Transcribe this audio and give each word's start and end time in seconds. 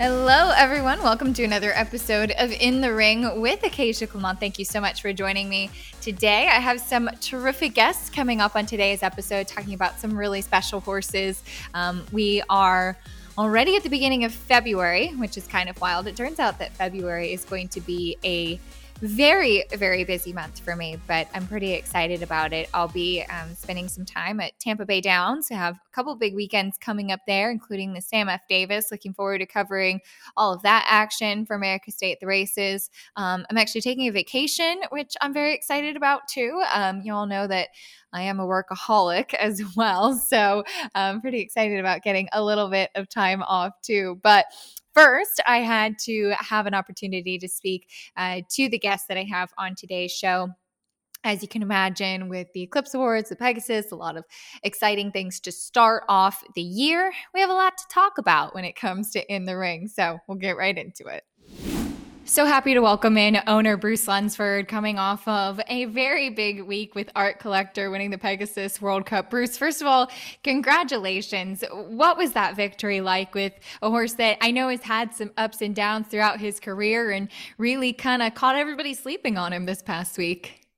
Hello, 0.00 0.50
everyone. 0.56 1.02
Welcome 1.02 1.34
to 1.34 1.44
another 1.44 1.72
episode 1.74 2.32
of 2.38 2.50
In 2.52 2.80
the 2.80 2.90
Ring 2.90 3.38
with 3.38 3.62
Acacia 3.62 4.06
Clement. 4.06 4.40
Thank 4.40 4.58
you 4.58 4.64
so 4.64 4.80
much 4.80 5.02
for 5.02 5.12
joining 5.12 5.46
me 5.46 5.68
today. 6.00 6.48
I 6.48 6.58
have 6.58 6.80
some 6.80 7.10
terrific 7.20 7.74
guests 7.74 8.08
coming 8.08 8.40
up 8.40 8.56
on 8.56 8.64
today's 8.64 9.02
episode 9.02 9.46
talking 9.46 9.74
about 9.74 10.00
some 10.00 10.16
really 10.16 10.40
special 10.40 10.80
horses. 10.80 11.42
Um, 11.74 12.06
we 12.12 12.42
are 12.48 12.96
already 13.36 13.76
at 13.76 13.82
the 13.82 13.90
beginning 13.90 14.24
of 14.24 14.32
February, 14.32 15.08
which 15.18 15.36
is 15.36 15.46
kind 15.46 15.68
of 15.68 15.78
wild. 15.82 16.06
It 16.06 16.16
turns 16.16 16.38
out 16.38 16.58
that 16.60 16.72
February 16.72 17.34
is 17.34 17.44
going 17.44 17.68
to 17.68 17.82
be 17.82 18.16
a 18.24 18.58
very, 19.00 19.64
very 19.72 20.04
busy 20.04 20.32
month 20.32 20.60
for 20.60 20.76
me, 20.76 20.98
but 21.06 21.26
I'm 21.34 21.46
pretty 21.46 21.72
excited 21.72 22.22
about 22.22 22.52
it. 22.52 22.68
I'll 22.74 22.88
be 22.88 23.22
um, 23.22 23.54
spending 23.54 23.88
some 23.88 24.04
time 24.04 24.40
at 24.40 24.58
Tampa 24.58 24.84
Bay 24.84 25.00
Downs. 25.00 25.50
I 25.50 25.54
have 25.54 25.76
a 25.76 25.94
couple 25.94 26.14
big 26.16 26.34
weekends 26.34 26.76
coming 26.76 27.10
up 27.10 27.20
there, 27.26 27.50
including 27.50 27.94
the 27.94 28.02
Sam 28.02 28.28
F. 28.28 28.42
Davis. 28.48 28.90
Looking 28.90 29.14
forward 29.14 29.38
to 29.38 29.46
covering 29.46 30.00
all 30.36 30.52
of 30.52 30.62
that 30.62 30.84
action 30.88 31.46
for 31.46 31.54
America's 31.54 31.96
Day 31.96 32.12
at 32.12 32.20
the 32.20 32.26
Races. 32.26 32.90
Um, 33.16 33.46
I'm 33.48 33.56
actually 33.56 33.80
taking 33.80 34.06
a 34.08 34.12
vacation, 34.12 34.80
which 34.90 35.14
I'm 35.20 35.32
very 35.32 35.54
excited 35.54 35.96
about 35.96 36.28
too. 36.28 36.62
Um, 36.72 37.00
you 37.02 37.14
all 37.14 37.26
know 37.26 37.46
that 37.46 37.68
I 38.12 38.22
am 38.22 38.40
a 38.40 38.46
workaholic 38.46 39.34
as 39.38 39.62
well. 39.76 40.14
So 40.14 40.64
I'm 40.94 41.20
pretty 41.20 41.40
excited 41.40 41.80
about 41.80 42.02
getting 42.02 42.28
a 42.32 42.42
little 42.42 42.68
bit 42.68 42.90
of 42.94 43.08
time 43.08 43.42
off 43.42 43.80
too. 43.82 44.20
But 44.22 44.46
First, 45.00 45.40
I 45.46 45.60
had 45.60 45.98
to 46.00 46.34
have 46.38 46.66
an 46.66 46.74
opportunity 46.74 47.38
to 47.38 47.48
speak 47.48 47.88
uh, 48.18 48.42
to 48.50 48.68
the 48.68 48.78
guests 48.78 49.06
that 49.08 49.16
I 49.16 49.24
have 49.24 49.50
on 49.56 49.74
today's 49.74 50.12
show 50.12 50.50
as 51.24 51.42
you 51.42 51.48
can 51.48 51.62
imagine, 51.62 52.28
with 52.28 52.48
the 52.54 52.62
Eclipse 52.62 52.94
Awards, 52.94 53.28
the 53.28 53.36
Pegasus, 53.36 53.92
a 53.92 53.96
lot 53.96 54.16
of 54.16 54.24
exciting 54.62 55.12
things 55.12 55.38
to 55.40 55.52
start 55.52 56.04
off 56.08 56.42
the 56.54 56.62
year. 56.62 57.12
We 57.34 57.40
have 57.40 57.50
a 57.50 57.54
lot 57.54 57.76
to 57.76 57.84
talk 57.90 58.18
about 58.18 58.54
when 58.54 58.64
it 58.64 58.74
comes 58.74 59.10
to 59.12 59.34
In 59.34 59.44
the 59.44 59.56
Ring. 59.56 59.86
So 59.86 60.18
we'll 60.26 60.38
get 60.38 60.56
right 60.56 60.76
into 60.76 61.06
it. 61.06 61.22
So 62.30 62.46
happy 62.46 62.74
to 62.74 62.80
welcome 62.80 63.18
in 63.18 63.38
owner 63.48 63.76
Bruce 63.76 64.06
Lunsford 64.06 64.68
coming 64.68 65.00
off 65.00 65.26
of 65.26 65.60
a 65.66 65.86
very 65.86 66.30
big 66.30 66.62
week 66.62 66.94
with 66.94 67.10
Art 67.16 67.40
Collector 67.40 67.90
winning 67.90 68.10
the 68.10 68.18
Pegasus 68.18 68.80
World 68.80 69.04
Cup. 69.04 69.30
Bruce, 69.30 69.58
first 69.58 69.80
of 69.80 69.88
all, 69.88 70.08
congratulations. 70.44 71.64
What 71.72 72.16
was 72.16 72.30
that 72.34 72.54
victory 72.54 73.00
like 73.00 73.34
with 73.34 73.52
a 73.82 73.90
horse 73.90 74.12
that 74.12 74.38
I 74.40 74.52
know 74.52 74.68
has 74.68 74.82
had 74.82 75.12
some 75.12 75.32
ups 75.36 75.60
and 75.60 75.74
downs 75.74 76.06
throughout 76.06 76.38
his 76.38 76.60
career 76.60 77.10
and 77.10 77.28
really 77.58 77.92
kind 77.92 78.22
of 78.22 78.32
caught 78.36 78.54
everybody 78.54 78.94
sleeping 78.94 79.36
on 79.36 79.52
him 79.52 79.66
this 79.66 79.82
past 79.82 80.16
week? 80.16 80.68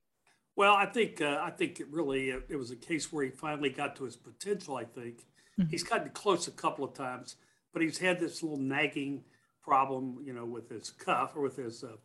Well, 0.56 0.72
I 0.72 0.86
think 0.86 1.20
uh, 1.20 1.38
I 1.42 1.50
think 1.50 1.80
it 1.80 1.88
really 1.90 2.30
it 2.30 2.56
was 2.56 2.70
a 2.70 2.76
case 2.76 3.12
where 3.12 3.26
he 3.26 3.30
finally 3.30 3.68
got 3.68 3.94
to 3.96 4.04
his 4.04 4.16
potential. 4.16 4.76
I 4.76 4.84
think 4.84 5.26
mm-hmm. 5.60 5.68
he's 5.68 5.82
gotten 5.82 6.08
close 6.12 6.48
a 6.48 6.52
couple 6.52 6.82
of 6.86 6.94
times, 6.94 7.36
but 7.74 7.82
he's 7.82 7.98
had 7.98 8.20
this 8.20 8.42
little 8.42 8.56
nagging 8.56 9.24
problem, 9.62 10.18
you 10.24 10.32
know, 10.32 10.44
with 10.44 10.68
his 10.68 10.90
cuff 10.90 11.32
or 11.36 11.42
with 11.42 11.56
his 11.56 11.84
uh, 11.84 11.96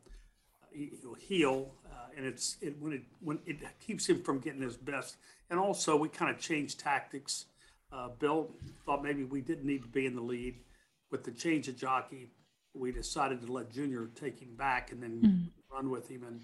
heel, 1.18 1.72
uh, 1.86 2.08
and 2.16 2.26
it's 2.26 2.58
it 2.62 2.76
when 2.80 2.94
it 2.94 3.04
when 3.20 3.40
it 3.46 3.58
keeps 3.80 4.08
him 4.08 4.22
from 4.22 4.40
getting 4.40 4.62
his 4.62 4.78
best. 4.78 5.18
And 5.50 5.60
also, 5.60 5.96
we 5.96 6.10
kind 6.10 6.34
of 6.34 6.40
changed 6.40 6.80
tactics. 6.80 7.46
Uh, 7.92 8.10
Bill 8.20 8.52
thought 8.86 9.04
maybe 9.04 9.24
we 9.24 9.42
didn't 9.42 9.66
need 9.66 9.82
to 9.82 9.88
be 9.88 10.06
in 10.06 10.16
the 10.16 10.22
lead 10.22 10.56
with 11.10 11.24
the 11.24 11.32
change 11.32 11.68
of 11.68 11.78
jockey. 11.78 12.30
We 12.74 12.92
decided 12.92 13.42
to 13.46 13.52
let 13.52 13.72
Junior 13.72 14.10
take 14.16 14.40
him 14.40 14.56
back 14.56 14.92
and 14.92 15.02
then 15.02 15.22
mm-hmm. 15.22 15.76
run 15.76 15.90
with 15.90 16.10
him, 16.10 16.24
and 16.24 16.42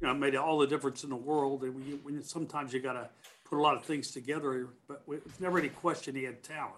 you 0.00 0.06
know, 0.06 0.12
it 0.12 0.18
made 0.18 0.34
all 0.34 0.58
the 0.58 0.66
difference 0.66 1.04
in 1.04 1.10
the 1.10 1.16
world. 1.16 1.62
And 1.62 1.74
we, 1.74 2.12
we 2.12 2.22
sometimes 2.22 2.72
you 2.72 2.80
got 2.80 2.94
to 2.94 3.08
put 3.44 3.58
a 3.58 3.62
lot 3.62 3.76
of 3.76 3.84
things 3.84 4.10
together, 4.10 4.68
but 4.88 5.02
we, 5.06 5.16
it's 5.16 5.40
never 5.40 5.58
any 5.58 5.68
question 5.68 6.14
he 6.14 6.24
had 6.24 6.42
talent. 6.42 6.74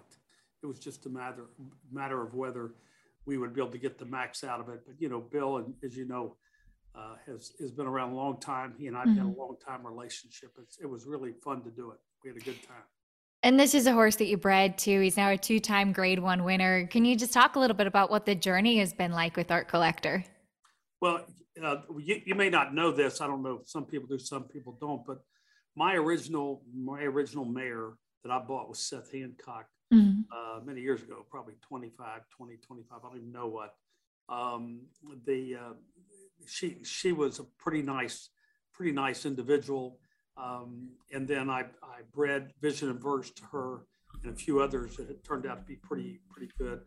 It 0.61 0.67
was 0.67 0.79
just 0.79 1.05
a 1.05 1.09
matter 1.09 1.43
matter 1.91 2.21
of 2.21 2.33
whether 2.33 2.71
we 3.25 3.37
would 3.37 3.53
be 3.53 3.61
able 3.61 3.71
to 3.71 3.77
get 3.77 3.97
the 3.97 4.05
max 4.05 4.43
out 4.43 4.59
of 4.59 4.69
it. 4.69 4.81
But 4.85 4.95
you 4.99 5.09
know, 5.09 5.19
Bill, 5.19 5.57
and 5.57 5.73
as 5.83 5.95
you 5.95 6.05
know, 6.05 6.35
uh, 6.95 7.15
has 7.25 7.53
has 7.59 7.71
been 7.71 7.87
around 7.87 8.11
a 8.11 8.15
long 8.15 8.39
time. 8.39 8.73
He 8.77 8.87
and 8.87 8.97
I've 8.97 9.07
mm-hmm. 9.07 9.17
had 9.17 9.35
a 9.35 9.39
long 9.39 9.55
time 9.65 9.85
relationship. 9.85 10.51
It's, 10.61 10.77
it 10.81 10.89
was 10.89 11.05
really 11.05 11.33
fun 11.43 11.63
to 11.63 11.69
do 11.69 11.91
it. 11.91 11.97
We 12.23 12.29
had 12.29 12.37
a 12.37 12.43
good 12.43 12.61
time. 12.63 12.83
And 13.41 13.59
this 13.59 13.75
is 13.75 13.87
a 13.87 13.91
horse 13.91 14.15
that 14.17 14.27
you 14.27 14.37
bred 14.37 14.77
too. 14.77 15.01
He's 15.01 15.17
now 15.17 15.29
a 15.29 15.37
two-time 15.37 15.91
Grade 15.91 16.19
One 16.19 16.45
winner. 16.45 16.87
Can 16.87 17.03
you 17.03 17.17
just 17.17 17.33
talk 17.33 17.57
a 17.57 17.59
little 17.59 17.75
bit 17.75 17.87
about 17.87 18.09
what 18.09 18.25
the 18.25 18.35
journey 18.35 18.77
has 18.77 18.93
been 18.93 19.11
like 19.11 19.35
with 19.35 19.51
Art 19.51 19.67
Collector? 19.67 20.23
Well, 21.01 21.25
uh, 21.61 21.77
you, 21.99 22.21
you 22.25 22.35
may 22.35 22.49
not 22.49 22.73
know 22.73 22.91
this. 22.91 23.19
I 23.19 23.27
don't 23.27 23.43
know. 23.43 23.61
Some 23.65 23.83
people 23.85 24.07
do, 24.07 24.17
some 24.17 24.43
people 24.43 24.77
don't. 24.79 25.05
But 25.05 25.19
my 25.75 25.95
original 25.95 26.61
my 26.73 27.01
original 27.01 27.45
mare 27.45 27.91
that 28.23 28.31
I 28.31 28.39
bought 28.39 28.69
was 28.69 28.79
Seth 28.79 29.11
Hancock 29.11 29.67
mm-hmm. 29.93 30.21
uh, 30.31 30.59
many 30.65 30.81
years 30.81 31.01
ago, 31.01 31.25
probably 31.29 31.55
25, 31.61 32.21
20, 32.29 32.57
25. 32.57 32.97
I 32.97 33.07
don't 33.07 33.17
even 33.17 33.31
know 33.31 33.47
what. 33.47 33.75
Um, 34.29 34.81
the 35.25 35.55
uh, 35.55 35.73
she 36.47 36.77
she 36.83 37.11
was 37.11 37.39
a 37.39 37.43
pretty 37.59 37.81
nice, 37.81 38.29
pretty 38.73 38.91
nice 38.91 39.25
individual. 39.25 39.99
Um, 40.35 40.89
and 41.11 41.27
then 41.27 41.49
I, 41.49 41.61
I 41.83 42.01
bred 42.11 42.51
Vision 42.61 42.89
and 42.89 42.99
Verse 42.99 43.29
to 43.31 43.43
her 43.51 43.85
and 44.23 44.33
a 44.33 44.35
few 44.35 44.61
others 44.61 44.95
that 44.97 45.23
turned 45.23 45.45
out 45.45 45.59
to 45.59 45.65
be 45.65 45.75
pretty 45.75 46.19
pretty 46.29 46.51
good. 46.57 46.79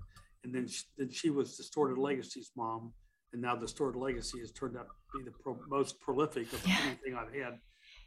And 0.45 0.55
then 0.55 0.69
she, 0.69 0.85
then 0.97 1.11
she 1.11 1.31
was 1.31 1.57
Distorted 1.57 1.99
Legacy's 1.99 2.53
mom, 2.57 2.93
and 3.33 3.43
now 3.43 3.57
Distorted 3.57 3.99
Legacy 3.99 4.39
has 4.41 4.53
turned 4.53 4.77
out 4.77 4.87
to 4.87 5.19
be 5.19 5.25
the 5.25 5.33
pro, 5.43 5.59
most 5.69 6.01
prolific 6.01 6.53
of 6.53 6.67
yeah. 6.67 6.77
anything 6.85 7.15
I've 7.15 7.35
had 7.35 7.55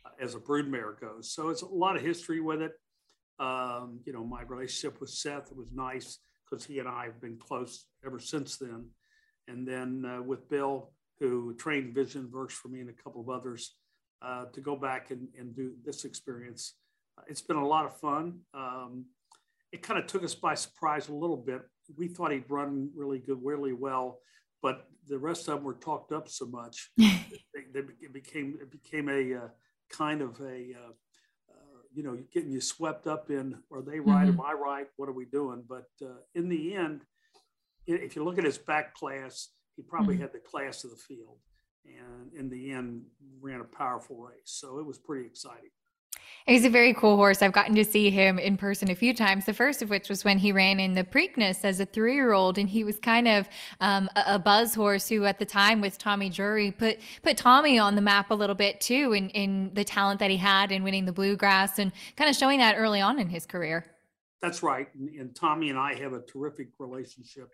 uh, 0.05 0.23
as 0.23 0.35
a 0.35 0.39
broodmare 0.39 0.99
goes. 0.99 1.31
So 1.31 1.49
it's 1.49 1.61
a 1.61 1.67
lot 1.67 1.95
of 1.95 2.01
history 2.01 2.39
with 2.39 2.61
it. 2.61 2.71
Um, 3.39 3.99
you 4.05 4.13
know, 4.13 4.23
my 4.23 4.41
relationship 4.43 4.99
with 4.99 5.09
Seth 5.09 5.53
was 5.55 5.71
nice 5.71 6.19
because 6.49 6.65
he 6.65 6.79
and 6.79 6.87
I 6.87 7.05
have 7.05 7.21
been 7.21 7.37
close 7.37 7.85
ever 8.05 8.19
since 8.19 8.57
then. 8.57 8.87
And 9.47 9.67
then 9.67 10.05
uh, 10.05 10.21
with 10.21 10.49
Bill, 10.49 10.91
who 11.19 11.53
trained 11.55 11.93
Vision 11.93 12.29
Verse 12.31 12.53
for 12.53 12.67
me 12.67 12.81
and 12.81 12.89
a 12.89 13.03
couple 13.03 13.21
of 13.21 13.29
others, 13.29 13.75
uh, 14.21 14.45
to 14.53 14.61
go 14.61 14.75
back 14.75 15.11
and, 15.11 15.27
and 15.37 15.55
do 15.55 15.73
this 15.85 16.05
experience. 16.05 16.75
Uh, 17.17 17.21
it's 17.27 17.41
been 17.41 17.57
a 17.57 17.65
lot 17.65 17.85
of 17.85 17.97
fun. 17.97 18.39
Um, 18.53 19.05
it 19.71 19.81
kind 19.81 19.99
of 19.99 20.07
took 20.07 20.23
us 20.23 20.35
by 20.35 20.55
surprise 20.55 21.07
a 21.09 21.13
little 21.13 21.37
bit. 21.37 21.61
We 21.97 22.07
thought 22.07 22.31
he'd 22.31 22.49
run 22.49 22.89
really 22.95 23.19
good, 23.19 23.39
really 23.41 23.73
well, 23.73 24.19
but 24.61 24.87
the 25.07 25.17
rest 25.17 25.47
of 25.47 25.55
them 25.55 25.63
were 25.63 25.73
talked 25.73 26.11
up 26.11 26.29
so 26.29 26.45
much, 26.45 26.91
they, 26.97 27.15
they, 27.73 27.79
it 28.01 28.13
became 28.13 28.57
it 28.61 28.71
became 28.71 29.09
a 29.09 29.35
uh, 29.35 29.47
kind 29.89 30.21
of 30.21 30.39
a 30.41 30.73
uh, 30.75 30.91
you 31.99 32.05
know, 32.05 32.17
getting 32.33 32.49
you 32.49 32.61
swept 32.61 33.07
up 33.07 33.29
in 33.29 33.57
are 33.73 33.81
they 33.81 33.99
right? 33.99 34.25
Mm-hmm. 34.25 34.39
Am 34.39 34.45
I 34.45 34.53
right? 34.53 34.87
What 34.95 35.09
are 35.09 35.13
we 35.13 35.25
doing? 35.25 35.65
But 35.67 35.89
uh, 36.01 36.19
in 36.33 36.47
the 36.47 36.73
end, 36.73 37.01
if 37.87 38.15
you 38.15 38.23
look 38.23 38.37
at 38.37 38.45
his 38.45 38.57
back 38.57 38.95
class, 38.95 39.49
he 39.75 39.81
probably 39.81 40.15
mm-hmm. 40.15 40.21
had 40.21 40.31
the 40.31 40.39
class 40.39 40.85
of 40.85 40.91
the 40.91 40.95
field, 40.95 41.39
and 41.83 42.31
in 42.33 42.49
the 42.49 42.71
end, 42.71 43.01
ran 43.41 43.59
a 43.59 43.65
powerful 43.65 44.15
race. 44.15 44.37
So 44.45 44.79
it 44.79 44.85
was 44.85 44.97
pretty 44.97 45.25
exciting. 45.25 45.71
He's 46.49 46.65
a 46.65 46.69
very 46.69 46.95
cool 46.95 47.15
horse. 47.15 47.43
I've 47.43 47.51
gotten 47.51 47.75
to 47.75 47.85
see 47.85 48.09
him 48.09 48.39
in 48.39 48.57
person 48.57 48.89
a 48.89 48.95
few 48.95 49.13
times. 49.13 49.45
The 49.45 49.53
first 49.53 49.83
of 49.83 49.91
which 49.91 50.09
was 50.09 50.25
when 50.25 50.39
he 50.39 50.51
ran 50.51 50.79
in 50.79 50.95
the 50.95 51.03
Preakness 51.03 51.63
as 51.63 51.79
a 51.79 51.85
three-year-old, 51.85 52.57
and 52.57 52.67
he 52.67 52.83
was 52.83 52.97
kind 52.97 53.27
of 53.27 53.47
um, 53.81 54.09
a, 54.15 54.35
a, 54.35 54.39
buzz 54.39 54.73
horse 54.73 55.07
who, 55.07 55.25
at 55.25 55.37
the 55.37 55.45
time, 55.45 55.79
with 55.79 55.99
Tommy 55.99 56.27
Drury, 56.27 56.71
put 56.71 56.99
put 57.21 57.37
Tommy 57.37 57.77
on 57.77 57.93
the 57.93 58.01
map 58.01 58.31
a 58.31 58.33
little 58.33 58.55
bit 58.55 58.81
too, 58.81 59.13
in 59.13 59.29
in 59.29 59.71
the 59.75 59.83
talent 59.83 60.19
that 60.21 60.31
he 60.31 60.37
had 60.37 60.71
in 60.71 60.81
winning 60.81 61.05
the 61.05 61.13
Bluegrass, 61.13 61.77
and 61.77 61.91
kind 62.15 62.27
of 62.27 62.35
showing 62.35 62.57
that 62.57 62.75
early 62.75 62.99
on 62.99 63.19
in 63.19 63.29
his 63.29 63.45
career. 63.45 63.85
That's 64.41 64.63
right, 64.63 64.87
and, 64.95 65.09
and 65.19 65.35
Tommy 65.35 65.69
and 65.69 65.77
I 65.77 65.93
have 65.95 66.13
a 66.13 66.21
terrific 66.21 66.69
relationship 66.79 67.53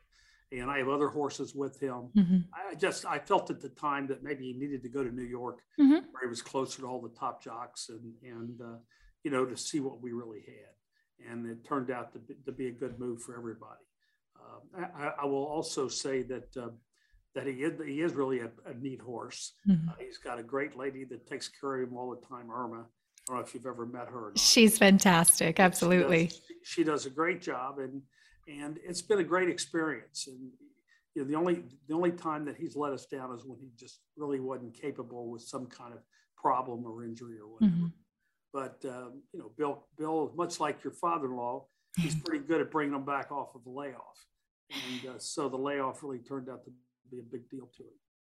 and 0.51 0.69
I 0.69 0.78
have 0.79 0.89
other 0.89 1.07
horses 1.07 1.56
with 1.56 1.79
him. 1.79 2.09
Mm-hmm. 2.16 2.38
I 2.53 2.75
just 2.75 3.06
I 3.06 3.19
felt 3.19 3.50
at 3.50 3.61
the 3.61 3.69
time 3.69 4.07
that 4.07 4.23
maybe 4.23 4.45
he 4.45 4.53
needed 4.53 4.83
to 4.83 4.89
go 4.89 5.03
to 5.03 5.11
New 5.11 5.23
York, 5.23 5.59
mm-hmm. 5.79 5.94
where 6.11 6.23
he 6.23 6.28
was 6.28 6.41
closer 6.41 6.81
to 6.81 6.87
all 6.87 7.02
the 7.02 7.17
top 7.17 7.43
jocks, 7.43 7.90
and 7.90 8.14
and 8.23 8.61
uh, 8.61 8.78
you 9.23 9.31
know 9.31 9.46
to 9.46 9.58
see 9.58 9.79
what 9.79 10.02
we 10.02 10.11
really 10.11 10.41
had. 10.46 11.31
And 11.31 11.49
it 11.49 11.64
turned 11.66 11.91
out 11.91 12.11
to 12.14 12.20
be, 12.20 12.35
to 12.46 12.52
be 12.52 12.67
a 12.67 12.72
good 12.72 12.99
move 12.99 13.22
for 13.22 13.37
everybody. 13.37 13.85
Uh, 14.37 14.85
I, 14.97 15.23
I, 15.23 15.25
will 15.25 15.46
also 15.46 15.87
say 15.87 16.23
that 16.23 16.58
uh, 16.58 16.67
that 17.35 17.47
he 17.47 17.53
is, 17.53 17.73
he 17.85 18.02
is 18.02 18.14
really 18.14 18.40
a, 18.40 18.49
a 18.66 18.73
neat 18.73 19.02
horse. 19.02 19.53
Mm-hmm. 19.67 19.90
Uh, 19.90 19.93
he's 19.99 20.17
got 20.17 20.40
a 20.40 20.43
great 20.43 20.78
lady 20.78 21.05
that 21.05 21.25
takes 21.25 21.47
care 21.47 21.81
of 21.81 21.90
him 21.90 21.97
all 21.97 22.09
the 22.09 22.28
time, 22.28 22.52
Irma. 22.52 22.85
I 23.28 23.31
don't 23.31 23.37
know 23.37 23.43
if 23.43 23.53
you've 23.53 23.66
ever 23.66 23.85
met 23.85 24.08
her. 24.08 24.34
She's 24.35 24.78
fantastic. 24.78 25.59
Absolutely. 25.59 26.28
She 26.28 26.34
does, 26.34 26.41
she 26.64 26.84
does 26.84 27.05
a 27.05 27.09
great 27.09 27.41
job, 27.41 27.79
and 27.79 28.02
and 28.47 28.80
it's 28.84 29.02
been 29.02 29.20
a 29.20 29.24
great 29.24 29.50
experience. 29.50 30.28
And 30.28 30.52
you 31.14 31.22
know, 31.22 31.28
the 31.28 31.36
only 31.36 31.64
the 31.88 31.96
only 31.96 32.12
time 32.12 32.46
that 32.46 32.58
he's 32.58 32.76
let 32.76 32.92
us 32.92 33.06
down 33.06 33.34
is 33.34 33.46
when 33.46 33.58
he 33.59 33.70
just 33.78 34.00
really 34.18 34.40
wasn't 34.40 34.80
capable 34.80 35.30
with 35.30 35.42
some 35.42 35.66
kind 35.68 35.94
of 35.94 36.00
problem 36.38 36.86
or 36.86 37.03
injury 37.03 37.38
or 37.40 37.47
whatever. 37.47 37.72
Mm-hmm. 37.72 37.86
But 38.53 38.86
um, 38.86 39.22
you 39.34 39.40
know, 39.40 39.52
Bill 39.58 39.88
Bill, 39.97 40.32
much 40.36 40.59
like 40.59 40.84
your 40.84 40.94
father-in-law, 40.94 41.66
he's 41.97 42.16
pretty 42.26 42.46
good 42.46 42.62
at 42.62 42.72
bringing 42.72 42.94
them 42.94 43.06
back 43.06 43.32
off 43.32 43.56
of 43.56 43.64
the 43.64 43.72
layoff, 43.72 44.26
and 44.72 45.16
uh, 45.16 45.20
so 45.20 45.50
the 45.50 45.58
layoff 45.58 46.03
really 46.03 46.20
turned 46.20 46.50
out 46.50 46.64
to 46.66 46.72
be 47.09 47.20
a 47.20 47.24
big 47.24 47.50
deal 47.50 47.70
to 47.78 47.84
him. 47.84 47.90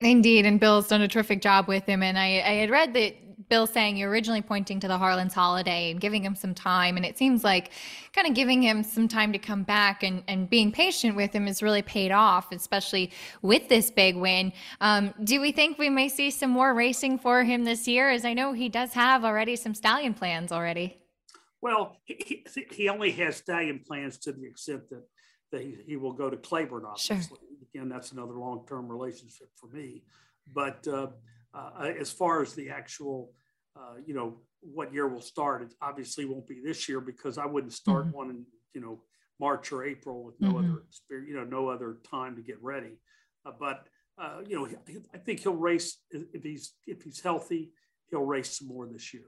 Indeed, 0.01 0.45
and 0.45 0.59
Bill's 0.59 0.88
done 0.88 1.01
a 1.01 1.07
terrific 1.07 1.41
job 1.41 1.67
with 1.67 1.85
him. 1.85 2.03
And 2.03 2.19
I, 2.19 2.25
I 2.25 2.53
had 2.53 2.69
read 2.69 2.94
that 2.94 3.15
Bill 3.49 3.65
saying 3.65 3.97
you're 3.97 4.09
originally 4.09 4.41
pointing 4.41 4.79
to 4.81 4.88
the 4.88 4.97
Harlan's 4.97 5.33
holiday 5.33 5.89
and 5.89 6.01
giving 6.01 6.23
him 6.23 6.35
some 6.35 6.53
time. 6.53 6.97
And 6.97 7.05
it 7.05 7.17
seems 7.17 7.44
like 7.44 7.71
kind 8.13 8.27
of 8.27 8.33
giving 8.33 8.61
him 8.61 8.83
some 8.83 9.07
time 9.07 9.31
to 9.33 9.39
come 9.39 9.63
back 9.63 10.03
and, 10.03 10.23
and 10.27 10.49
being 10.49 10.71
patient 10.71 11.15
with 11.15 11.33
him 11.33 11.47
has 11.47 11.63
really 11.63 11.81
paid 11.81 12.11
off, 12.11 12.51
especially 12.51 13.11
with 13.41 13.69
this 13.69 13.89
big 13.89 14.17
win. 14.17 14.51
Um, 14.81 15.13
do 15.23 15.39
we 15.39 15.51
think 15.51 15.77
we 15.77 15.89
may 15.89 16.09
see 16.09 16.29
some 16.29 16.49
more 16.49 16.73
racing 16.73 17.19
for 17.19 17.44
him 17.44 17.63
this 17.63 17.88
year? 17.88 18.09
As 18.09 18.25
I 18.25 18.33
know 18.33 18.53
he 18.53 18.69
does 18.69 18.94
have 18.94 19.23
already 19.23 19.55
some 19.55 19.73
stallion 19.73 20.13
plans 20.13 20.51
already. 20.51 20.97
Well, 21.61 21.97
he, 22.03 22.45
he 22.71 22.89
only 22.89 23.11
has 23.11 23.38
stallion 23.38 23.79
plans 23.79 24.17
to 24.19 24.31
the 24.31 24.45
extent 24.45 24.89
that, 24.89 25.03
that 25.53 25.61
he, 25.61 25.75
he 25.88 25.95
will 25.95 26.13
go 26.13 26.29
to 26.29 26.38
Claiborne, 26.38 26.85
obviously. 26.85 27.38
Sure. 27.39 27.46
Again, 27.77 27.89
that's 27.89 28.12
another 28.12 28.33
long 28.33 28.65
term 28.68 28.88
relationship 28.88 29.50
for 29.56 29.68
me. 29.68 30.03
But 30.51 30.88
uh, 30.88 31.07
uh, 31.53 31.91
as 32.00 32.12
far 32.12 32.41
as 32.41 32.53
the 32.53 32.69
actual, 32.71 33.33
uh, 33.75 33.97
you 34.03 34.15
know, 34.15 34.39
what 34.62 34.91
year 34.91 35.07
will 35.07 35.21
start, 35.21 35.62
it 35.62 35.74
obviously 35.79 36.25
won't 36.25 36.47
be 36.47 36.59
this 36.59 36.89
year 36.89 37.00
because 37.00 37.38
I 37.38 37.45
wouldn't 37.45 37.74
start 37.74 38.07
mm-hmm. 38.07 38.18
one 38.18 38.29
in, 38.31 38.45
you 38.74 38.81
know, 38.81 39.03
March 39.39 39.71
or 39.71 39.83
April 39.83 40.24
with 40.24 40.41
no 40.41 40.53
mm-hmm. 40.53 40.74
other, 40.74 41.24
you 41.24 41.35
know, 41.35 41.44
no 41.44 41.69
other 41.69 41.97
time 42.09 42.35
to 42.35 42.41
get 42.41 42.57
ready. 42.63 43.00
Uh, 43.45 43.51
but 43.59 43.88
uh, 44.19 44.39
you 44.47 44.57
know, 44.57 44.68
I 45.13 45.18
think 45.19 45.41
he'll 45.41 45.53
race 45.53 45.97
if 46.09 46.41
he's 46.41 46.73
if 46.88 47.03
he's 47.03 47.21
healthy. 47.21 47.69
He'll 48.09 48.25
race 48.25 48.57
some 48.57 48.69
more 48.69 48.88
this 48.88 49.13
year. 49.13 49.25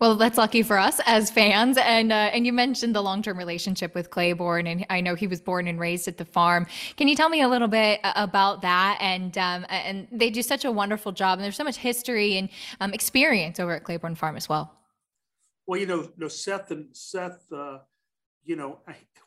Well, 0.00 0.16
that's 0.16 0.36
lucky 0.36 0.62
for 0.62 0.78
us 0.78 1.00
as 1.06 1.30
fans. 1.30 1.78
And 1.78 2.12
uh, 2.12 2.30
and 2.32 2.46
you 2.46 2.52
mentioned 2.52 2.94
the 2.94 3.02
long 3.02 3.22
term 3.22 3.38
relationship 3.38 3.94
with 3.94 4.10
Claiborne, 4.10 4.66
and 4.66 4.86
I 4.90 5.00
know 5.00 5.14
he 5.14 5.26
was 5.26 5.40
born 5.40 5.66
and 5.66 5.78
raised 5.80 6.08
at 6.08 6.18
the 6.18 6.24
farm. 6.24 6.66
Can 6.96 7.08
you 7.08 7.16
tell 7.16 7.28
me 7.28 7.40
a 7.42 7.48
little 7.48 7.68
bit 7.68 8.00
uh, 8.04 8.12
about 8.16 8.62
that? 8.62 8.98
And 9.00 9.36
um, 9.38 9.66
and 9.68 10.08
they 10.12 10.30
do 10.30 10.42
such 10.42 10.64
a 10.64 10.70
wonderful 10.70 11.12
job, 11.12 11.38
and 11.38 11.44
there's 11.44 11.56
so 11.56 11.64
much 11.64 11.76
history 11.76 12.36
and 12.36 12.48
um, 12.80 12.92
experience 12.92 13.60
over 13.60 13.72
at 13.72 13.84
Claiborne 13.84 14.14
Farm 14.14 14.36
as 14.36 14.48
well. 14.48 14.74
Well, 15.66 15.80
you 15.80 15.86
know, 15.86 16.10
know 16.16 16.28
Seth 16.28 16.70
and 16.70 16.88
Seth, 16.92 17.50
uh, 17.50 17.78
you 18.44 18.56
know, 18.56 18.80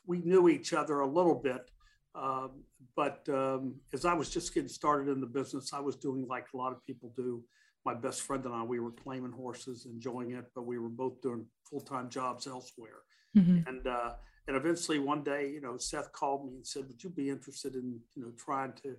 we 0.05 0.19
knew 0.19 0.49
each 0.49 0.73
other 0.73 0.99
a 0.99 1.07
little 1.07 1.35
bit, 1.35 1.71
um, 2.13 2.63
but 2.95 3.27
um, 3.29 3.75
as 3.93 4.05
I 4.05 4.13
was 4.13 4.29
just 4.29 4.53
getting 4.53 4.69
started 4.69 5.09
in 5.09 5.19
the 5.19 5.27
business, 5.27 5.73
I 5.73 5.79
was 5.79 5.95
doing 5.95 6.27
like 6.27 6.45
a 6.53 6.57
lot 6.57 6.71
of 6.71 6.85
people 6.85 7.11
do 7.15 7.43
my 7.87 7.93
best 7.93 8.23
friend 8.23 8.43
and 8.43 8.53
I, 8.53 8.63
we 8.63 8.81
were 8.81 8.91
claiming 8.91 9.31
horses, 9.31 9.85
enjoying 9.85 10.31
it, 10.31 10.43
but 10.53 10.65
we 10.65 10.77
were 10.77 10.89
both 10.89 11.21
doing 11.21 11.45
full 11.69 11.79
time 11.79 12.09
jobs 12.09 12.45
elsewhere. 12.45 12.99
Mm-hmm. 13.35 13.59
And 13.65 13.87
uh, 13.87 14.11
and 14.47 14.57
eventually 14.57 14.99
one 14.99 15.23
day, 15.23 15.49
you 15.49 15.61
know, 15.61 15.77
Seth 15.77 16.11
called 16.11 16.45
me 16.45 16.55
and 16.57 16.67
said, 16.67 16.83
"Would 16.87 17.01
you 17.01 17.09
be 17.09 17.29
interested 17.29 17.75
in 17.75 17.97
you 18.15 18.23
know 18.23 18.31
trying 18.37 18.73
to 18.83 18.97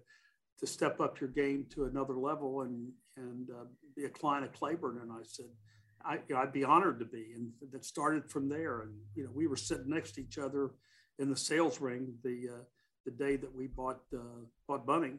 to 0.61 0.67
step 0.67 1.01
up 1.01 1.21
your 1.21 1.29
game 1.29 1.67
to 1.75 1.85
another 1.85 2.15
level 2.15 2.63
and 2.63 2.91
and 3.19 3.51
uh, 3.51 3.67
be 3.95 4.05
a 4.07 4.09
client 4.09 4.47
of 4.47 4.55
Claiborne?" 4.55 5.01
And 5.03 5.13
I 5.13 5.23
said, 5.23 5.51
I, 6.03 6.21
would 6.31 6.53
be 6.53 6.65
honored 6.65 6.99
to 7.01 7.05
be." 7.05 7.33
And 7.37 7.53
that 7.71 7.85
started 7.85 8.31
from 8.31 8.49
there. 8.49 8.81
And 8.81 8.95
you 9.15 9.25
know, 9.25 9.31
we 9.35 9.49
were 9.49 9.57
sitting 9.57 9.91
next 9.91 10.13
to 10.13 10.23
each 10.23 10.39
other 10.39 10.71
in 11.19 11.29
the 11.29 11.37
sales 11.37 11.79
ring 11.79 12.15
the 12.25 12.49
uh, 12.55 12.65
the 13.05 13.11
day 13.11 13.37
that 13.37 13.55
we 13.55 13.67
bought 13.67 14.01
uh, 14.15 14.41
bought 14.67 14.87
Bunning 14.87 15.19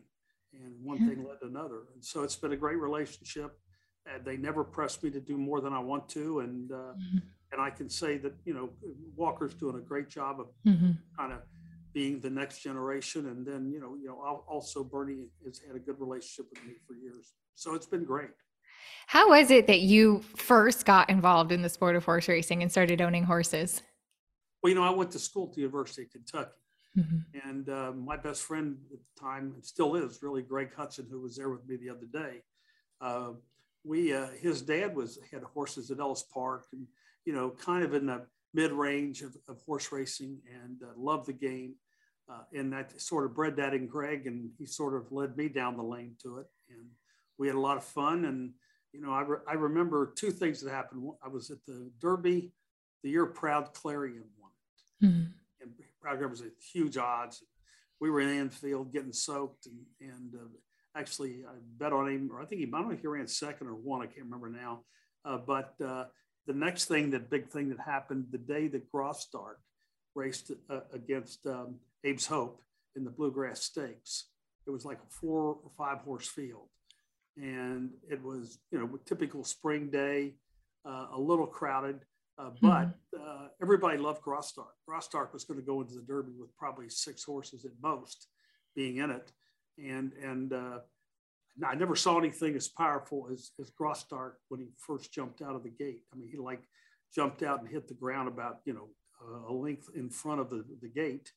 and 0.54 0.74
one 0.84 0.98
thing 1.00 1.26
led 1.28 1.40
to 1.42 1.48
another. 1.48 1.82
And 1.94 2.04
so 2.04 2.24
it's 2.24 2.36
been 2.36 2.54
a 2.54 2.58
great 2.58 2.78
relationship. 2.78 3.58
And 4.12 4.24
they 4.26 4.38
never 4.38 4.64
press 4.64 5.02
me 5.04 5.10
to 5.12 5.20
do 5.20 5.38
more 5.38 5.62
than 5.62 5.74
I 5.74 5.80
want 5.80 6.10
to, 6.10 6.40
and 6.40 6.72
uh, 6.72 6.76
mm-hmm. 6.76 7.18
and 7.52 7.62
I 7.62 7.70
can 7.70 7.90
say 7.90 8.18
that 8.20 8.34
you 8.44 8.54
know 8.54 8.70
Walker's 9.16 9.54
doing 9.54 9.76
a 9.76 9.82
great 9.82 10.10
job 10.10 10.40
of 10.40 10.48
mm-hmm. 10.66 10.92
kind 11.16 11.34
of 11.34 11.40
being 11.94 12.20
the 12.20 12.30
next 12.30 12.60
generation. 12.60 13.28
And 13.28 13.46
then 13.46 13.70
you 13.72 13.80
know 13.80 13.96
you 14.02 14.08
know 14.08 14.44
also 14.48 14.84
Bernie 14.84 15.28
has 15.46 15.60
had 15.60 15.76
a 15.76 15.80
good 15.80 16.00
relationship 16.00 16.48
with 16.52 16.64
me 16.66 16.76
for 16.88 16.96
years, 16.96 17.34
so 17.56 17.76
it's 17.76 17.86
been 17.86 18.06
great. 18.06 18.32
How 19.08 19.30
was 19.30 19.52
it 19.52 19.68
that 19.68 19.82
you 19.82 20.22
first 20.36 20.86
got 20.86 21.10
involved 21.10 21.52
in 21.52 21.62
the 21.62 21.70
sport 21.70 21.96
of 21.96 22.06
horse 22.06 22.28
racing 22.28 22.62
and 22.62 22.72
started 22.72 23.02
owning 23.02 23.24
horses? 23.24 23.84
Well, 24.62 24.70
you 24.70 24.76
know, 24.76 24.84
I 24.84 24.92
went 24.92 25.12
to 25.12 25.20
school 25.20 25.48
at 25.50 25.54
the 25.54 25.62
University 25.62 26.04
of 26.04 26.12
Kentucky, 26.12 26.52
Mm-hmm. 26.98 27.50
And 27.50 27.70
uh, 27.70 27.92
my 27.92 28.18
best 28.18 28.44
friend 28.44 28.78
at 28.92 29.00
the 29.00 29.22
time, 29.22 29.52
and 29.54 29.64
still 29.64 29.96
is, 29.96 30.24
really 30.24 30.42
Greg 30.42 30.74
Hudson, 30.76 31.08
who 31.10 31.22
was 31.22 31.36
there 31.36 31.50
with 31.50 31.68
me 31.68 31.78
the 31.78 31.90
other 31.90 32.08
day. 32.12 32.42
Uh, 33.00 33.32
we, 33.84 34.14
uh, 34.14 34.28
his 34.42 34.62
dad 34.62 34.96
was 34.96 35.20
had 35.32 35.44
horses 35.44 35.92
at 35.92 36.00
Ellis 36.00 36.24
Park, 36.24 36.66
and 36.74 36.86
you 37.26 37.34
know, 37.34 37.52
kind 37.52 37.84
of 37.84 37.94
in 37.94 38.08
the 38.08 38.26
mid 38.54 38.72
range 38.72 39.22
of, 39.22 39.36
of, 39.48 39.62
horse 39.62 39.92
racing, 39.92 40.40
and 40.64 40.82
uh, 40.84 40.92
loved 40.98 41.28
the 41.28 41.34
game. 41.34 41.76
Uh, 42.30 42.44
and 42.54 42.72
that 42.74 43.00
sort 43.00 43.26
of 43.26 43.34
bred 43.34 43.56
that 43.56 43.74
in 43.74 43.88
Greg, 43.88 44.28
and 44.28 44.50
he 44.58 44.66
sort 44.66 44.94
of 44.94 45.12
led 45.12 45.36
me 45.36 45.50
down 45.50 45.78
the 45.78 45.84
lane 45.84 46.16
to 46.22 46.38
it. 46.38 46.46
And 46.70 46.86
we 47.40 47.48
had 47.48 47.56
a 47.56 47.60
lot 47.60 47.78
of 47.78 47.84
fun. 47.84 48.26
And 48.26 48.52
you 48.94 49.02
know, 49.02 49.12
I, 49.12 49.22
re- 49.22 49.40
I 49.48 49.54
remember 49.54 50.14
two 50.16 50.30
things 50.32 50.62
that 50.62 50.72
happened. 50.72 51.10
I 51.24 51.28
was 51.28 51.50
at 51.50 51.64
the 51.66 51.90
Derby 52.00 52.52
the 53.02 53.10
year 53.10 53.26
Proud 53.26 53.74
Clarion 53.74 54.26
won 54.38 54.52
it. 55.02 55.06
Mm-hmm 55.06 55.39
and 56.04 56.30
was 56.30 56.42
a 56.42 56.50
huge 56.74 56.98
odds. 56.98 57.44
We 58.00 58.10
were 58.10 58.22
in 58.22 58.30
infield 58.30 58.94
getting 58.94 59.14
soaked, 59.14 59.68
and, 59.68 60.10
and 60.10 60.34
uh, 60.36 60.48
actually 61.00 61.44
I 61.48 61.56
bet 61.78 61.94
on 61.94 62.10
him, 62.10 62.30
or 62.32 62.42
I 62.42 62.46
think 62.46 62.62
he, 62.62 62.68
I 62.68 62.72
don't 62.72 62.88
know 62.88 62.94
if 62.94 63.02
he 63.02 63.08
ran 63.08 63.28
second 63.28 63.68
or 63.68 63.76
one, 63.76 64.02
I 64.02 64.06
can't 64.06 64.26
remember 64.26 64.50
now. 64.50 64.82
Uh, 65.26 65.38
but 65.38 65.74
uh, 65.86 66.06
the 66.48 66.54
next 66.54 66.86
thing, 66.86 67.12
that 67.12 67.30
big 67.30 67.50
thing 67.50 67.70
that 67.70 67.80
happened 67.80 68.26
the 68.32 68.38
day 68.38 68.68
that 68.68 68.92
Graustark 68.92 69.58
raced 70.16 70.52
uh, 70.70 70.80
against 70.94 71.46
um, 71.46 71.76
Abe's 72.06 72.26
Hope 72.26 72.62
in 72.96 73.04
the 73.04 73.12
Bluegrass 73.12 73.62
Stakes, 73.62 74.26
it 74.66 74.72
was 74.72 74.86
like 74.86 74.98
a 74.98 75.10
four 75.10 75.58
or 75.64 75.72
five 75.78 76.00
horse 76.00 76.28
field. 76.28 76.70
And 77.38 77.92
it 78.10 78.22
was, 78.24 78.60
you 78.72 78.80
know, 78.80 79.00
typical 79.06 79.44
spring 79.44 79.90
day, 79.90 80.36
uh, 80.86 81.08
a 81.14 81.20
little 81.20 81.48
crowded. 81.48 82.00
Uh, 82.40 82.52
but 82.62 82.70
mm-hmm. 82.70 83.22
uh, 83.22 83.48
everybody 83.62 83.98
loved 83.98 84.22
Graustark. 84.22 84.76
Graustark 84.88 85.34
was 85.34 85.44
going 85.44 85.60
to 85.60 85.66
go 85.66 85.82
into 85.82 85.96
the 85.96 86.02
Derby 86.02 86.32
with 86.40 86.56
probably 86.56 86.90
six 86.90 87.24
horses 87.24 87.66
at 87.66 87.72
most 87.84 88.28
being 88.76 88.98
in 88.98 89.12
it. 89.12 89.32
And, 89.78 90.14
and 90.24 90.54
uh, 90.54 90.80
I 91.66 91.76
never 91.76 91.96
saw 91.96 92.18
anything 92.18 92.56
as 92.56 92.70
powerful 92.70 93.28
as, 93.32 93.52
as 93.60 93.72
Graustark 93.72 94.34
when 94.48 94.62
he 94.62 94.70
first 94.78 95.14
jumped 95.14 95.42
out 95.42 95.56
of 95.56 95.64
the 95.64 95.70
gate. 95.70 96.02
I 96.14 96.18
mean, 96.18 96.30
he 96.32 96.38
like 96.38 96.62
jumped 97.14 97.44
out 97.44 97.60
and 97.60 97.70
hit 97.70 97.88
the 97.88 97.94
ground 97.94 98.30
about, 98.30 98.60
you 98.66 98.74
know, 98.74 98.88
a 99.50 99.52
length 99.52 99.90
in 99.96 100.10
front 100.10 100.40
of 100.40 100.50
the, 100.50 100.64
the 100.82 100.88
gate 100.88 101.32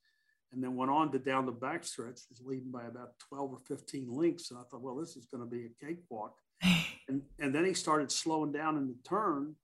and 0.53 0.63
then 0.63 0.77
went 0.77 0.91
on 0.91 1.11
to 1.11 1.19
down 1.19 1.47
the 1.47 1.53
backstretch, 1.53 2.29
was 2.29 2.43
leading 2.45 2.71
by 2.71 2.85
about 2.85 3.19
12 3.29 3.53
or 3.53 3.59
15 3.67 4.09
lengths. 4.09 4.51
And 4.51 4.61
I 4.61 4.63
thought, 4.71 4.83
well, 4.83 4.97
this 4.97 5.17
is 5.17 5.27
going 5.27 5.43
to 5.43 5.51
be 5.51 5.67
a 5.67 5.85
cakewalk. 5.85 6.37
and, 7.09 7.23
and 7.41 7.55
then 7.55 7.65
he 7.65 7.75
started 7.75 8.13
slowing 8.13 8.53
down 8.53 8.77
in 8.77 8.87
the 8.87 8.97
turn 9.03 9.57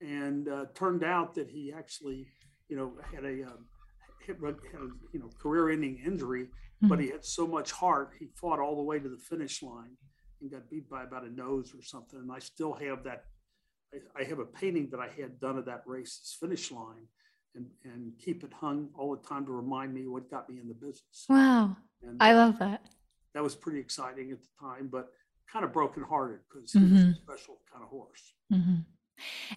and 0.00 0.48
uh, 0.48 0.66
turned 0.74 1.04
out 1.04 1.34
that 1.34 1.48
he 1.48 1.72
actually, 1.76 2.28
you 2.68 2.76
know, 2.76 2.92
had 3.12 3.24
a 3.24 3.44
um, 3.44 3.66
had 4.26 4.36
a 4.36 4.88
you 5.12 5.20
know 5.20 5.30
career-ending 5.40 6.02
injury, 6.04 6.44
mm-hmm. 6.44 6.88
but 6.88 7.00
he 7.00 7.08
had 7.08 7.24
so 7.24 7.46
much 7.46 7.72
heart, 7.72 8.12
he 8.18 8.26
fought 8.34 8.60
all 8.60 8.76
the 8.76 8.82
way 8.82 8.98
to 8.98 9.08
the 9.08 9.18
finish 9.18 9.62
line 9.62 9.96
and 10.40 10.50
got 10.50 10.68
beat 10.70 10.88
by 10.88 11.02
about 11.02 11.24
a 11.24 11.30
nose 11.30 11.72
or 11.76 11.82
something. 11.82 12.18
And 12.18 12.30
I 12.30 12.38
still 12.38 12.72
have 12.74 13.04
that. 13.04 13.24
I, 13.92 14.22
I 14.22 14.24
have 14.24 14.38
a 14.38 14.44
painting 14.44 14.88
that 14.90 15.00
I 15.00 15.08
had 15.20 15.40
done 15.40 15.58
of 15.58 15.64
that 15.64 15.82
race's 15.86 16.36
finish 16.38 16.70
line, 16.70 17.06
and 17.54 17.66
and 17.84 18.12
keep 18.18 18.44
it 18.44 18.52
hung 18.52 18.90
all 18.96 19.14
the 19.16 19.26
time 19.26 19.46
to 19.46 19.52
remind 19.52 19.94
me 19.94 20.06
what 20.06 20.30
got 20.30 20.48
me 20.48 20.60
in 20.60 20.68
the 20.68 20.74
business. 20.74 21.26
Wow, 21.28 21.76
and, 22.02 22.16
I 22.20 22.34
love 22.34 22.58
that. 22.58 22.86
That 23.34 23.42
was 23.42 23.54
pretty 23.54 23.78
exciting 23.78 24.30
at 24.32 24.38
the 24.40 24.48
time, 24.60 24.88
but 24.90 25.08
kind 25.52 25.64
of 25.64 25.72
brokenhearted 25.72 26.40
because 26.48 26.72
he 26.72 26.78
was 26.80 26.92
a 26.92 26.94
mm-hmm. 26.94 27.12
special 27.12 27.58
kind 27.72 27.82
of 27.82 27.90
horse. 27.90 28.34
Mm-hmm. 28.52 28.80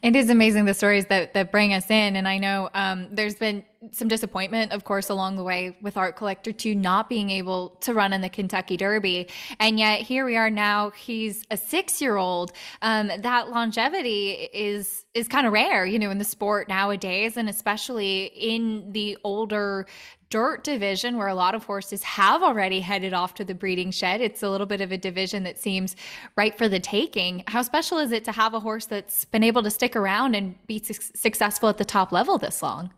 It 0.02 0.16
is 0.16 0.30
amazing 0.30 0.66
the 0.66 0.74
stories 0.74 1.06
that 1.08 1.34
that 1.34 1.52
bring 1.52 1.74
us 1.74 1.90
in, 1.90 2.16
and 2.16 2.28
I 2.28 2.38
know 2.38 2.70
um, 2.74 3.08
there's 3.12 3.36
been 3.36 3.64
some 3.92 4.08
disappointment, 4.08 4.72
of 4.72 4.84
course, 4.84 5.10
along 5.10 5.38
the 5.38 5.44
way 5.44 5.76
with 5.82 5.98
Art 5.98 6.16
Collector 6.16 6.52
Two 6.52 6.76
not 6.76 7.10
being 7.10 7.32
able 7.32 7.70
to 7.82 7.94
run 7.94 8.14
in 8.14 8.22
the 8.22 8.30
Kentucky 8.30 8.78
Derby, 8.78 9.28
and 9.60 9.80
yet 9.80 10.02
here 10.02 10.24
we 10.26 10.38
are 10.38 10.52
now. 10.52 10.92
He's 10.92 11.44
a 11.50 11.58
six 11.58 12.00
year 12.00 12.18
old. 12.18 12.52
Um, 12.84 13.12
that 13.20 13.50
longevity 13.50 14.50
is 14.54 15.06
is 15.14 15.28
kind 15.28 15.48
of 15.48 15.54
rare, 15.54 15.86
you 15.86 15.98
know, 15.98 16.12
in 16.12 16.20
the 16.20 16.24
sport 16.24 16.70
nowadays, 16.70 17.38
and 17.38 17.50
especially 17.50 18.26
in 18.26 18.92
the 18.92 19.18
older 19.24 19.88
dirt 20.30 20.64
division 20.64 21.18
where 21.18 21.28
a 21.28 21.36
lot 21.36 21.56
of 21.56 21.64
horses 21.66 22.04
have 22.04 22.42
already 22.42 22.80
headed 22.80 23.14
off 23.14 23.34
to 23.34 23.44
the 23.44 23.54
breeding 23.54 23.92
shed. 23.92 24.22
It's 24.22 24.44
a 24.44 24.50
little 24.50 24.68
bit 24.68 24.80
of 24.80 24.92
a 24.92 24.98
division 24.98 25.44
that 25.44 25.60
seems 25.60 25.96
right 26.38 26.58
for 26.58 26.70
the 26.70 26.80
taking. 26.80 27.44
How 27.48 27.64
special 27.64 27.98
is 27.98 28.12
it 28.12 28.24
to 28.26 28.32
have 28.32 28.54
a 28.54 28.60
horse 28.60 28.86
that's 28.86 29.26
been 29.26 29.44
able 29.44 29.64
to 29.64 29.70
stick 29.70 29.96
around 29.96 30.36
and 30.36 30.56
be 30.68 30.82
su- 30.82 30.94
successful 30.94 31.68
at 31.68 31.78
the 31.78 31.86
top 31.86 32.12
level 32.12 32.38
this 32.38 32.64
long? 32.64 32.92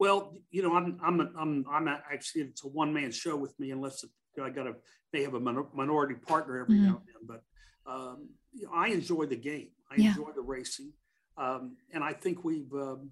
Well, 0.00 0.34
you 0.50 0.62
know, 0.62 0.74
I'm 0.74 0.98
I'm 1.02 1.20
I'm 1.38 1.64
I'm 1.70 1.88
actually 1.88 2.42
it's 2.42 2.64
a 2.64 2.68
one 2.68 2.92
man 2.92 3.12
show 3.12 3.36
with 3.36 3.58
me 3.60 3.70
unless 3.70 4.04
I 4.42 4.50
got 4.50 4.66
a 4.66 4.74
may 5.12 5.22
have 5.22 5.34
a 5.34 5.40
minority 5.40 6.14
partner 6.14 6.60
every 6.60 6.76
mm-hmm. 6.76 6.86
now 6.86 7.02
and 7.06 7.28
then, 7.28 7.38
but 7.86 7.92
um, 7.92 8.28
you 8.52 8.64
know, 8.64 8.72
I 8.74 8.88
enjoy 8.88 9.26
the 9.26 9.36
game. 9.36 9.68
I 9.90 9.96
yeah. 9.96 10.08
enjoy 10.08 10.30
the 10.34 10.42
racing, 10.42 10.92
um, 11.36 11.76
and 11.92 12.02
I 12.02 12.12
think 12.12 12.44
we've. 12.44 12.72
Um, 12.72 13.10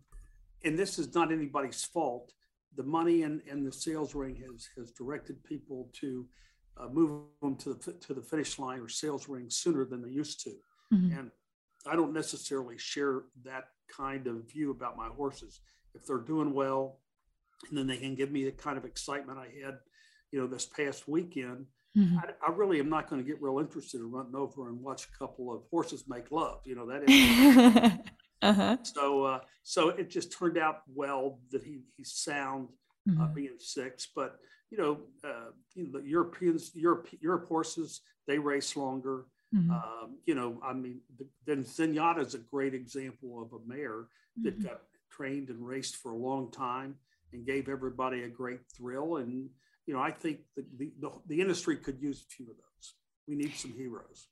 and 0.64 0.76
this 0.76 0.98
is 0.98 1.14
not 1.14 1.30
anybody's 1.30 1.84
fault 1.84 2.32
the 2.78 2.82
money 2.82 3.22
and, 3.22 3.42
and 3.50 3.66
the 3.66 3.72
sales 3.72 4.14
ring 4.14 4.36
has, 4.36 4.68
has 4.76 4.92
directed 4.92 5.42
people 5.44 5.90
to 6.00 6.26
uh, 6.78 6.88
move 6.88 7.22
them 7.42 7.56
to 7.56 7.74
the, 7.74 7.92
to 7.92 8.14
the 8.14 8.22
finish 8.22 8.58
line 8.58 8.80
or 8.80 8.88
sales 8.88 9.28
ring 9.28 9.46
sooner 9.48 9.84
than 9.84 10.00
they 10.00 10.10
used 10.10 10.40
to. 10.44 10.50
Mm-hmm. 10.94 11.18
And 11.18 11.30
I 11.86 11.96
don't 11.96 12.12
necessarily 12.12 12.78
share 12.78 13.22
that 13.44 13.64
kind 13.94 14.26
of 14.28 14.48
view 14.48 14.70
about 14.70 14.96
my 14.96 15.08
horses. 15.08 15.60
If 15.98 16.06
they're 16.06 16.18
doing 16.18 16.54
well, 16.54 16.98
and 17.68 17.78
then 17.78 17.86
they 17.86 17.96
can 17.96 18.14
give 18.14 18.30
me 18.30 18.44
the 18.44 18.52
kind 18.52 18.78
of 18.78 18.84
excitement 18.84 19.38
I 19.38 19.48
had, 19.64 19.78
you 20.30 20.40
know, 20.40 20.46
this 20.46 20.66
past 20.66 21.08
weekend. 21.08 21.66
Mm-hmm. 21.96 22.18
I, 22.18 22.46
I, 22.46 22.52
really 22.52 22.78
am 22.78 22.88
not 22.88 23.08
going 23.08 23.20
to 23.20 23.26
get 23.26 23.42
real 23.42 23.58
interested 23.58 24.00
in 24.00 24.10
running 24.10 24.36
over 24.36 24.68
and 24.68 24.80
watch 24.80 25.06
a 25.06 25.18
couple 25.18 25.52
of 25.52 25.62
horses 25.70 26.04
make 26.06 26.30
love. 26.30 26.60
You 26.64 26.76
know 26.76 26.86
that. 26.86 27.02
Is 27.08 27.92
uh-huh. 28.42 28.76
So, 28.82 29.24
uh, 29.24 29.40
so 29.64 29.88
it 29.88 30.10
just 30.10 30.36
turned 30.38 30.58
out 30.58 30.82
well 30.94 31.40
that 31.50 31.64
he 31.64 31.80
he's 31.96 32.12
sound, 32.12 32.68
uh, 33.08 33.12
mm-hmm. 33.12 33.22
uh, 33.22 33.26
being 33.28 33.56
six. 33.58 34.06
But 34.14 34.36
you 34.70 34.78
know, 34.78 34.98
uh, 35.24 35.50
you 35.74 35.84
know, 35.84 35.98
the 35.98 36.06
Europeans, 36.06 36.70
Europe, 36.74 37.08
Europe 37.20 37.48
horses, 37.48 38.02
they 38.26 38.38
race 38.38 38.76
longer. 38.76 39.24
Mm-hmm. 39.54 39.70
Um, 39.70 40.18
you 40.26 40.34
know, 40.34 40.60
I 40.62 40.74
mean, 40.74 41.00
the, 41.18 41.26
then 41.46 41.64
Zenyatta 41.64 42.24
is 42.24 42.34
a 42.34 42.38
great 42.38 42.74
example 42.74 43.42
of 43.42 43.58
a 43.58 43.66
mare 43.66 44.04
that 44.42 44.58
mm-hmm. 44.58 44.68
got 44.68 44.82
trained 45.18 45.48
and 45.48 45.66
raced 45.66 45.96
for 45.96 46.12
a 46.12 46.16
long 46.16 46.50
time 46.50 46.94
and 47.32 47.44
gave 47.44 47.68
everybody 47.68 48.22
a 48.22 48.28
great 48.28 48.60
thrill. 48.74 49.16
And 49.16 49.50
you 49.86 49.94
know, 49.94 50.00
I 50.00 50.10
think 50.10 50.40
the, 50.56 50.64
the, 51.00 51.10
the, 51.26 51.40
industry 51.40 51.76
could 51.76 52.00
use 52.00 52.22
a 52.22 52.30
few 52.30 52.46
of 52.50 52.56
those. 52.56 52.94
We 53.26 53.34
need 53.34 53.54
some 53.54 53.72
heroes. 53.72 54.28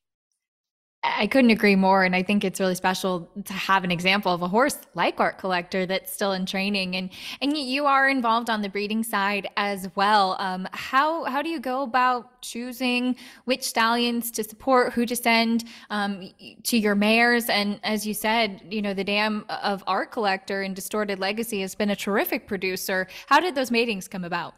I 1.06 1.26
couldn't 1.26 1.50
agree 1.50 1.76
more. 1.76 2.04
And 2.04 2.16
I 2.16 2.22
think 2.22 2.44
it's 2.44 2.58
really 2.58 2.74
special 2.74 3.30
to 3.44 3.52
have 3.52 3.84
an 3.84 3.90
example 3.90 4.32
of 4.32 4.42
a 4.42 4.48
horse 4.48 4.78
like 4.94 5.20
Art 5.20 5.38
Collector 5.38 5.86
that's 5.86 6.12
still 6.12 6.32
in 6.32 6.46
training. 6.46 6.96
And 6.96 7.10
and 7.40 7.56
you 7.56 7.86
are 7.86 8.08
involved 8.08 8.50
on 8.50 8.62
the 8.62 8.68
breeding 8.68 9.02
side 9.02 9.48
as 9.56 9.88
well. 9.94 10.36
Um, 10.38 10.66
how 10.72 11.24
how 11.24 11.42
do 11.42 11.48
you 11.48 11.60
go 11.60 11.82
about 11.82 12.42
choosing 12.42 13.16
which 13.44 13.62
stallions 13.62 14.30
to 14.32 14.44
support, 14.44 14.92
who 14.92 15.06
to 15.06 15.14
send 15.14 15.64
um, 15.90 16.30
to 16.64 16.76
your 16.76 16.94
mares? 16.94 17.48
And 17.48 17.78
as 17.84 18.06
you 18.06 18.14
said, 18.14 18.62
you 18.70 18.82
know, 18.82 18.94
the 18.94 19.04
dam 19.04 19.44
of 19.48 19.84
Art 19.86 20.10
Collector 20.10 20.62
and 20.62 20.74
Distorted 20.74 21.18
Legacy 21.18 21.60
has 21.60 21.74
been 21.74 21.90
a 21.90 21.96
terrific 21.96 22.46
producer. 22.46 23.06
How 23.26 23.40
did 23.40 23.54
those 23.54 23.70
matings 23.70 24.08
come 24.08 24.24
about? 24.24 24.54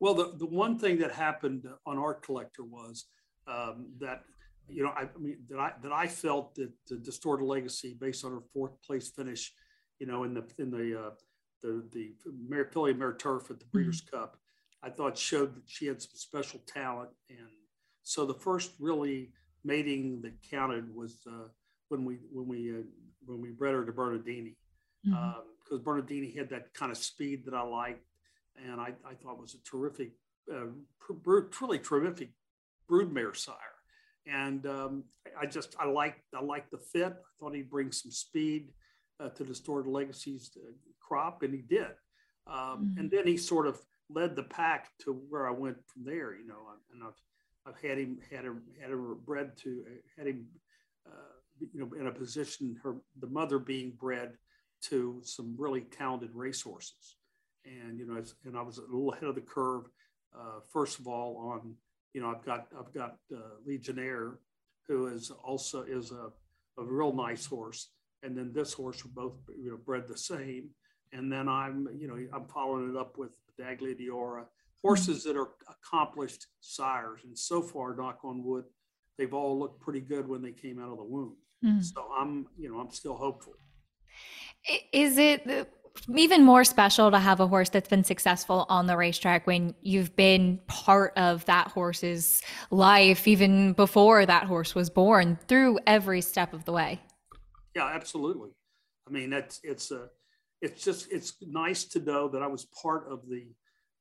Well, 0.00 0.14
the, 0.14 0.34
the 0.36 0.46
one 0.46 0.78
thing 0.78 0.98
that 0.98 1.10
happened 1.12 1.66
on 1.86 1.98
Art 1.98 2.22
Collector 2.22 2.64
was 2.64 3.06
um, 3.48 3.86
that 4.00 4.22
you 4.68 4.82
know, 4.82 4.90
I, 4.90 5.02
I, 5.02 5.18
mean, 5.18 5.38
that 5.50 5.58
I 5.58 5.72
that 5.82 5.92
I 5.92 6.06
felt 6.06 6.54
that 6.56 6.70
the 6.88 6.96
distorted 6.96 7.44
legacy, 7.44 7.96
based 7.98 8.24
on 8.24 8.32
her 8.32 8.42
fourth 8.52 8.80
place 8.82 9.08
finish, 9.08 9.52
you 9.98 10.06
know, 10.06 10.24
in 10.24 10.34
the 10.34 10.44
in 10.58 10.70
the 10.70 10.98
uh, 10.98 11.10
the 11.62 11.84
the 11.92 12.12
Mare 12.48 12.68
Philly 12.72 12.92
Mare 12.92 13.14
Turf 13.14 13.50
at 13.50 13.58
the 13.58 13.64
mm-hmm. 13.64 13.70
Breeders' 13.72 14.02
mm-hmm. 14.02 14.16
Cup, 14.16 14.36
I 14.82 14.90
thought 14.90 15.16
showed 15.16 15.54
that 15.56 15.62
she 15.66 15.86
had 15.86 16.02
some 16.02 16.10
special 16.14 16.60
talent, 16.66 17.10
and 17.30 17.48
so 18.02 18.26
the 18.26 18.34
first 18.34 18.72
really 18.78 19.32
mating 19.64 20.20
that 20.22 20.34
counted 20.48 20.94
was 20.94 21.18
uh, 21.26 21.48
when 21.88 22.04
we 22.04 22.18
when 22.30 22.46
we 22.46 22.70
uh, 22.70 22.82
when 23.26 23.40
we 23.40 23.50
bred 23.50 23.74
her 23.74 23.84
to 23.84 23.92
Bernardini, 23.92 24.56
because 25.04 25.18
mm-hmm. 25.18 25.74
um, 25.74 25.82
Bernardini 25.82 26.32
had 26.36 26.50
that 26.50 26.74
kind 26.74 26.92
of 26.92 26.98
speed 26.98 27.44
that 27.46 27.54
I 27.54 27.62
liked, 27.62 28.04
and 28.64 28.80
I, 28.80 28.92
I 29.06 29.14
thought 29.14 29.40
was 29.40 29.54
a 29.54 29.62
terrific, 29.68 30.12
uh, 30.52 30.66
truly 31.50 31.78
terrific 31.78 32.30
broodmare 32.90 33.36
sire 33.36 33.77
and 34.28 34.66
um, 34.66 35.04
I 35.40 35.46
just 35.46 35.74
I 35.78 35.86
like 35.86 36.22
I 36.34 36.42
like 36.42 36.70
the 36.70 36.78
fit. 36.78 37.12
I 37.12 37.30
thought 37.40 37.54
he'd 37.54 37.70
bring 37.70 37.92
some 37.92 38.10
speed 38.10 38.68
uh, 39.20 39.30
to 39.30 39.44
the 39.44 39.54
Legacy's 39.54 39.86
Legacies 39.86 40.50
crop, 41.00 41.42
and 41.42 41.54
he 41.54 41.62
did. 41.62 41.92
Um, 42.46 42.56
mm-hmm. 42.56 42.98
And 42.98 43.10
then 43.10 43.26
he 43.26 43.36
sort 43.36 43.66
of 43.66 43.78
led 44.10 44.36
the 44.36 44.42
pack 44.44 44.90
to 45.00 45.12
where 45.28 45.48
I 45.48 45.52
went 45.52 45.76
from 45.86 46.04
there. 46.04 46.34
You 46.34 46.46
know, 46.46 46.58
and 46.92 47.02
I've 47.02 47.20
I've 47.66 47.80
had 47.80 47.98
him 47.98 48.18
had 48.30 48.44
him 48.44 48.62
had 48.80 48.90
him 48.90 49.18
bred 49.24 49.56
to 49.62 49.84
had 50.16 50.26
him 50.26 50.46
uh, 51.06 51.66
you 51.72 51.80
know 51.80 51.90
in 51.98 52.06
a 52.06 52.12
position 52.12 52.76
her 52.82 52.96
the 53.20 53.28
mother 53.28 53.58
being 53.58 53.92
bred 53.98 54.32
to 54.80 55.20
some 55.24 55.54
really 55.58 55.82
talented 55.82 56.30
racehorses, 56.34 57.16
and 57.64 57.98
you 57.98 58.06
know 58.06 58.22
and 58.44 58.56
I 58.56 58.62
was 58.62 58.78
a 58.78 58.82
little 58.82 59.12
ahead 59.12 59.24
of 59.24 59.34
the 59.34 59.40
curve. 59.40 59.84
Uh, 60.38 60.60
first 60.70 60.98
of 60.98 61.06
all 61.06 61.52
on 61.52 61.74
you 62.14 62.20
know, 62.20 62.30
I've 62.30 62.44
got 62.44 62.68
I've 62.78 62.92
got 62.92 63.16
uh, 63.34 63.40
Legionnaire, 63.66 64.38
who 64.86 65.08
is 65.08 65.30
also 65.30 65.82
is 65.82 66.10
a, 66.10 66.30
a 66.80 66.84
real 66.84 67.12
nice 67.12 67.46
horse, 67.46 67.90
and 68.22 68.36
then 68.36 68.52
this 68.52 68.72
horse 68.72 69.04
were 69.04 69.10
both 69.14 69.34
you 69.56 69.70
know 69.70 69.76
bred 69.76 70.08
the 70.08 70.16
same, 70.16 70.70
and 71.12 71.30
then 71.30 71.48
I'm 71.48 71.88
you 71.98 72.08
know 72.08 72.18
I'm 72.32 72.46
following 72.46 72.90
it 72.90 72.96
up 72.96 73.18
with 73.18 73.36
Daglia 73.60 73.98
Diora, 73.98 74.44
horses 74.82 75.24
that 75.24 75.36
are 75.36 75.50
accomplished 75.68 76.46
sires, 76.60 77.20
and 77.24 77.38
so 77.38 77.60
far, 77.60 77.94
knock 77.94 78.20
on 78.24 78.44
wood, 78.44 78.64
they've 79.18 79.34
all 79.34 79.58
looked 79.58 79.80
pretty 79.80 80.00
good 80.00 80.28
when 80.28 80.42
they 80.42 80.52
came 80.52 80.80
out 80.80 80.90
of 80.90 80.98
the 80.98 81.04
womb. 81.04 81.36
Mm. 81.64 81.84
So 81.84 82.08
I'm 82.16 82.46
you 82.56 82.70
know 82.70 82.78
I'm 82.78 82.90
still 82.90 83.16
hopeful. 83.16 83.54
Is 84.92 85.18
it 85.18 85.46
even 86.14 86.44
more 86.44 86.64
special 86.64 87.10
to 87.10 87.18
have 87.18 87.40
a 87.40 87.46
horse 87.46 87.68
that's 87.68 87.88
been 87.88 88.04
successful 88.04 88.66
on 88.68 88.86
the 88.86 88.96
racetrack 88.96 89.46
when 89.46 89.74
you've 89.82 90.14
been 90.16 90.60
part 90.66 91.12
of 91.16 91.44
that 91.46 91.68
horse's 91.68 92.42
life 92.70 93.26
even 93.26 93.72
before 93.72 94.26
that 94.26 94.44
horse 94.44 94.74
was 94.74 94.90
born 94.90 95.38
through 95.48 95.78
every 95.86 96.20
step 96.20 96.52
of 96.52 96.64
the 96.64 96.72
way. 96.72 97.00
Yeah 97.74 97.86
absolutely. 97.86 98.50
I 99.06 99.10
mean 99.10 99.30
that's 99.30 99.60
it's 99.62 99.90
a 99.90 100.08
it's 100.60 100.82
just 100.84 101.10
it's 101.12 101.34
nice 101.40 101.84
to 101.84 102.00
know 102.00 102.28
that 102.28 102.42
i 102.42 102.46
was 102.46 102.64
part 102.66 103.06
of 103.10 103.28
the 103.28 103.46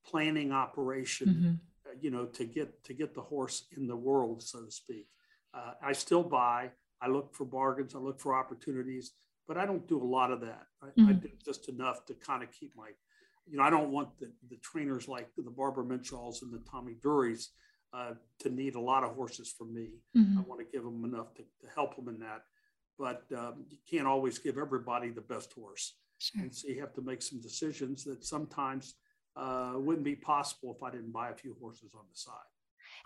planning 0.06 0.52
operation 0.52 1.28
mm-hmm. 1.28 1.54
uh, 1.90 1.96
you 2.00 2.10
know 2.10 2.26
to 2.26 2.46
get 2.46 2.84
to 2.84 2.94
get 2.94 3.14
the 3.14 3.22
horse 3.22 3.66
in 3.76 3.88
the 3.88 3.96
world 3.96 4.42
so 4.42 4.64
to 4.64 4.72
speak. 4.72 5.08
Uh, 5.54 5.74
i 5.84 5.92
still 5.92 6.24
buy 6.24 6.70
i 7.02 7.08
look 7.08 7.34
for 7.34 7.46
bargains 7.46 7.96
i 7.96 7.98
look 7.98 8.20
for 8.20 8.36
opportunities 8.36 9.14
but 9.48 9.58
I 9.58 9.66
don't 9.66 9.88
do 9.88 10.02
a 10.02 10.06
lot 10.06 10.32
of 10.32 10.42
that. 10.42 10.68
I, 10.82 10.88
mm-hmm. 10.88 11.08
I 11.08 11.14
do 11.14 11.30
just 11.44 11.70
enough 11.70 12.06
to 12.06 12.14
kind 12.14 12.44
of 12.44 12.52
keep 12.52 12.74
my, 12.76 12.90
you 13.46 13.58
know, 13.58 13.64
I 13.64 13.70
don't 13.70 13.92
want 13.92 14.10
the, 14.20 14.32
the 14.50 14.58
trainers 14.58 15.08
like 15.08 15.30
the 15.38 15.50
Barbara 15.50 15.86
Minshalls 15.86 16.42
and 16.42 16.54
the 16.54 16.64
Tommy 16.70 16.96
Drurys 17.04 17.48
uh, 17.94 18.14
to 18.40 18.50
need 18.50 18.76
a 18.76 18.82
lot 18.82 19.04
of 19.04 19.16
horses 19.16 19.54
from 19.58 19.74
me. 19.74 20.02
Mm-hmm. 20.16 20.40
I 20.40 20.42
want 20.42 20.60
to 20.60 20.68
give 20.72 20.84
them 20.84 21.06
enough 21.06 21.34
to, 21.36 21.44
to 21.44 21.68
help 21.74 21.96
them 21.96 22.10
in 22.10 22.20
that. 22.20 22.44
But 23.00 23.24
um, 23.38 23.66
you 23.70 23.78
can't 23.90 24.08
always 24.08 24.40
give 24.40 24.58
everybody 24.58 25.10
the 25.12 25.22
best 25.22 25.54
horse. 25.54 25.94
Sure. 26.18 26.42
And 26.42 26.54
so 26.54 26.68
you 26.68 26.82
have 26.82 26.94
to 26.96 27.02
make 27.02 27.22
some 27.22 27.40
decisions 27.40 28.04
that 28.06 28.26
sometimes 28.26 28.96
uh, 29.36 29.74
wouldn't 29.76 30.04
be 30.04 30.16
possible 30.16 30.76
if 30.76 30.84
I 30.84 30.90
didn't 30.92 31.14
buy 31.14 31.30
a 31.30 31.36
few 31.36 31.56
horses 31.62 31.92
on 31.94 32.06
the 32.12 32.18
side. 32.18 32.34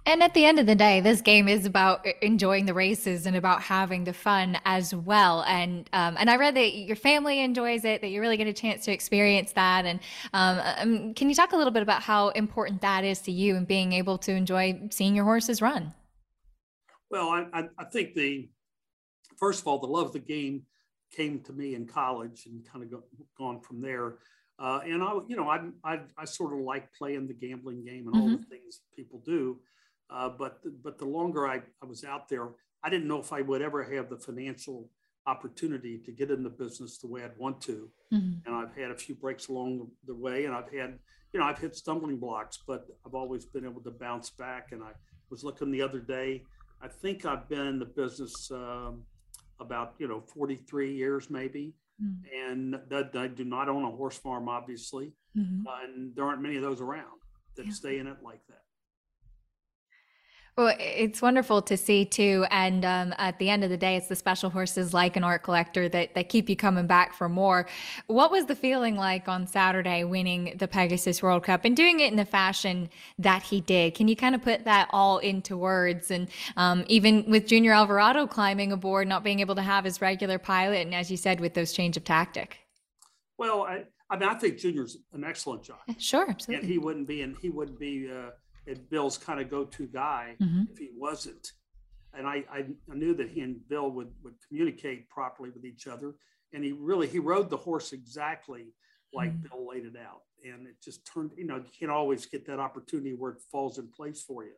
And 0.06 0.24
at 0.24 0.34
the 0.34 0.46
end 0.46 0.58
of 0.58 0.66
the 0.66 0.76
day, 0.76 1.00
this 1.00 1.22
game 1.22 1.48
is 1.48 1.66
about 1.66 2.08
enjoying 2.24 2.66
the 2.66 2.74
races 2.74 3.28
and 3.28 3.36
about 3.36 3.62
having 3.62 4.04
the 4.04 4.14
fun 4.14 4.58
as 4.66 4.96
well. 4.96 5.44
And 5.44 5.88
um, 5.94 6.16
and 6.18 6.28
I 6.28 6.38
read 6.38 6.56
that 6.56 6.74
your 6.74 6.96
family 6.96 7.40
enjoys 7.40 7.86
it, 7.86 8.02
that 8.02 8.08
you 8.08 8.20
really 8.20 8.38
get 8.38 8.48
a 8.48 8.54
chance 8.54 8.84
to 8.86 8.92
experience 8.92 9.52
that. 9.54 9.86
And 9.86 10.00
um, 10.34 10.60
um, 10.78 11.14
can 11.14 11.30
you 11.30 11.36
talk 11.36 11.54
a 11.54 11.56
little 11.56 11.72
bit 11.72 11.84
about 11.84 12.02
how 12.02 12.30
important 12.30 12.82
that 12.82 13.04
is 13.04 13.20
to 13.22 13.32
you 13.32 13.56
and 13.56 13.68
being 13.68 13.94
able 13.94 14.18
to 14.20 14.32
enjoy 14.32 14.82
seeing 14.90 15.16
your 15.16 15.26
horses 15.26 15.62
run? 15.62 15.94
Well, 17.12 17.30
I, 17.30 17.68
I 17.78 17.84
think 17.86 18.16
the 18.16 18.50
first 19.38 19.62
of 19.62 19.68
all, 19.68 19.80
the 19.80 19.88
love 19.88 20.08
of 20.08 20.14
the 20.14 20.20
game 20.20 20.64
came 21.12 21.42
to 21.42 21.54
me 21.54 21.76
in 21.76 21.86
college 21.86 22.48
and 22.48 22.66
kind 22.66 22.84
of 22.84 22.90
go, 22.90 23.04
gone 23.38 23.60
from 23.60 23.82
there. 23.82 24.16
Uh, 24.58 24.80
and 24.86 25.04
I, 25.04 25.14
you 25.28 25.36
know, 25.36 25.50
I, 25.50 25.60
I, 25.84 26.00
I, 26.18 26.26
sort 26.26 26.54
of 26.54 26.60
like 26.60 26.94
playing 26.94 27.28
the 27.28 27.34
gambling 27.34 27.84
game 27.84 28.08
and 28.08 28.16
all 28.16 28.28
mm-hmm. 28.30 28.42
the 28.42 28.48
things 28.48 28.82
people 28.96 29.22
do. 29.26 29.60
Uh, 30.12 30.30
but 30.30 30.60
but 30.84 30.98
the 30.98 31.06
longer 31.06 31.48
I, 31.48 31.62
I 31.82 31.86
was 31.86 32.04
out 32.04 32.28
there, 32.28 32.50
I 32.84 32.90
didn't 32.90 33.08
know 33.08 33.20
if 33.20 33.32
I 33.32 33.42
would 33.42 33.62
ever 33.62 33.84
have 33.84 34.10
the 34.10 34.18
financial 34.18 34.90
opportunity 35.28 36.00
to 36.00 36.12
get 36.12 36.32
in 36.32 36.44
the 36.44 36.50
business 36.50 36.98
the 36.98 37.08
way 37.08 37.24
I'd 37.24 37.38
want 37.38 37.62
to. 37.62 37.90
Mm-hmm. 38.14 38.46
And 38.46 38.56
I've 38.56 38.76
had 38.76 38.92
a 38.92 38.96
few 38.96 39.16
breaks 39.16 39.48
along 39.48 39.88
the 40.06 40.16
way, 40.16 40.46
and 40.46 40.54
I've 40.54 40.72
had 40.72 41.00
you 41.34 41.40
know 41.40 41.46
I've 41.46 41.60
hit 41.60 41.76
stumbling 41.76 42.18
blocks, 42.18 42.60
but 42.68 42.88
I've 43.06 43.16
always 43.16 43.46
been 43.46 43.66
able 43.66 43.82
to 43.82 43.92
bounce 43.92 44.30
back. 44.30 44.72
And 44.72 44.84
I 44.84 44.92
was 45.30 45.44
looking 45.44 45.72
the 45.72 45.82
other 45.82 46.00
day. 46.00 46.44
I 46.82 46.88
think 46.88 47.26
I've 47.26 47.48
been 47.48 47.68
in 47.68 47.80
the 47.80 47.86
business 47.86 48.50
um, 48.52 49.04
about 49.60 49.94
you 49.98 50.08
know 50.08 50.22
43 50.34 50.94
years 50.94 51.30
maybe. 51.30 51.74
Mm-hmm. 52.04 52.50
And 52.50 52.80
that 52.90 53.16
I 53.16 53.28
do 53.28 53.44
not 53.44 53.70
own 53.70 53.84
a 53.84 53.92
horse 53.92 54.18
farm, 54.18 54.50
obviously, 54.50 55.14
mm-hmm. 55.38 55.68
uh, 55.68 55.84
and 55.84 56.16
there 56.16 56.26
aren't 56.26 56.42
many 56.42 56.56
of 56.56 56.64
those 56.64 56.82
around 56.82 57.22
that 57.58 57.68
yeah. 57.68 57.72
stay 57.74 58.00
in 58.00 58.08
it 58.08 58.18
like 58.24 58.42
that. 58.48 58.64
Well, 60.58 60.76
it's 60.80 61.22
wonderful 61.22 61.62
to 61.62 61.78
see 61.78 62.04
too. 62.04 62.46
And 62.52 62.84
um, 62.84 63.14
at 63.18 63.40
the 63.40 63.50
end 63.50 63.64
of 63.64 63.70
the 63.70 63.78
day, 63.78 63.96
it's 63.96 64.08
the 64.08 64.18
special 64.18 64.50
horses 64.50 64.94
like 64.94 65.16
an 65.16 65.24
art 65.24 65.44
collector 65.44 65.88
that, 65.88 66.14
that 66.14 66.28
keep 66.28 66.50
you 66.50 66.58
coming 66.58 66.88
back 66.88 67.14
for 67.14 67.30
more. 67.30 67.68
What 68.08 68.32
was 68.32 68.46
the 68.48 68.56
feeling 68.56 68.98
like 68.98 69.30
on 69.30 69.48
Saturday 69.48 70.04
winning 70.04 70.56
the 70.58 70.68
Pegasus 70.68 71.24
World 71.24 71.44
Cup 71.44 71.64
and 71.64 71.76
doing 71.76 72.02
it 72.02 72.12
in 72.12 72.18
the 72.18 72.26
fashion 72.26 72.90
that 73.18 73.44
he 73.44 73.62
did? 73.62 73.96
Can 73.96 74.10
you 74.10 74.16
kind 74.16 74.36
of 74.36 74.42
put 74.44 74.66
that 74.66 74.90
all 74.92 75.20
into 75.20 75.56
words? 75.56 76.12
And 76.12 76.28
um, 76.58 76.84
even 76.88 77.30
with 77.30 77.48
Junior 77.48 77.72
Alvarado 77.72 78.28
climbing 78.28 78.74
aboard, 78.74 79.08
not 79.08 79.24
being 79.24 79.40
able 79.40 79.56
to 79.56 79.62
have 79.62 79.86
his 79.86 80.02
regular 80.02 80.38
pilot, 80.38 80.86
and 80.86 80.94
as 80.94 81.10
you 81.10 81.16
said, 81.16 81.40
with 81.40 81.54
those 81.54 81.72
change 81.72 81.96
of 81.96 82.04
tactic. 82.04 82.60
Well, 83.38 83.64
I, 83.64 83.86
I 84.10 84.18
mean, 84.18 84.28
I 84.28 84.34
think 84.34 84.58
Junior's 84.58 84.98
an 85.14 85.24
excellent 85.24 85.64
job. 85.64 85.80
Sure, 85.98 86.30
absolutely. 86.30 86.66
And 86.66 86.72
he 86.74 86.78
wouldn't 86.78 87.08
be, 87.08 87.22
and 87.22 87.38
he 87.42 87.50
wouldn't 87.50 87.80
be. 87.80 88.12
Uh, 88.12 88.32
and 88.68 88.90
Bill's 88.90 89.18
kind 89.18 89.40
of 89.40 89.50
go-to 89.50 89.88
guy 89.88 90.36
mm-hmm. 90.40 90.64
if 90.72 90.78
he 90.78 90.90
wasn't. 90.96 91.52
and 92.14 92.28
I, 92.28 92.44
I, 92.52 92.66
I 92.92 92.96
knew 92.96 93.14
that 93.16 93.30
he 93.30 93.42
and 93.42 93.68
Bill 93.68 93.90
would 93.92 94.12
would 94.24 94.36
communicate 94.48 95.10
properly 95.10 95.50
with 95.50 95.66
each 95.66 95.88
other. 95.88 96.14
And 96.54 96.64
he 96.64 96.74
really 96.74 97.08
he 97.08 97.20
rode 97.20 97.50
the 97.50 97.58
horse 97.58 97.94
exactly 97.94 98.74
like 99.14 99.32
mm. 99.32 99.50
Bill 99.50 99.68
laid 99.70 99.86
it 99.86 99.96
out, 99.98 100.22
and 100.44 100.68
it 100.68 100.76
just 100.84 101.06
turned. 101.06 101.32
You 101.38 101.46
know, 101.46 101.58
you 101.58 101.72
can't 101.78 101.92
always 101.92 102.26
get 102.26 102.46
that 102.48 102.60
opportunity 102.60 103.14
where 103.14 103.32
it 103.32 103.42
falls 103.52 103.78
in 103.78 103.88
place 103.88 104.22
for 104.22 104.44
you, 104.44 104.54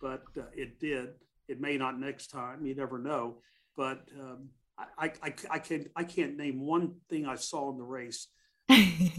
but 0.00 0.22
uh, 0.38 0.42
it 0.54 0.80
did. 0.80 1.10
It 1.48 1.60
may 1.60 1.76
not 1.76 2.00
next 2.00 2.28
time. 2.28 2.64
You 2.64 2.74
never 2.74 2.98
know. 2.98 3.38
But 3.76 4.08
um, 4.18 4.48
I, 4.78 5.12
I, 5.22 5.34
I 5.50 5.58
can't 5.58 5.88
I 5.96 6.04
can't 6.04 6.36
name 6.36 6.60
one 6.60 6.96
thing 7.08 7.26
I 7.26 7.36
saw 7.36 7.70
in 7.70 7.78
the 7.78 7.84
race. 7.84 8.28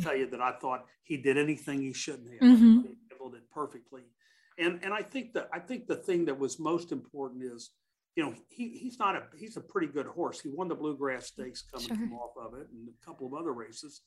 tell 0.02 0.16
you 0.16 0.28
that 0.32 0.42
I 0.42 0.54
thought 0.54 0.86
he 1.04 1.18
did 1.18 1.38
anything 1.38 1.82
he 1.82 1.94
shouldn't 1.94 2.32
have. 2.32 2.42
Mm-hmm. 2.42 2.82
He 2.82 2.98
handled 3.12 3.36
it 3.36 3.44
perfectly 3.52 4.02
and 4.58 4.80
and 4.84 4.94
I 4.94 5.02
think 5.02 5.34
that 5.34 5.50
I 5.54 5.60
think 5.60 5.88
the 5.88 5.96
thing 5.96 6.26
that 6.26 6.40
was 6.40 6.60
most 6.60 6.92
important 6.92 7.44
is, 7.44 7.72
you 8.16 8.24
know, 8.24 8.34
he 8.50 8.70
he's 8.70 9.00
not 9.00 9.16
a 9.16 9.24
he's 9.38 9.58
a 9.58 9.62
pretty 9.62 9.88
good 9.88 10.06
horse. 10.06 10.40
He 10.40 10.50
won 10.50 10.68
the 10.68 10.76
Bluegrass 10.76 11.28
Stakes 11.28 11.62
coming 11.62 11.88
sure. 11.88 12.20
off 12.20 12.32
of 12.38 12.60
it, 12.60 12.68
and 12.72 12.88
a 12.88 13.06
couple 13.06 13.28
of 13.28 13.34
other 13.34 13.52
races. 13.52 14.02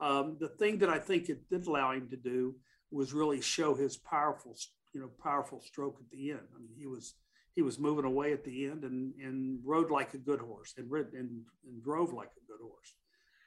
Um, 0.00 0.36
the 0.40 0.48
thing 0.48 0.78
that 0.78 0.88
I 0.88 0.98
think 0.98 1.28
it 1.28 1.48
did 1.48 1.66
allow 1.66 1.92
him 1.92 2.08
to 2.10 2.16
do 2.16 2.56
was 2.90 3.12
really 3.12 3.40
show 3.40 3.74
his 3.74 3.96
powerful, 3.96 4.56
you 4.92 5.00
know, 5.00 5.10
powerful 5.22 5.60
stroke 5.60 5.98
at 6.00 6.10
the 6.10 6.32
end. 6.32 6.48
I 6.54 6.58
mean, 6.58 6.74
he 6.76 6.86
was 6.86 7.14
he 7.54 7.62
was 7.62 7.78
moving 7.78 8.04
away 8.04 8.32
at 8.32 8.44
the 8.44 8.66
end 8.66 8.82
and 8.84 9.14
and 9.22 9.60
rode 9.64 9.90
like 9.90 10.14
a 10.14 10.18
good 10.18 10.40
horse 10.40 10.74
and 10.76 10.90
rid, 10.90 11.12
and, 11.12 11.42
and 11.64 11.82
drove 11.82 12.12
like 12.12 12.30
a 12.30 12.46
good 12.46 12.60
horse. 12.60 12.94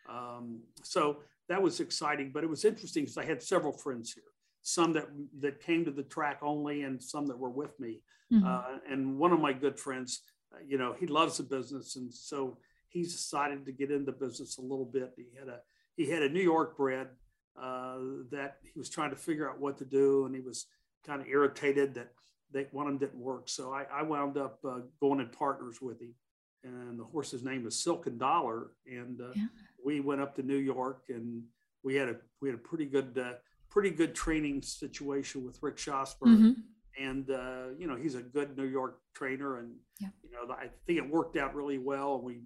Um, 0.08 0.62
so 0.84 1.18
that 1.50 1.62
was 1.62 1.80
exciting, 1.80 2.32
but 2.34 2.44
it 2.44 2.50
was 2.50 2.64
interesting 2.64 3.04
because 3.04 3.18
I 3.18 3.26
had 3.26 3.42
several 3.44 3.74
friends 3.74 4.14
here 4.14 4.24
some 4.68 4.94
that 4.94 5.08
that 5.40 5.62
came 5.62 5.86
to 5.86 5.92
the 5.92 6.02
track 6.02 6.40
only 6.42 6.82
and 6.82 7.02
some 7.02 7.28
that 7.28 7.38
were 7.38 7.52
with 7.52 7.80
me. 7.80 8.02
Mm-hmm. 8.34 8.44
uh, 8.44 8.80
and 8.90 9.20
one 9.20 9.32
of 9.32 9.40
my 9.40 9.54
good 9.54 9.80
friends 9.80 10.24
uh, 10.52 10.58
you 10.68 10.80
know 10.80 10.96
he 11.00 11.06
loves 11.06 11.38
the 11.38 11.44
business. 11.44 11.96
And 11.96 12.12
so 12.12 12.58
he's 12.90 13.14
decided 13.14 13.64
to 13.66 13.72
get 13.72 13.92
into 13.92 14.12
business 14.12 14.58
a 14.58 14.62
little 14.62 14.86
bit. 14.86 15.14
He 15.16 15.28
had 15.38 15.50
a 15.50 15.60
he 15.96 16.10
had 16.10 16.24
a 16.24 16.30
new 16.30 16.42
york 16.42 16.76
bred 16.78 17.10
uh, 17.62 17.98
that 18.32 18.58
he 18.64 18.80
was 18.80 18.90
trying 18.90 19.12
to 19.12 19.16
figure 19.16 19.48
out 19.48 19.60
what 19.60 19.78
to 19.78 19.86
do. 19.86 20.26
And 20.26 20.34
he 20.34 20.42
was 20.42 20.66
kind 21.06 21.22
of 21.22 21.28
irritated 21.28 21.94
that 21.94 22.10
they 22.52 22.66
one 22.72 22.88
of 22.88 22.94
them 22.94 23.08
didn't 23.08 23.22
work. 23.22 23.50
So 23.50 23.72
i, 23.72 23.86
I 23.94 24.02
wound 24.02 24.38
up 24.38 24.58
uh, 24.68 24.80
going 25.00 25.20
in 25.20 25.30
partners 25.30 25.80
with 25.80 26.02
him. 26.02 26.16
And 26.64 27.00
the 27.00 27.04
horse's 27.04 27.44
name 27.44 27.68
is 27.68 27.84
silken 27.84 28.18
dollar. 28.18 28.72
And 28.88 29.22
uh, 29.22 29.34
yeah. 29.36 29.46
we 29.86 30.00
went 30.00 30.22
up 30.22 30.36
to 30.38 30.42
new 30.42 30.58
york 30.58 31.04
and 31.10 31.44
we 31.84 31.94
had 31.94 32.10
a 32.10 32.16
we 32.42 32.50
had 32.50 32.56
a 32.56 32.68
pretty 32.68 32.86
good 32.86 33.16
uh, 33.16 33.34
pretty 33.76 33.90
good 33.90 34.16
training 34.16 34.62
situation 34.62 35.44
with 35.46 35.62
Rick 35.62 35.76
Schosberg. 35.76 36.28
Mm-hmm. 36.28 36.52
And, 36.98 37.30
uh, 37.30 37.76
you 37.78 37.88
know, 37.88 37.98
he's 37.98 38.16
a 38.16 38.22
good 38.22 38.58
New 38.58 38.68
York 38.68 39.00
trainer. 39.14 39.58
And, 39.58 39.74
yeah. 40.00 40.08
you 40.24 40.32
know, 40.32 40.54
I 40.54 40.70
think 40.88 40.98
it 40.98 41.10
worked 41.10 41.36
out 41.36 41.54
really 41.54 41.78
well. 41.78 42.22
We, 42.22 42.40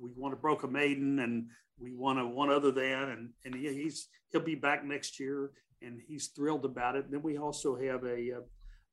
we 0.00 0.12
won 0.16 0.32
a 0.32 0.36
broke 0.36 0.62
a 0.62 0.66
maiden 0.66 1.18
and 1.18 1.48
we 1.78 1.92
won 1.92 2.16
a 2.16 2.26
one 2.26 2.48
other 2.48 2.72
than, 2.72 3.10
and, 3.10 3.28
and 3.44 3.54
he, 3.54 3.70
he's, 3.82 4.08
he'll 4.32 4.40
be 4.40 4.54
back 4.54 4.82
next 4.82 5.20
year 5.20 5.50
and 5.82 6.00
he's 6.08 6.28
thrilled 6.28 6.64
about 6.64 6.96
it. 6.96 7.04
And 7.04 7.12
then 7.12 7.22
we 7.22 7.36
also 7.36 7.76
have 7.76 8.02
a, 8.04 8.36
uh, 8.38 8.40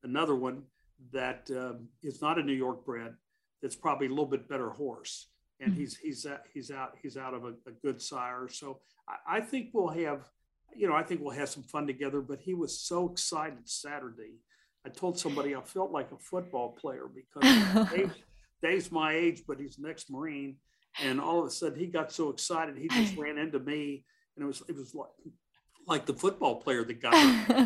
another 0.03 0.35
one 0.35 0.63
that 1.13 1.49
um, 1.51 1.87
is 2.01 2.21
not 2.21 2.37
a 2.37 2.43
New 2.43 2.51
York 2.51 2.83
bred. 2.83 3.13
That's 3.61 3.77
probably 3.77 4.07
a 4.07 4.09
little 4.09 4.25
bit 4.25 4.49
better 4.49 4.71
horse. 4.71 5.29
And 5.61 5.71
mm-hmm. 5.71 5.79
he's, 5.79 5.95
he's, 5.95 6.25
out, 6.25 6.41
he's 6.53 6.71
out, 6.71 6.97
he's 7.01 7.15
out 7.15 7.33
of 7.33 7.45
a, 7.45 7.53
a 7.65 7.71
good 7.81 8.01
sire. 8.01 8.49
So 8.49 8.81
I, 9.07 9.37
I 9.37 9.39
think 9.39 9.69
we'll 9.71 9.87
have, 9.87 10.29
you 10.75 10.87
know, 10.87 10.95
I 10.95 11.03
think 11.03 11.21
we'll 11.21 11.35
have 11.35 11.49
some 11.49 11.63
fun 11.63 11.87
together. 11.87 12.21
But 12.21 12.39
he 12.41 12.53
was 12.53 12.79
so 12.79 13.09
excited 13.09 13.67
Saturday. 13.69 14.39
I 14.85 14.89
told 14.89 15.17
somebody 15.17 15.55
I 15.55 15.61
felt 15.61 15.91
like 15.91 16.11
a 16.11 16.17
football 16.17 16.71
player 16.79 17.07
because 17.07 17.89
Dave, 17.91 18.13
Dave's 18.61 18.91
my 18.91 19.13
age, 19.13 19.43
but 19.47 19.59
he's 19.59 19.77
an 19.77 19.85
ex-marine, 19.89 20.57
and 21.01 21.21
all 21.21 21.39
of 21.39 21.45
a 21.45 21.51
sudden 21.51 21.79
he 21.79 21.87
got 21.87 22.11
so 22.11 22.29
excited 22.29 22.77
he 22.77 22.89
just 22.89 23.17
ran 23.17 23.37
into 23.37 23.59
me, 23.59 24.03
and 24.35 24.43
it 24.43 24.47
was 24.47 24.61
it 24.67 24.75
was 24.75 24.93
like 24.93 25.09
like 25.87 26.05
the 26.05 26.13
football 26.13 26.55
player 26.61 26.83
that 26.83 27.01
got 27.01 27.13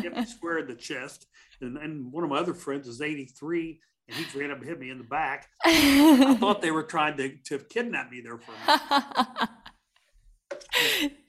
hit 0.02 0.16
me 0.16 0.24
square 0.26 0.58
in 0.58 0.68
the 0.68 0.74
chest, 0.74 1.26
and 1.60 1.76
then 1.76 2.08
one 2.10 2.24
of 2.24 2.30
my 2.30 2.38
other 2.38 2.54
friends 2.54 2.86
is 2.86 3.00
83, 3.00 3.80
and 4.08 4.16
he 4.16 4.38
ran 4.38 4.50
up 4.50 4.58
and 4.58 4.68
hit 4.68 4.78
me 4.78 4.90
in 4.90 4.98
the 4.98 5.04
back. 5.04 5.48
I 5.64 6.36
thought 6.38 6.62
they 6.62 6.70
were 6.70 6.84
trying 6.84 7.16
to 7.16 7.36
to 7.46 7.58
kidnap 7.58 8.10
me 8.10 8.20
there 8.20 8.38
for 8.38 8.52
a 8.52 8.66
minute. 8.66 9.48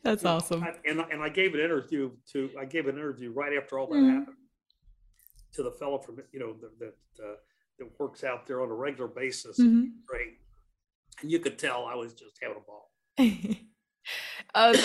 That's 0.09 0.25
awesome. 0.25 0.63
I, 0.63 0.73
and, 0.89 0.99
and 1.11 1.21
I 1.21 1.29
gave 1.29 1.53
an 1.53 1.59
interview 1.59 2.11
to 2.31 2.49
I 2.59 2.65
gave 2.65 2.87
an 2.87 2.95
interview 2.95 3.31
right 3.31 3.53
after 3.55 3.77
all 3.77 3.87
that 3.87 3.95
mm. 3.95 4.11
happened 4.11 4.37
to 5.53 5.63
the 5.63 5.71
fellow 5.71 5.99
from 5.99 6.17
you 6.31 6.39
know 6.39 6.55
that 6.79 6.95
uh, 7.23 7.35
that 7.77 7.99
works 7.99 8.23
out 8.23 8.47
there 8.47 8.61
on 8.61 8.69
a 8.69 8.73
regular 8.73 9.07
basis. 9.07 9.59
Mm-hmm. 9.59 9.85
Great, 10.07 10.39
and 11.21 11.31
you 11.31 11.37
could 11.39 11.59
tell 11.59 11.85
I 11.85 11.93
was 11.93 12.13
just 12.13 12.39
having 12.41 12.57
a 12.57 12.65
ball. 12.65 12.91
Uh, 14.55 14.75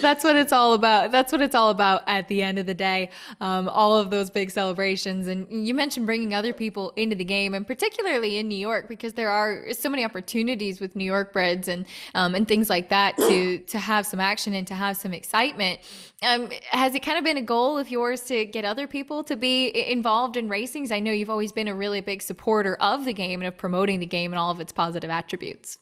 that's 0.00 0.24
what 0.24 0.34
it's 0.34 0.52
all 0.52 0.74
about. 0.74 1.12
That's 1.12 1.30
what 1.30 1.40
it's 1.40 1.54
all 1.54 1.70
about 1.70 2.02
at 2.08 2.26
the 2.26 2.42
end 2.42 2.58
of 2.58 2.66
the 2.66 2.74
day. 2.74 3.10
Um, 3.40 3.68
all 3.68 3.96
of 3.96 4.10
those 4.10 4.28
big 4.28 4.50
celebrations. 4.50 5.28
And 5.28 5.66
you 5.66 5.72
mentioned 5.72 6.04
bringing 6.06 6.34
other 6.34 6.52
people 6.52 6.92
into 6.96 7.14
the 7.14 7.24
game, 7.24 7.54
and 7.54 7.66
particularly 7.66 8.38
in 8.38 8.48
New 8.48 8.58
York, 8.58 8.88
because 8.88 9.12
there 9.12 9.30
are 9.30 9.72
so 9.72 9.88
many 9.88 10.04
opportunities 10.04 10.80
with 10.80 10.96
New 10.96 11.04
York 11.04 11.32
breds 11.32 11.68
and 11.68 11.86
um, 12.14 12.34
and 12.34 12.48
things 12.48 12.68
like 12.68 12.88
that 12.88 13.16
to 13.16 13.58
to 13.58 13.78
have 13.78 14.04
some 14.04 14.18
action 14.20 14.54
and 14.54 14.66
to 14.66 14.74
have 14.74 14.96
some 14.96 15.12
excitement. 15.12 15.80
Um, 16.22 16.50
has 16.70 16.94
it 16.94 17.00
kind 17.00 17.18
of 17.18 17.24
been 17.24 17.36
a 17.36 17.42
goal 17.42 17.78
of 17.78 17.88
yours 17.88 18.22
to 18.22 18.46
get 18.46 18.64
other 18.64 18.86
people 18.88 19.22
to 19.24 19.36
be 19.36 19.68
involved 19.90 20.36
in 20.36 20.48
racings? 20.48 20.90
I 20.90 20.98
know 20.98 21.12
you've 21.12 21.30
always 21.30 21.52
been 21.52 21.68
a 21.68 21.74
really 21.74 22.00
big 22.00 22.22
supporter 22.22 22.76
of 22.80 23.04
the 23.04 23.12
game 23.12 23.40
and 23.40 23.48
of 23.48 23.56
promoting 23.56 24.00
the 24.00 24.06
game 24.06 24.32
and 24.32 24.40
all 24.40 24.50
of 24.50 24.60
its 24.60 24.72
positive 24.72 25.10
attributes. 25.10 25.78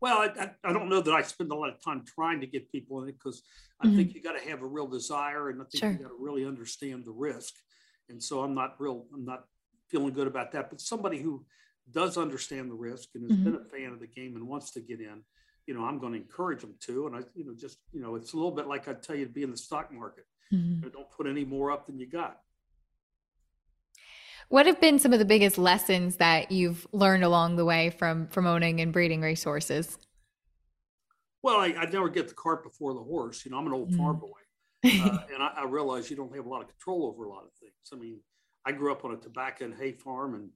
Well, 0.00 0.18
I, 0.18 0.50
I, 0.64 0.72
don't 0.72 0.88
know 0.88 1.02
that 1.02 1.12
I 1.12 1.22
spend 1.22 1.52
a 1.52 1.54
lot 1.54 1.68
of 1.68 1.82
time 1.82 2.04
trying 2.06 2.40
to 2.40 2.46
get 2.46 2.72
people 2.72 3.02
in 3.02 3.10
it 3.10 3.16
because 3.18 3.42
I 3.80 3.86
mm-hmm. 3.86 3.96
think 3.96 4.14
you 4.14 4.22
got 4.22 4.38
to 4.40 4.48
have 4.48 4.62
a 4.62 4.66
real 4.66 4.86
desire 4.86 5.50
and 5.50 5.60
I 5.60 5.64
think 5.64 5.80
sure. 5.80 5.90
you 5.90 5.98
got 5.98 6.08
to 6.08 6.16
really 6.18 6.46
understand 6.46 7.04
the 7.04 7.12
risk. 7.12 7.54
And 8.08 8.22
so 8.22 8.40
I'm 8.40 8.54
not 8.54 8.76
real, 8.78 9.06
I'm 9.14 9.24
not 9.24 9.44
feeling 9.88 10.12
good 10.12 10.26
about 10.26 10.52
that. 10.52 10.70
But 10.70 10.80
somebody 10.80 11.20
who 11.20 11.44
does 11.90 12.16
understand 12.16 12.70
the 12.70 12.74
risk 12.74 13.10
and 13.14 13.24
has 13.24 13.38
mm-hmm. 13.38 13.44
been 13.50 13.60
a 13.60 13.64
fan 13.64 13.92
of 13.92 14.00
the 14.00 14.06
game 14.06 14.36
and 14.36 14.48
wants 14.48 14.70
to 14.72 14.80
get 14.80 15.00
in, 15.00 15.22
you 15.66 15.74
know, 15.74 15.84
I'm 15.84 15.98
going 15.98 16.14
to 16.14 16.18
encourage 16.18 16.62
them 16.62 16.74
to. 16.86 17.06
And 17.06 17.16
I, 17.16 17.20
you 17.34 17.44
know, 17.44 17.54
just, 17.54 17.78
you 17.92 18.00
know, 18.00 18.14
it's 18.16 18.32
a 18.32 18.36
little 18.36 18.50
bit 18.52 18.66
like 18.66 18.88
I 18.88 18.94
tell 18.94 19.16
you 19.16 19.26
to 19.26 19.32
be 19.32 19.42
in 19.42 19.50
the 19.50 19.56
stock 19.56 19.92
market. 19.92 20.24
Mm-hmm. 20.52 20.74
You 20.76 20.80
know, 20.80 20.88
don't 20.88 21.10
put 21.10 21.26
any 21.26 21.44
more 21.44 21.70
up 21.70 21.86
than 21.86 21.98
you 21.98 22.06
got. 22.06 22.38
What 24.50 24.66
have 24.66 24.80
been 24.80 24.98
some 24.98 25.12
of 25.12 25.20
the 25.20 25.24
biggest 25.24 25.58
lessons 25.58 26.16
that 26.16 26.50
you've 26.50 26.84
learned 26.90 27.22
along 27.22 27.54
the 27.54 27.64
way 27.64 27.90
from 27.90 28.26
from 28.26 28.48
owning 28.48 28.80
and 28.80 28.92
breeding 28.92 29.20
racehorses? 29.20 29.96
Well, 31.40 31.60
I, 31.60 31.66
I 31.78 31.84
never 31.86 32.08
get 32.08 32.26
the 32.26 32.34
cart 32.34 32.64
before 32.64 32.92
the 32.92 33.00
horse. 33.00 33.44
You 33.44 33.52
know, 33.52 33.58
I'm 33.58 33.68
an 33.68 33.72
old 33.72 33.92
mm. 33.92 33.96
farm 33.96 34.18
boy, 34.18 34.40
uh, 34.84 35.18
and 35.32 35.40
I, 35.40 35.52
I 35.58 35.64
realize 35.66 36.10
you 36.10 36.16
don't 36.16 36.34
have 36.34 36.46
a 36.46 36.48
lot 36.48 36.62
of 36.62 36.68
control 36.68 37.06
over 37.06 37.26
a 37.26 37.28
lot 37.28 37.44
of 37.44 37.52
things. 37.60 37.72
I 37.92 37.96
mean, 37.96 38.18
I 38.66 38.72
grew 38.72 38.90
up 38.90 39.04
on 39.04 39.12
a 39.12 39.16
tobacco 39.16 39.66
and 39.66 39.74
hay 39.74 39.92
farm, 39.92 40.34
and 40.34 40.50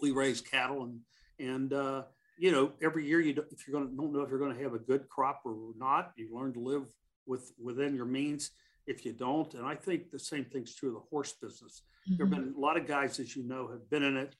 we 0.00 0.10
raised 0.10 0.50
cattle, 0.50 0.84
and 0.84 1.00
and 1.38 1.74
uh, 1.74 2.04
you 2.38 2.50
know, 2.50 2.72
every 2.80 3.06
year 3.06 3.20
you 3.20 3.34
if 3.50 3.68
you're 3.68 3.78
going 3.78 3.90
to 3.90 3.94
don't 3.94 4.14
know 4.14 4.22
if 4.22 4.30
you're 4.30 4.38
going 4.38 4.56
to 4.56 4.62
have 4.62 4.72
a 4.72 4.78
good 4.78 5.06
crop 5.10 5.42
or 5.44 5.74
not, 5.76 6.12
you 6.16 6.30
learn 6.34 6.54
to 6.54 6.60
live 6.60 6.84
with 7.26 7.52
within 7.62 7.94
your 7.94 8.06
means 8.06 8.52
if 8.86 9.04
you 9.04 9.12
don't. 9.12 9.52
And 9.54 9.66
I 9.66 9.74
think 9.74 10.10
the 10.10 10.18
same 10.18 10.44
thing's 10.44 10.74
true 10.74 10.90
of 10.90 10.94
the 10.94 11.08
horse 11.10 11.32
business. 11.32 11.82
Mm-hmm. 12.08 12.16
There 12.16 12.26
have 12.26 12.34
been 12.34 12.54
a 12.56 12.60
lot 12.60 12.76
of 12.76 12.86
guys, 12.86 13.20
as 13.20 13.36
you 13.36 13.44
know, 13.44 13.68
have 13.68 13.88
been 13.90 14.02
in 14.02 14.16
it. 14.16 14.34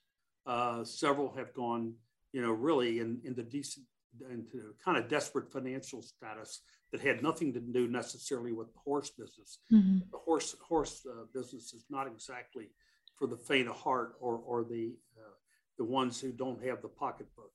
Uh, 0.46 0.84
several 0.84 1.32
have 1.36 1.54
gone, 1.54 1.94
you 2.32 2.42
know, 2.42 2.50
really 2.50 2.98
in, 2.98 3.20
into 3.24 3.42
decent, 3.42 3.86
into 4.30 4.74
kind 4.84 4.98
of 4.98 5.08
desperate 5.08 5.52
financial 5.52 6.02
status 6.02 6.60
that 6.90 7.00
had 7.00 7.22
nothing 7.22 7.52
to 7.52 7.60
do 7.60 7.88
necessarily 7.88 8.52
with 8.52 8.72
the 8.72 8.78
horse 8.84 9.10
business. 9.10 9.58
Mm-hmm. 9.72 9.98
The 10.10 10.18
horse 10.18 10.54
horse 10.60 11.06
uh, 11.08 11.24
business 11.32 11.72
is 11.72 11.84
not 11.88 12.06
exactly 12.06 12.70
for 13.16 13.26
the 13.26 13.36
faint 13.36 13.68
of 13.68 13.76
heart 13.76 14.14
or 14.20 14.38
or 14.38 14.64
the 14.64 14.94
uh, 15.16 15.34
the 15.78 15.84
ones 15.84 16.20
who 16.20 16.32
don't 16.32 16.62
have 16.64 16.82
the 16.82 16.88
pocketbook 16.88 17.52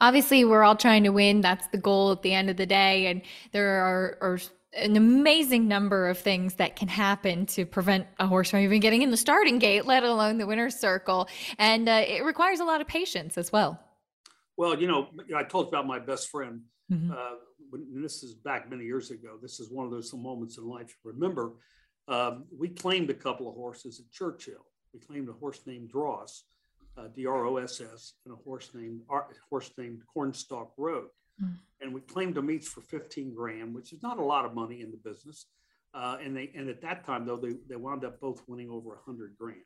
obviously 0.00 0.44
we're 0.44 0.62
all 0.62 0.76
trying 0.76 1.04
to 1.04 1.10
win 1.10 1.40
that's 1.40 1.66
the 1.68 1.78
goal 1.78 2.12
at 2.12 2.22
the 2.22 2.32
end 2.32 2.50
of 2.50 2.56
the 2.56 2.66
day 2.66 3.06
and 3.06 3.22
there 3.52 3.80
are, 3.84 4.18
are 4.20 4.38
an 4.72 4.96
amazing 4.96 5.66
number 5.66 6.08
of 6.08 6.18
things 6.18 6.54
that 6.54 6.76
can 6.76 6.88
happen 6.88 7.46
to 7.46 7.66
prevent 7.66 8.06
a 8.18 8.26
horse 8.26 8.50
from 8.50 8.60
even 8.60 8.80
getting 8.80 9.02
in 9.02 9.10
the 9.10 9.16
starting 9.16 9.58
gate, 9.58 9.84
let 9.84 10.04
alone 10.04 10.38
the 10.38 10.46
winner's 10.46 10.76
circle. 10.76 11.28
And 11.58 11.88
uh, 11.88 12.04
it 12.06 12.24
requires 12.24 12.60
a 12.60 12.64
lot 12.64 12.80
of 12.80 12.86
patience 12.86 13.36
as 13.36 13.50
well. 13.50 13.80
Well, 14.56 14.80
you 14.80 14.86
know, 14.86 15.08
I 15.36 15.42
told 15.42 15.66
you 15.66 15.68
about 15.70 15.86
my 15.86 15.98
best 15.98 16.28
friend. 16.28 16.62
Mm-hmm. 16.90 17.12
Uh, 17.12 17.34
when, 17.70 18.02
this 18.02 18.22
is 18.22 18.34
back 18.34 18.70
many 18.70 18.84
years 18.84 19.10
ago. 19.10 19.38
This 19.40 19.60
is 19.60 19.70
one 19.70 19.86
of 19.86 19.92
those 19.92 20.12
moments 20.12 20.58
in 20.58 20.68
life. 20.68 20.96
Remember, 21.04 21.54
um, 22.08 22.44
we 22.56 22.68
claimed 22.68 23.10
a 23.10 23.14
couple 23.14 23.48
of 23.48 23.54
horses 23.54 24.00
at 24.00 24.10
Churchill. 24.10 24.66
We 24.92 25.00
claimed 25.00 25.28
a 25.28 25.32
horse 25.32 25.60
named 25.66 25.90
Dross, 25.90 26.44
uh, 26.98 27.08
D-R-O-S-S, 27.14 28.14
and 28.24 28.34
a 28.34 28.36
horse 28.36 28.70
named 28.74 29.02
a 29.10 29.20
horse 29.48 29.70
named 29.78 30.02
Cornstalk 30.12 30.72
Road. 30.76 31.06
Mm. 31.42 31.56
And 31.80 31.94
we 31.94 32.00
claimed 32.02 32.34
them 32.34 32.50
each 32.50 32.66
for 32.66 32.82
15 32.82 33.34
grand, 33.34 33.74
which 33.74 33.92
is 33.92 34.02
not 34.02 34.18
a 34.18 34.24
lot 34.24 34.44
of 34.44 34.54
money 34.54 34.80
in 34.80 34.90
the 34.90 34.98
business. 34.98 35.46
Uh, 35.92 36.18
and 36.22 36.36
they 36.36 36.50
and 36.54 36.68
at 36.68 36.80
that 36.82 37.04
time 37.04 37.26
though 37.26 37.36
they, 37.36 37.54
they 37.68 37.74
wound 37.74 38.04
up 38.04 38.20
both 38.20 38.42
winning 38.46 38.70
over 38.70 38.90
100 38.90 39.34
grand. 39.36 39.58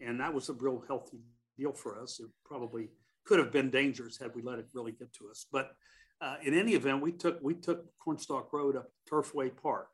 and 0.00 0.18
that 0.18 0.32
was 0.32 0.48
a 0.48 0.54
real 0.54 0.82
healthy 0.86 1.20
deal 1.58 1.72
for 1.72 2.00
us. 2.00 2.18
It 2.18 2.30
probably 2.44 2.88
could 3.24 3.38
have 3.38 3.52
been 3.52 3.70
dangerous 3.70 4.16
had 4.18 4.34
we 4.34 4.42
let 4.42 4.58
it 4.58 4.66
really 4.72 4.92
get 4.92 5.12
to 5.14 5.28
us. 5.28 5.46
But 5.52 5.72
uh, 6.20 6.36
in 6.42 6.54
any 6.54 6.72
event, 6.72 7.02
we 7.02 7.12
took 7.12 7.38
we 7.42 7.54
took 7.54 7.86
Cornstalk 7.98 8.52
Road 8.52 8.76
up 8.76 8.90
Turfway 9.10 9.50
Park, 9.54 9.88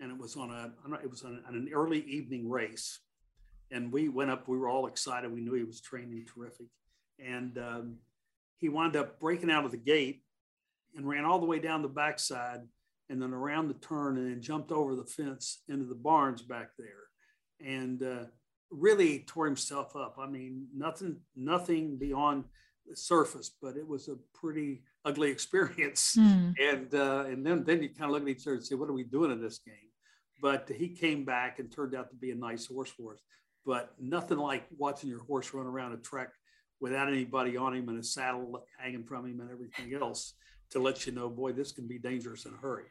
and 0.00 0.10
it 0.10 0.18
was 0.18 0.36
on 0.36 0.50
a 0.50 0.72
it 1.02 1.10
was 1.10 1.22
on 1.22 1.42
an 1.48 1.68
early 1.72 2.00
evening 2.02 2.48
race, 2.48 3.00
and 3.70 3.92
we 3.92 4.08
went 4.08 4.30
up. 4.30 4.48
We 4.48 4.58
were 4.58 4.68
all 4.68 4.86
excited. 4.86 5.32
We 5.32 5.40
knew 5.40 5.54
he 5.54 5.64
was 5.64 5.80
training 5.80 6.26
terrific, 6.32 6.66
and 7.24 7.56
um, 7.58 7.96
he 8.58 8.68
wound 8.68 8.96
up 8.96 9.20
breaking 9.20 9.50
out 9.50 9.64
of 9.64 9.70
the 9.70 9.76
gate 9.76 10.22
and 10.96 11.08
ran 11.08 11.24
all 11.24 11.38
the 11.38 11.46
way 11.46 11.58
down 11.58 11.82
the 11.82 11.88
backside 11.88 12.60
and 13.10 13.20
then 13.20 13.32
around 13.32 13.68
the 13.68 13.74
turn 13.74 14.16
and 14.16 14.30
then 14.30 14.40
jumped 14.40 14.72
over 14.72 14.94
the 14.94 15.04
fence 15.04 15.62
into 15.68 15.84
the 15.84 15.94
barns 15.94 16.42
back 16.42 16.70
there 16.78 17.04
and 17.64 18.02
uh, 18.02 18.24
really 18.70 19.24
tore 19.26 19.46
himself 19.46 19.94
up. 19.96 20.16
I 20.18 20.26
mean, 20.26 20.66
nothing, 20.74 21.16
nothing 21.36 21.98
beyond 21.98 22.44
the 22.86 22.96
surface, 22.96 23.50
but 23.60 23.76
it 23.76 23.86
was 23.86 24.08
a 24.08 24.16
pretty 24.34 24.82
ugly 25.04 25.30
experience. 25.36 26.16
Mm. 26.18 26.54
And 26.60 26.94
uh, 26.94 27.24
and 27.26 27.46
then 27.46 27.64
then 27.64 27.82
you 27.82 27.88
kind 27.88 28.04
of 28.04 28.10
look 28.10 28.22
at 28.22 28.28
each 28.28 28.46
other 28.46 28.56
and 28.56 28.64
say, 28.64 28.74
what 28.74 28.88
are 28.88 28.94
we 28.94 29.04
doing 29.04 29.30
in 29.30 29.40
this 29.40 29.58
game? 29.58 29.74
But 30.40 30.70
he 30.74 30.88
came 30.88 31.24
back 31.24 31.58
and 31.58 31.70
turned 31.70 31.94
out 31.94 32.10
to 32.10 32.16
be 32.16 32.30
a 32.30 32.34
nice 32.34 32.66
horse 32.66 32.90
for 32.90 33.14
us. 33.14 33.20
But 33.64 33.94
nothing 33.98 34.38
like 34.38 34.64
watching 34.76 35.08
your 35.08 35.24
horse 35.24 35.54
run 35.54 35.66
around 35.66 35.92
a 35.92 35.96
track 35.96 36.28
without 36.80 37.08
anybody 37.08 37.56
on 37.56 37.74
him 37.74 37.88
and 37.88 37.98
a 37.98 38.02
saddle 38.02 38.62
hanging 38.78 39.04
from 39.04 39.26
him 39.26 39.40
and 39.40 39.50
everything 39.50 39.94
else 39.94 40.34
to 40.74 40.80
let 40.80 41.06
you 41.06 41.12
know, 41.12 41.28
boy, 41.28 41.52
this 41.52 41.72
can 41.72 41.86
be 41.86 41.98
dangerous 41.98 42.44
in 42.44 42.52
a 42.52 42.56
hurry. 42.56 42.84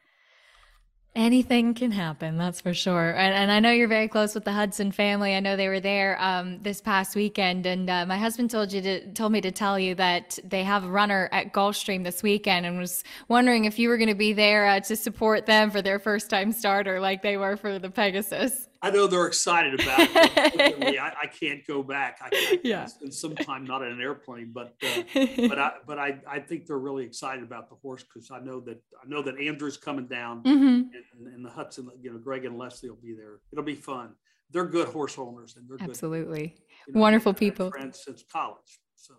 Anything 1.16 1.74
can 1.74 1.92
happen, 1.92 2.36
that's 2.36 2.60
for 2.60 2.74
sure. 2.74 3.10
And, 3.10 3.32
and, 3.32 3.52
I 3.52 3.60
know 3.60 3.70
you're 3.70 3.86
very 3.86 4.08
close 4.08 4.34
with 4.34 4.44
the 4.44 4.50
Hudson 4.50 4.90
family. 4.90 5.36
I 5.36 5.38
know 5.38 5.54
they 5.54 5.68
were 5.68 5.78
there 5.78 6.20
um, 6.20 6.60
this 6.60 6.80
past 6.80 7.14
weekend, 7.14 7.66
and 7.66 7.88
uh, 7.88 8.04
my 8.04 8.18
husband 8.18 8.50
told 8.50 8.72
you 8.72 8.80
to, 8.80 9.12
told 9.12 9.30
me 9.30 9.40
to 9.42 9.52
tell 9.52 9.78
you 9.78 9.94
that 9.94 10.40
they 10.42 10.64
have 10.64 10.82
a 10.82 10.88
runner 10.88 11.28
at 11.30 11.52
Gulfstream 11.52 12.02
this 12.02 12.24
weekend, 12.24 12.66
and 12.66 12.80
was 12.80 13.04
wondering 13.28 13.64
if 13.64 13.78
you 13.78 13.90
were 13.90 13.96
going 13.96 14.08
to 14.08 14.16
be 14.16 14.32
there 14.32 14.66
uh, 14.66 14.80
to 14.80 14.96
support 14.96 15.46
them 15.46 15.70
for 15.70 15.80
their 15.80 16.00
first 16.00 16.30
time 16.30 16.50
starter, 16.50 16.98
like 16.98 17.22
they 17.22 17.36
were 17.36 17.56
for 17.56 17.78
the 17.78 17.90
Pegasus. 17.90 18.68
I 18.84 18.90
know 18.90 19.06
they're 19.06 19.26
excited 19.26 19.80
about 19.80 19.98
it. 19.98 20.98
I, 21.00 21.12
I, 21.22 21.26
can't 21.26 21.66
go 21.66 21.82
back. 21.82 22.18
I, 22.20 22.28
I 22.30 22.60
yeah. 22.62 22.84
spend 22.84 23.14
some 23.14 23.34
time 23.34 23.64
not 23.64 23.80
in 23.80 23.90
an 23.90 24.00
airplane, 24.02 24.52
but 24.52 24.74
uh, 24.82 25.02
but 25.48 25.58
I 25.58 25.72
but 25.86 25.98
I, 25.98 26.20
I 26.28 26.38
think 26.40 26.66
they're 26.66 26.76
really 26.76 27.02
excited 27.02 27.42
about 27.42 27.70
the 27.70 27.76
horse 27.76 28.04
because 28.04 28.30
I 28.30 28.40
know 28.40 28.60
that 28.60 28.82
I 29.02 29.08
know 29.08 29.22
that 29.22 29.38
Andrew's 29.40 29.78
coming 29.78 30.06
down 30.06 30.42
mm-hmm. 30.42 30.66
and, 30.66 31.34
and, 31.34 31.42
the 31.42 31.48
Hudson, 31.48 31.88
you 32.02 32.12
know, 32.12 32.18
Greg 32.18 32.44
and 32.44 32.58
Leslie 32.58 32.90
will 32.90 32.96
be 32.96 33.14
there. 33.14 33.38
It'll 33.52 33.64
be 33.64 33.74
fun. 33.74 34.10
They're 34.50 34.66
good 34.66 34.88
horse 34.88 35.18
owners 35.18 35.56
and 35.56 35.66
they're 35.66 35.78
absolutely 35.80 36.48
good, 36.48 36.60
you 36.88 36.92
know, 36.92 37.00
wonderful 37.00 37.32
people. 37.32 37.70
Friends 37.70 38.02
since 38.04 38.22
college. 38.30 38.80
So 38.96 39.14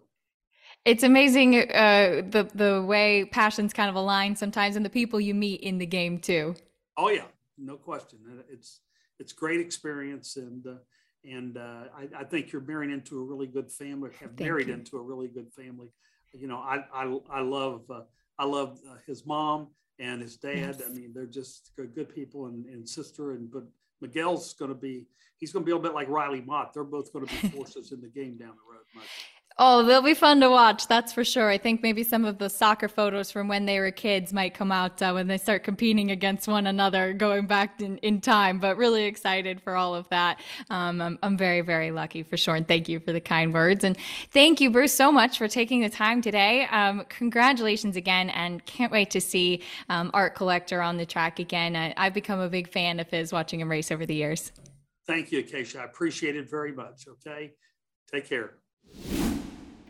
it's 0.86 1.02
amazing 1.02 1.56
uh, 1.72 2.22
the 2.30 2.48
the 2.54 2.84
way 2.84 3.26
passions 3.26 3.74
kind 3.74 3.90
of 3.90 3.96
align 3.96 4.36
sometimes, 4.36 4.76
and 4.76 4.86
the 4.86 4.92
people 4.92 5.20
you 5.20 5.34
meet 5.34 5.62
in 5.62 5.80
the 5.80 5.88
game 5.88 6.20
too. 6.20 6.54
Oh 6.98 7.10
yeah, 7.10 7.26
no 7.58 7.78
question. 7.78 8.20
It's 8.48 8.82
it's 9.20 9.34
great 9.34 9.60
experience 9.60 10.38
and 10.38 10.66
uh, 10.68 10.76
and 11.30 11.58
uh, 11.58 11.86
I, 11.98 12.20
I, 12.20 12.24
think 12.24 12.52
you're 12.52 12.62
marrying 12.62 12.94
into 12.94 13.20
a 13.20 13.24
really 13.24 13.48
good 13.48 13.72
family. 13.72 14.12
Have 14.20 14.32
Thank 14.32 14.42
married 14.42 14.68
you. 14.68 14.76
into 14.76 14.98
a 14.98 15.02
really 15.02 15.28
good 15.28 15.52
family. 15.54 15.88
You 16.34 16.48
know, 16.48 16.58
I 16.58 16.84
I, 16.94 17.18
I 17.30 17.42
love 17.42 17.84
uh, 17.90 18.02
I 18.38 18.46
love 18.46 18.80
uh, 18.90 18.98
his 19.08 19.26
mom 19.26 19.70
and 20.00 20.22
his 20.22 20.38
dad. 20.38 20.58
Yes. 20.58 20.84
I 20.86 20.94
mean, 20.94 21.12
they're 21.14 21.26
just 21.26 21.72
good 21.76 22.14
people 22.14 22.48
and, 22.48 22.66
and 22.66 22.88
sister. 22.88 23.32
And 23.32 23.52
but 23.52 23.64
Miguel's 24.02 24.54
going 24.54 24.70
to 24.70 24.76
be 24.76 25.08
he's 25.38 25.52
going 25.52 25.64
to 25.64 25.66
be 25.66 25.72
a 25.72 25.76
little 25.76 25.90
bit 25.90 25.96
like 25.96 26.10
Riley 26.10 26.42
Mott. 26.42 26.74
They're 26.74 26.84
both 26.84 27.12
going 27.12 27.26
to 27.26 27.42
be 27.42 27.48
forces 27.56 27.92
in 27.92 28.02
the 28.02 28.10
game 28.10 28.38
down 28.38 28.52
the 28.52 28.72
road. 28.72 29.06
Oh, 29.58 29.86
they'll 29.86 30.02
be 30.02 30.14
fun 30.14 30.42
to 30.42 30.50
watch. 30.50 30.86
That's 30.90 31.14
for 31.14 31.24
sure. 31.24 31.50
I 31.50 31.58
think 31.58 31.82
maybe 31.82 32.04
some 32.04 32.26
of 32.26 32.40
the 32.40 32.50
soccer 32.50 32.90
photos 32.90 33.32
from 33.32 33.48
when 33.48 33.66
they 33.66 33.80
were 33.80 33.90
kids 33.90 34.34
might 34.34 34.54
come 34.54 34.70
out 34.70 35.02
uh, 35.02 35.14
when 35.14 35.28
they 35.28 35.38
start 35.38 35.64
competing 35.64 36.12
against 36.12 36.50
one 36.50 36.68
another, 36.68 37.14
going 37.14 37.48
back 37.48 37.80
in, 37.80 37.98
in 38.00 38.20
time. 38.20 38.60
But 38.60 38.76
really 38.76 39.06
excited 39.06 39.62
for 39.62 39.78
all 39.78 39.96
of 39.96 40.10
that. 40.10 40.42
Um, 40.70 41.00
I'm, 41.00 41.18
I'm 41.24 41.38
very, 41.38 41.62
very 41.62 41.92
lucky 41.92 42.22
for 42.22 42.36
sure. 42.36 42.56
And 42.56 42.68
thank 42.68 42.90
you 42.90 43.00
for 43.00 43.14
the 43.14 43.22
kind 43.22 43.54
words. 43.54 43.86
And 43.86 43.96
thank 44.32 44.60
you, 44.60 44.70
Bruce, 44.70 44.94
so 44.94 45.10
much 45.10 45.38
for 45.38 45.48
taking 45.48 45.80
the 45.80 45.90
time 45.90 46.22
today. 46.22 46.68
Um, 46.70 47.06
congratulations 47.08 47.96
again. 47.96 48.32
And 48.32 48.66
can't 48.66 48.92
wait 48.92 49.10
to 49.12 49.22
see 49.22 49.64
um, 49.88 50.12
Art 50.14 50.36
Collector 50.36 50.82
on 50.82 50.98
the 50.98 51.06
track 51.06 51.40
again. 51.40 51.78
I, 51.78 51.94
I've 51.96 52.14
become 52.14 52.42
a 52.42 52.50
big 52.50 52.68
fan 52.68 53.00
of 53.00 53.10
his 53.10 53.32
watching 53.32 53.62
him 53.62 53.72
race 53.72 53.90
over 53.90 54.06
the 54.06 54.16
years. 54.16 54.52
Thank 55.08 55.32
you, 55.32 55.40
Acacia. 55.40 55.80
I 55.80 55.86
appreciate 55.86 56.36
it 56.36 56.50
very 56.50 56.74
much. 56.74 57.06
Okay. 57.08 57.54
Take 58.12 58.28
care. 58.28 58.56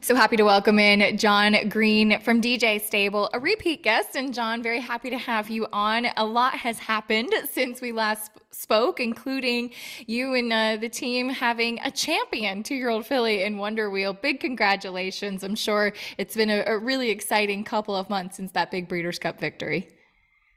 So 0.06 0.14
happy 0.14 0.38
to 0.38 0.44
welcome 0.44 0.78
in 0.78 1.18
John 1.18 1.68
Green 1.68 2.20
from 2.20 2.40
DJ 2.40 2.80
Stable, 2.80 3.28
a 3.34 3.40
repeat 3.40 3.82
guest. 3.82 4.16
And 4.16 4.36
John, 4.36 4.62
very 4.62 4.80
happy 4.80 5.10
to 5.10 5.18
have 5.18 5.50
you 5.50 5.66
on. 5.74 6.06
A 6.16 6.24
lot 6.24 6.54
has 6.54 6.78
happened 6.78 7.34
since 7.52 7.82
we 7.82 7.92
last 7.92 8.32
spoke, 8.52 9.00
including 9.00 9.72
you 10.06 10.36
and 10.36 10.54
uh, 10.54 10.78
the 10.80 10.90
team 10.90 11.30
having 11.30 11.80
a 11.84 11.90
champion 11.90 12.62
two 12.62 12.76
year 12.76 12.90
old 12.90 13.08
filly 13.08 13.42
in 13.42 13.58
Wonder 13.58 13.90
Wheel. 13.90 14.14
Big 14.14 14.40
congratulations. 14.40 15.44
I'm 15.44 15.56
sure 15.56 15.92
it's 16.20 16.36
been 16.36 16.52
a, 16.52 16.64
a 16.68 16.78
really 16.78 17.10
exciting 17.10 17.64
couple 17.64 17.96
of 17.96 18.08
months 18.08 18.38
since 18.38 18.52
that 18.52 18.70
big 18.70 18.88
Breeders' 18.88 19.18
Cup 19.18 19.40
victory. 19.40 19.95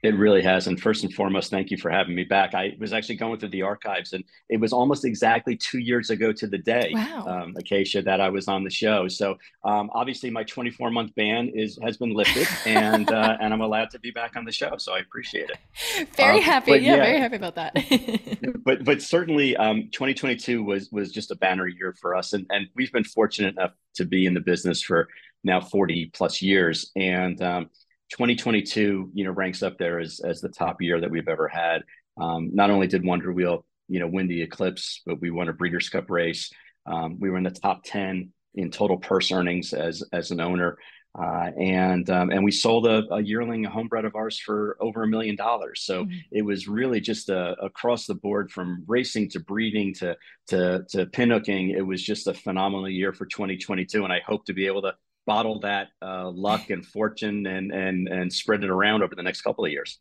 It 0.01 0.15
really 0.15 0.41
has. 0.41 0.67
And 0.67 0.79
first 0.79 1.03
and 1.03 1.13
foremost, 1.13 1.49
thank 1.49 1.71
you 1.71 1.77
for 1.77 1.89
having 1.89 2.15
me 2.15 2.23
back. 2.23 2.53
I 2.53 2.75
was 2.79 2.93
actually 2.93 3.15
going 3.15 3.39
through 3.39 3.49
the 3.49 3.63
archives 3.63 4.13
and 4.13 4.23
it 4.47 4.57
was 4.57 4.71
almost 4.71 5.03
exactly 5.03 5.57
two 5.57 5.79
years 5.79 6.09
ago 6.09 6.31
to 6.31 6.47
the 6.47 6.57
day, 6.57 6.91
wow. 6.93 7.25
um, 7.27 7.55
Acacia, 7.57 8.01
that 8.03 8.21
I 8.21 8.29
was 8.29 8.47
on 8.47 8.63
the 8.63 8.69
show. 8.69 9.09
So 9.09 9.37
um, 9.65 9.89
obviously 9.93 10.29
my 10.29 10.43
24 10.43 10.89
month 10.91 11.13
ban 11.15 11.49
is 11.49 11.77
has 11.83 11.97
been 11.97 12.13
lifted 12.13 12.47
and 12.65 13.11
uh, 13.11 13.37
and 13.41 13.53
I'm 13.53 13.61
allowed 13.61 13.89
to 13.91 13.99
be 13.99 14.11
back 14.11 14.37
on 14.37 14.45
the 14.45 14.51
show. 14.51 14.77
So 14.77 14.93
I 14.93 14.99
appreciate 14.99 15.49
it. 15.49 16.07
Very 16.15 16.37
um, 16.37 16.43
happy. 16.43 16.71
Yeah, 16.71 16.77
yeah, 16.77 16.95
very 16.95 17.19
happy 17.19 17.35
about 17.35 17.55
that. 17.55 18.59
but 18.63 18.85
but 18.85 19.01
certainly 19.01 19.57
um, 19.57 19.89
2022 19.91 20.63
was 20.63 20.89
was 20.91 21.11
just 21.11 21.31
a 21.31 21.35
banner 21.35 21.67
year 21.67 21.93
for 21.99 22.15
us. 22.15 22.33
And, 22.33 22.45
and 22.49 22.67
we've 22.75 22.91
been 22.91 23.03
fortunate 23.03 23.55
enough 23.57 23.73
to 23.95 24.05
be 24.05 24.25
in 24.25 24.33
the 24.33 24.39
business 24.39 24.81
for 24.81 25.09
now 25.43 25.61
40 25.61 26.11
plus 26.13 26.41
years. 26.41 26.91
And 26.95 27.41
um, 27.41 27.69
2022, 28.11 29.11
you 29.13 29.23
know, 29.23 29.31
ranks 29.31 29.63
up 29.63 29.77
there 29.77 29.99
as 29.99 30.19
as 30.23 30.41
the 30.41 30.49
top 30.49 30.81
year 30.81 30.99
that 30.99 31.11
we've 31.11 31.27
ever 31.27 31.47
had. 31.47 31.83
Um, 32.19 32.51
not 32.53 32.69
only 32.69 32.87
did 32.87 33.05
Wonder 33.05 33.31
Wheel, 33.31 33.65
you 33.87 33.99
know, 33.99 34.07
win 34.07 34.27
the 34.27 34.41
Eclipse, 34.41 35.01
but 35.05 35.21
we 35.21 35.31
won 35.31 35.49
a 35.49 35.53
Breeders' 35.53 35.89
Cup 35.89 36.09
race. 36.09 36.51
Um, 36.85 37.19
we 37.19 37.29
were 37.29 37.37
in 37.37 37.43
the 37.43 37.51
top 37.51 37.81
10 37.85 38.31
in 38.55 38.71
total 38.71 38.97
purse 38.97 39.31
earnings 39.31 39.73
as 39.73 40.03
as 40.11 40.31
an 40.31 40.39
owner, 40.39 40.77
uh, 41.17 41.51
and 41.57 42.09
um, 42.09 42.29
and 42.29 42.43
we 42.43 42.51
sold 42.51 42.87
a, 42.87 43.03
a 43.11 43.21
yearling 43.21 43.65
a 43.65 43.69
homebred 43.69 44.05
of 44.05 44.15
ours 44.15 44.39
for 44.39 44.77
over 44.79 45.03
a 45.03 45.07
million 45.07 45.35
dollars. 45.35 45.81
So 45.83 46.05
mm-hmm. 46.05 46.17
it 46.31 46.43
was 46.43 46.67
really 46.67 46.99
just 46.99 47.29
a, 47.29 47.55
across 47.61 48.05
the 48.05 48.15
board 48.15 48.51
from 48.51 48.83
racing 48.87 49.29
to 49.31 49.39
breeding 49.39 49.93
to 49.95 50.17
to 50.47 50.85
to 50.89 51.05
pinhooking. 51.07 51.71
It 51.71 51.85
was 51.85 52.03
just 52.03 52.27
a 52.27 52.33
phenomenal 52.33 52.89
year 52.89 53.13
for 53.13 53.25
2022, 53.25 54.03
and 54.03 54.13
I 54.13 54.21
hope 54.25 54.45
to 54.45 54.53
be 54.53 54.67
able 54.67 54.81
to 54.83 54.95
bottle 55.29 55.59
that 55.59 55.89
uh, 56.01 56.27
luck 56.47 56.71
and 56.71 56.83
fortune 56.83 57.45
and 57.45 57.71
and 57.71 58.07
and 58.07 58.33
spread 58.41 58.63
it 58.63 58.71
around 58.71 59.03
over 59.03 59.13
the 59.15 59.21
next 59.29 59.41
couple 59.41 59.63
of 59.63 59.71
years. 59.71 59.99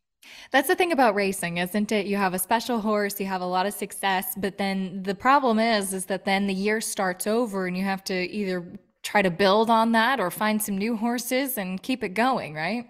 That's 0.53 0.69
the 0.69 0.75
thing 0.75 0.93
about 0.93 1.15
racing, 1.15 1.59
isn't 1.59 1.93
it? 1.93 2.07
You 2.07 2.17
have 2.17 2.35
a 2.35 2.39
special 2.39 2.81
horse, 2.81 3.21
you 3.21 3.27
have 3.27 3.43
a 3.43 3.51
lot 3.57 3.67
of 3.67 3.75
success, 3.75 4.27
but 4.37 4.57
then 4.57 5.03
the 5.03 5.15
problem 5.15 5.59
is 5.59 5.93
is 5.93 6.07
that 6.07 6.25
then 6.25 6.47
the 6.47 6.55
year 6.55 6.81
starts 6.81 7.27
over 7.27 7.67
and 7.67 7.77
you 7.77 7.85
have 7.85 8.03
to 8.05 8.17
either 8.41 8.59
try 9.03 9.21
to 9.23 9.31
build 9.31 9.69
on 9.71 9.93
that 9.93 10.19
or 10.19 10.31
find 10.31 10.63
some 10.63 10.77
new 10.77 10.97
horses 10.97 11.59
and 11.59 11.83
keep 11.83 12.03
it 12.03 12.15
going, 12.27 12.55
right? 12.55 12.87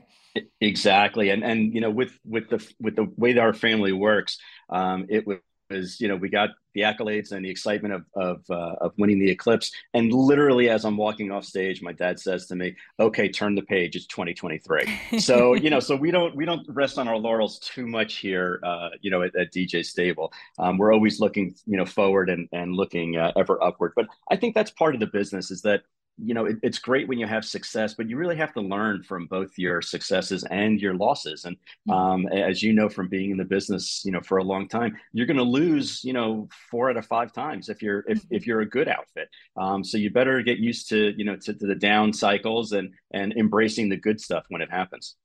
Exactly. 0.61 1.31
And 1.31 1.43
and 1.43 1.75
you 1.75 1.81
know 1.81 1.91
with 1.91 2.13
with 2.25 2.49
the 2.53 2.61
with 2.85 2.95
the 2.95 3.07
way 3.17 3.33
that 3.33 3.41
our 3.41 3.57
family 3.67 3.93
works, 3.93 4.39
um, 4.71 5.07
it 5.09 5.27
was 5.27 5.39
is 5.71 6.01
you 6.01 6.09
know 6.09 6.17
we 6.17 6.29
got 6.29 6.51
the 6.75 6.83
accolades 6.83 7.33
and 7.33 7.45
the 7.45 7.51
excitement 7.51 7.95
of 7.95 8.05
of, 8.15 8.45
uh, 8.51 8.77
of 8.81 8.93
winning 8.99 9.19
the 9.19 9.31
eclipse. 9.31 9.73
And 9.95 10.13
literally 10.13 10.69
as 10.69 10.85
i'm 10.85 10.97
walking 10.97 11.31
off 11.31 11.45
stage 11.45 11.83
my 11.83 11.93
dad 11.93 12.19
says 12.21 12.47
to 12.47 12.57
me 12.57 12.77
okay 12.99 13.29
turn 13.29 13.55
the 13.55 13.63
page. 13.63 13.97
It's 13.97 14.07
2023 14.07 15.19
so 15.19 15.55
you 15.65 15.71
know 15.71 15.81
so 15.81 15.97
we 15.97 16.11
don't 16.11 16.35
we 16.37 16.45
don't 16.45 16.67
rest 16.69 16.99
on 16.99 17.09
our 17.09 17.17
laurels 17.17 17.59
too 17.59 17.87
much 17.87 18.17
here 18.17 18.61
uh, 18.63 18.91
you 19.01 19.11
know 19.11 19.23
at, 19.23 19.35
at 19.37 19.53
dj 19.53 19.85
stable. 19.85 20.33
Um, 20.59 20.79
we're 20.79 20.93
always 20.93 21.21
looking 21.21 21.55
you 21.67 21.77
know 21.77 21.87
forward 21.87 22.31
and 22.31 22.49
and 22.53 22.75
looking 22.75 23.17
uh, 23.17 23.33
ever 23.37 23.63
upward. 23.63 23.93
But 23.97 24.07
i 24.31 24.37
think 24.37 24.55
that's 24.55 24.71
part 24.71 24.95
of 24.95 25.01
the 25.01 25.07
business 25.07 25.51
is 25.51 25.63
that 25.63 25.83
you 26.23 26.35
know, 26.35 26.47
it, 26.47 26.57
it's 26.63 26.79
great 26.79 27.09
when 27.09 27.19
you 27.19 27.27
have 27.27 27.45
success, 27.45 27.95
but 27.95 28.09
you 28.09 28.17
really 28.17 28.37
have 28.37 28.53
to 28.55 28.61
learn 28.61 29.03
from 29.03 29.27
both 29.27 29.51
your 29.57 29.81
successes 29.83 30.45
and 30.45 30.81
your 30.81 30.95
losses. 30.95 31.45
And 31.45 31.57
mm-hmm. 31.89 31.91
um, 31.91 32.29
as 32.29 32.63
you 32.63 32.73
know 32.73 32.89
from 32.89 33.09
being 33.09 33.31
in 33.31 33.37
the 33.37 33.45
business, 33.45 34.03
you 34.05 34.13
know, 34.13 34.21
for 34.21 34.39
a 34.39 34.45
long 34.45 34.69
time, 34.69 34.97
you're 35.13 35.27
going 35.27 35.37
to 35.37 35.43
lose, 35.43 36.03
you 36.05 36.13
know, 36.13 36.49
four 36.71 36.91
out 36.91 36.97
of 36.97 37.07
five 37.07 37.33
times 37.33 37.69
if 37.69 37.83
you're 37.83 38.05
if, 38.09 38.25
if 38.31 38.47
you're 38.47 38.61
a 38.61 38.69
good 38.69 38.89
outfit. 38.89 39.29
Um, 39.57 39.85
so 39.85 39.99
you 39.99 40.11
better 40.11 40.43
get 40.43 40.59
used 40.59 40.89
to, 40.91 41.15
you 41.17 41.25
know, 41.25 41.37
to, 41.37 41.55
to 41.55 41.67
the 41.67 41.75
down 41.75 42.13
cycles 42.13 42.73
and 42.73 42.93
and 43.13 43.33
embracing 43.35 43.89
the 43.89 43.97
good 43.97 44.21
stuff 44.21 44.45
when 44.49 44.63
it 44.63 44.71
happens. 44.71 45.17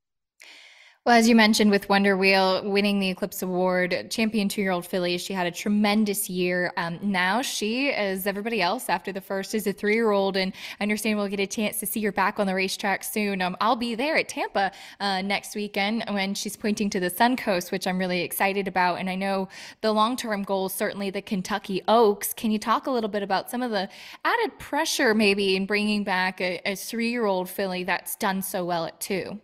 Well, 1.05 1.17
as 1.17 1.27
you 1.27 1.35
mentioned 1.35 1.69
with 1.69 1.89
Wonder 1.89 2.15
Wheel 2.15 2.63
winning 2.63 2.97
the 2.97 3.09
Eclipse 3.09 3.41
Award, 3.41 4.07
champion 4.09 4.47
two 4.47 4.61
year 4.61 4.71
old 4.71 4.85
filly, 4.85 5.17
she 5.17 5.33
had 5.33 5.45
a 5.45 5.51
tremendous 5.51 6.29
year. 6.29 6.71
Um, 6.77 6.97
now 7.01 7.41
she, 7.41 7.91
as 7.91 8.25
everybody 8.25 8.61
else 8.61 8.87
after 8.87 9.11
the 9.11 9.19
first, 9.19 9.53
is 9.53 9.67
a 9.67 9.73
three 9.73 9.95
year 9.95 10.11
old, 10.11 10.37
and 10.37 10.53
I 10.79 10.83
understand 10.83 11.17
we'll 11.17 11.27
get 11.27 11.41
a 11.41 11.45
chance 11.45 11.81
to 11.81 11.85
see 11.85 12.01
her 12.05 12.13
back 12.13 12.39
on 12.39 12.47
the 12.47 12.55
racetrack 12.55 13.03
soon. 13.03 13.41
Um, 13.41 13.57
I'll 13.59 13.75
be 13.75 13.95
there 13.95 14.15
at 14.15 14.29
Tampa 14.29 14.71
uh, 15.01 15.21
next 15.21 15.55
weekend 15.55 16.05
when 16.07 16.35
she's 16.35 16.55
pointing 16.55 16.89
to 16.91 17.01
the 17.01 17.11
Suncoast, 17.11 17.69
which 17.69 17.85
I'm 17.85 17.97
really 17.99 18.21
excited 18.21 18.69
about. 18.69 18.95
And 19.01 19.09
I 19.09 19.15
know 19.15 19.49
the 19.81 19.91
long 19.91 20.15
term 20.15 20.43
goal 20.43 20.69
certainly 20.69 21.09
the 21.09 21.21
Kentucky 21.21 21.81
Oaks. 21.89 22.33
Can 22.33 22.49
you 22.49 22.59
talk 22.59 22.87
a 22.87 22.91
little 22.91 23.09
bit 23.09 23.23
about 23.23 23.51
some 23.51 23.61
of 23.61 23.71
the 23.71 23.89
added 24.23 24.57
pressure 24.57 25.13
maybe 25.13 25.57
in 25.57 25.65
bringing 25.65 26.05
back 26.05 26.39
a, 26.39 26.61
a 26.65 26.77
three 26.77 27.09
year 27.09 27.25
old 27.25 27.49
filly 27.49 27.83
that's 27.83 28.15
done 28.15 28.41
so 28.41 28.63
well 28.63 28.85
at 28.85 29.01
two? 29.01 29.41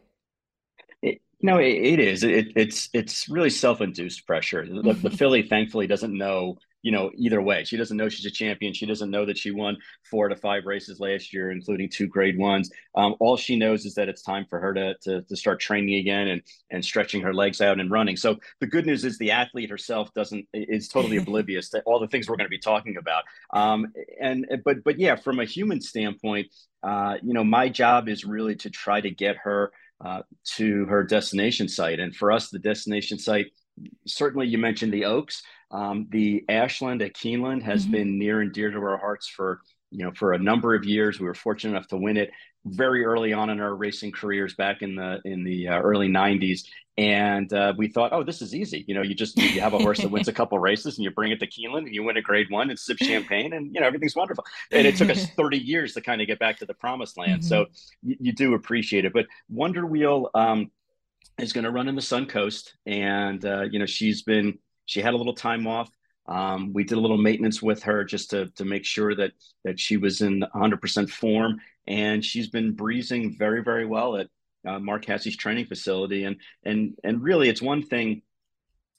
No, 1.42 1.58
it, 1.58 1.68
it 1.68 2.00
is. 2.00 2.24
It, 2.24 2.52
it's 2.56 2.90
it's 2.94 3.30
really 3.30 3.50
self-induced 3.50 4.28
pressure. 4.28 4.66
The, 4.66 4.82
the 4.82 4.94
mm-hmm. 4.94 5.08
filly, 5.10 5.44
thankfully, 5.44 5.88
doesn't 5.88 6.16
know 6.16 6.58
you 6.82 6.92
know 6.92 7.12
either 7.16 7.42
way. 7.42 7.64
She 7.64 7.78
doesn't 7.78 7.96
know 7.96 8.10
she's 8.10 8.26
a 8.26 8.32
champion. 8.32 8.74
She 8.74 8.86
doesn't 8.86 9.10
know 9.10 9.26
that 9.26 9.38
she 9.38 9.52
won 9.52 9.78
four 10.10 10.28
to 10.28 10.36
five 10.36 10.66
races 10.66 11.00
last 11.00 11.34
year, 11.34 11.52
including 11.52 11.90
two 11.90 12.08
grade 12.08 12.38
ones. 12.38 12.70
Um, 12.94 13.16
all 13.22 13.38
she 13.38 13.56
knows 13.56 13.86
is 13.86 13.96
that 13.96 14.10
it's 14.10 14.22
time 14.22 14.48
for 14.50 14.60
her 14.60 14.74
to, 14.74 14.96
to 15.04 15.22
to 15.22 15.36
start 15.38 15.62
training 15.62 15.96
again 15.96 16.28
and 16.28 16.42
and 16.72 16.84
stretching 16.84 17.22
her 17.22 17.34
legs 17.34 17.62
out 17.62 17.80
and 17.80 17.90
running. 17.90 18.18
So 18.18 18.38
the 18.60 18.68
good 18.68 18.86
news 18.86 19.06
is 19.06 19.18
the 19.18 19.32
athlete 19.32 19.70
herself 19.70 20.14
doesn't 20.14 20.46
is 20.54 20.90
totally 20.90 21.18
oblivious 21.24 21.70
to 21.70 21.82
all 21.84 22.02
the 22.02 22.08
things 22.08 22.28
we're 22.28 22.36
going 22.36 22.48
to 22.48 22.50
be 22.50 22.60
talking 22.60 22.98
about. 22.98 23.24
Um, 23.54 23.94
and 24.20 24.46
but 24.66 24.84
but 24.84 25.00
yeah, 25.00 25.16
from 25.16 25.40
a 25.40 25.46
human 25.46 25.80
standpoint, 25.80 26.48
uh, 26.84 27.16
you 27.24 27.34
know, 27.34 27.46
my 27.46 27.70
job 27.70 28.10
is 28.10 28.26
really 28.26 28.56
to 28.58 28.70
try 28.70 29.00
to 29.00 29.10
get 29.10 29.38
her 29.38 29.72
uh, 30.04 30.22
to 30.58 30.86
her 30.86 31.04
destination 31.04 31.68
site. 31.68 32.00
And 32.00 32.16
for 32.16 32.32
us, 32.32 32.50
the 32.50 32.60
destination 32.60 33.20
site, 33.20 33.48
certainly 34.08 34.48
you 34.48 34.58
mentioned 34.58 34.94
the 34.94 35.06
Oaks. 35.06 35.44
Um, 35.72 36.08
the 36.10 36.46
Ashland 36.50 37.02
at 37.02 37.14
Keeneland 37.14 37.64
has 37.64 37.84
mm-hmm. 37.84 37.92
been 37.92 38.20
near 38.20 38.42
and 38.42 38.52
dear 38.52 38.72
to 38.72 38.78
our 38.80 38.98
hearts 38.98 39.28
for 39.28 39.62
you 39.92 40.06
know 40.06 40.12
for 40.12 40.34
a 40.34 40.40
number 40.40 40.76
of 40.76 40.86
years. 40.86 41.20
We 41.20 41.26
were 41.26 41.34
fortunate 41.34 41.72
enough 41.72 41.88
to 41.88 41.98
win 41.98 42.18
it 42.18 42.32
very 42.66 43.06
early 43.06 43.34
on 43.34 43.50
in 43.50 43.60
our 43.60 43.74
racing 43.74 44.12
careers 44.12 44.56
back 44.56 44.82
in 44.82 44.96
the 44.96 45.22
in 45.26 45.44
the 45.44 45.70
uh, 45.70 45.80
early 45.80 46.10
90s 46.10 46.64
and 47.00 47.54
uh, 47.54 47.74
we 47.78 47.88
thought 47.88 48.12
oh 48.12 48.24
this 48.24 48.42
is 48.42 48.54
easy. 48.54 48.84
You 48.86 48.94
know 48.94 49.02
you 49.02 49.16
just 49.16 49.38
you 49.38 49.62
have 49.62 49.74
a 49.74 49.78
horse 49.78 50.02
that 50.02 50.12
wins 50.12 50.28
a 50.28 50.34
couple 50.34 50.60
races 50.60 50.98
and 50.98 51.06
you 51.06 51.12
bring 51.12 51.32
it 51.32 51.40
to 51.40 51.48
keeneland 51.48 51.86
and 51.86 51.96
you 51.96 52.04
win 52.04 52.18
a 52.18 52.22
grade 52.22 52.48
one 52.50 52.70
and 52.70 52.78
sip 52.78 52.98
champagne 52.98 53.54
and 53.54 53.74
you 53.74 53.80
know 53.80 53.88
everything's 53.88 54.18
wonderful. 54.18 54.44
And 54.72 54.86
it 54.86 54.98
took 54.98 55.10
us 55.10 55.26
30 55.38 55.58
years 55.58 55.94
to 55.94 56.02
kind 56.02 56.20
of 56.20 56.28
get 56.28 56.40
back 56.40 56.58
to 56.58 56.66
the 56.66 56.74
promised 56.74 57.18
land. 57.18 57.42
Mm-hmm. 57.42 57.48
so 57.48 57.68
you, 58.04 58.18
you, 58.20 58.34
do 58.34 58.54
appreciate 58.54 59.06
it. 59.06 59.14
But 59.14 59.28
wonder 59.48 59.86
wheel 59.86 60.30
um, 60.36 60.72
is 61.40 61.54
going 61.54 61.64
to 61.64 61.72
run 61.72 61.88
in 61.88 61.96
the 61.96 62.02
sun 62.02 62.26
coast 62.26 62.76
and 62.86 63.46
uh, 63.46 63.62
you 63.62 63.80
know 63.80 63.86
she's 63.86 64.24
been 64.24 64.60
she 64.86 65.00
had 65.00 65.14
a 65.14 65.18
little 65.18 65.34
time 65.34 65.68
off 65.68 65.90
um, 66.30 66.74
we 66.74 66.84
did 66.84 66.98
a 66.98 67.02
little 67.02 67.18
maintenance 67.18 67.62
with 67.62 67.84
her 67.84 68.04
just 68.04 68.30
to, 68.30 68.48
to 68.56 68.64
make 68.64 68.86
sure 68.86 69.16
that 69.16 69.32
that 69.66 69.80
she 69.80 69.98
was 69.98 70.22
in 70.22 70.46
100% 70.56 71.10
form, 71.10 71.60
and 71.88 72.24
she's 72.24 72.48
been 72.48 72.74
breezing 72.74 73.36
very 73.38 73.64
very 73.64 73.86
well 73.86 74.16
at 74.16 74.28
uh, 74.68 74.80
Mark 74.80 75.06
Casse's 75.06 75.36
training 75.36 75.66
facility. 75.66 76.26
And 76.26 76.38
and 76.64 76.96
and 77.04 77.22
really, 77.22 77.50
it's 77.50 77.62
one 77.62 77.82
thing 77.82 78.22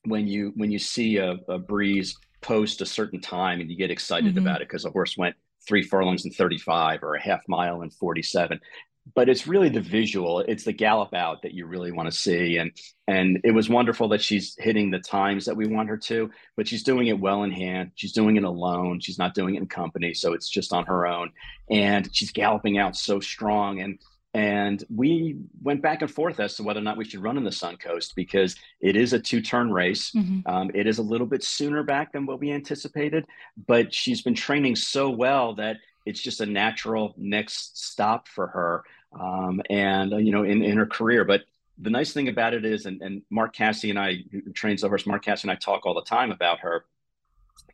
when 0.04 0.26
you 0.26 0.52
when 0.56 0.72
you 0.72 0.78
see 0.78 1.18
a, 1.18 1.36
a 1.48 1.58
breeze 1.58 2.16
post 2.40 2.80
a 2.80 2.86
certain 2.86 3.20
time 3.20 3.60
and 3.60 3.70
you 3.70 3.76
get 3.76 3.90
excited 3.90 4.34
mm-hmm. 4.34 4.46
about 4.46 4.62
it 4.62 4.68
because 4.68 4.84
a 4.84 4.90
horse 4.90 5.16
went 5.16 5.36
three 5.68 5.82
furlongs 5.82 6.24
in 6.24 6.32
35 6.32 7.02
or 7.02 7.14
a 7.14 7.20
half 7.20 7.46
mile 7.46 7.82
in 7.82 7.90
47 7.90 8.58
but 9.14 9.28
it's 9.28 9.46
really 9.46 9.68
the 9.68 9.80
visual 9.80 10.40
it's 10.40 10.64
the 10.64 10.72
gallop 10.72 11.14
out 11.14 11.42
that 11.42 11.52
you 11.54 11.66
really 11.66 11.92
want 11.92 12.10
to 12.10 12.16
see 12.16 12.58
and 12.58 12.70
and 13.08 13.40
it 13.44 13.52
was 13.52 13.68
wonderful 13.68 14.08
that 14.08 14.20
she's 14.20 14.54
hitting 14.58 14.90
the 14.90 14.98
times 14.98 15.46
that 15.46 15.56
we 15.56 15.66
want 15.66 15.88
her 15.88 15.96
to 15.96 16.30
but 16.56 16.68
she's 16.68 16.82
doing 16.82 17.06
it 17.06 17.18
well 17.18 17.42
in 17.42 17.50
hand 17.50 17.90
she's 17.94 18.12
doing 18.12 18.36
it 18.36 18.44
alone 18.44 19.00
she's 19.00 19.18
not 19.18 19.34
doing 19.34 19.54
it 19.54 19.58
in 19.58 19.66
company 19.66 20.12
so 20.14 20.32
it's 20.32 20.48
just 20.48 20.72
on 20.72 20.84
her 20.84 21.06
own 21.06 21.30
and 21.70 22.08
she's 22.14 22.30
galloping 22.30 22.78
out 22.78 22.94
so 22.94 23.20
strong 23.20 23.80
and 23.80 23.98
and 24.32 24.84
we 24.94 25.36
went 25.60 25.82
back 25.82 26.02
and 26.02 26.10
forth 26.10 26.38
as 26.38 26.54
to 26.54 26.62
whether 26.62 26.78
or 26.78 26.84
not 26.84 26.96
we 26.96 27.04
should 27.04 27.22
run 27.22 27.36
in 27.36 27.42
the 27.42 27.50
Suncoast 27.50 28.14
because 28.14 28.54
it 28.80 28.94
is 28.94 29.12
a 29.12 29.18
two 29.18 29.40
turn 29.40 29.72
race. 29.72 30.12
Mm-hmm. 30.12 30.48
Um, 30.48 30.70
it 30.72 30.86
is 30.86 30.98
a 30.98 31.02
little 31.02 31.26
bit 31.26 31.42
sooner 31.42 31.82
back 31.82 32.12
than 32.12 32.26
what 32.26 32.38
we 32.38 32.52
anticipated, 32.52 33.24
but 33.66 33.92
she's 33.92 34.22
been 34.22 34.36
training 34.36 34.76
so 34.76 35.10
well 35.10 35.56
that 35.56 35.78
it's 36.06 36.20
just 36.20 36.40
a 36.40 36.46
natural 36.46 37.14
next 37.16 37.78
stop 37.78 38.28
for 38.28 38.46
her 38.48 38.84
um, 39.18 39.60
and 39.68 40.12
uh, 40.14 40.16
you 40.18 40.32
know 40.32 40.44
in, 40.44 40.62
in 40.62 40.76
her 40.76 40.86
career. 40.86 41.24
But 41.24 41.42
the 41.78 41.90
nice 41.90 42.12
thing 42.12 42.28
about 42.28 42.54
it 42.54 42.64
is 42.64 42.86
and, 42.86 43.00
and 43.02 43.22
Mark 43.30 43.54
Casse 43.54 43.84
and 43.84 43.98
i 43.98 44.18
who 44.30 44.52
trains 44.52 44.82
the 44.82 44.88
horse 44.88 45.06
Mark 45.06 45.24
Casse 45.24 45.42
and 45.42 45.50
i 45.50 45.54
talk 45.54 45.86
all 45.86 45.94
the 45.94 46.02
time 46.02 46.30
about 46.30 46.60
her. 46.60 46.84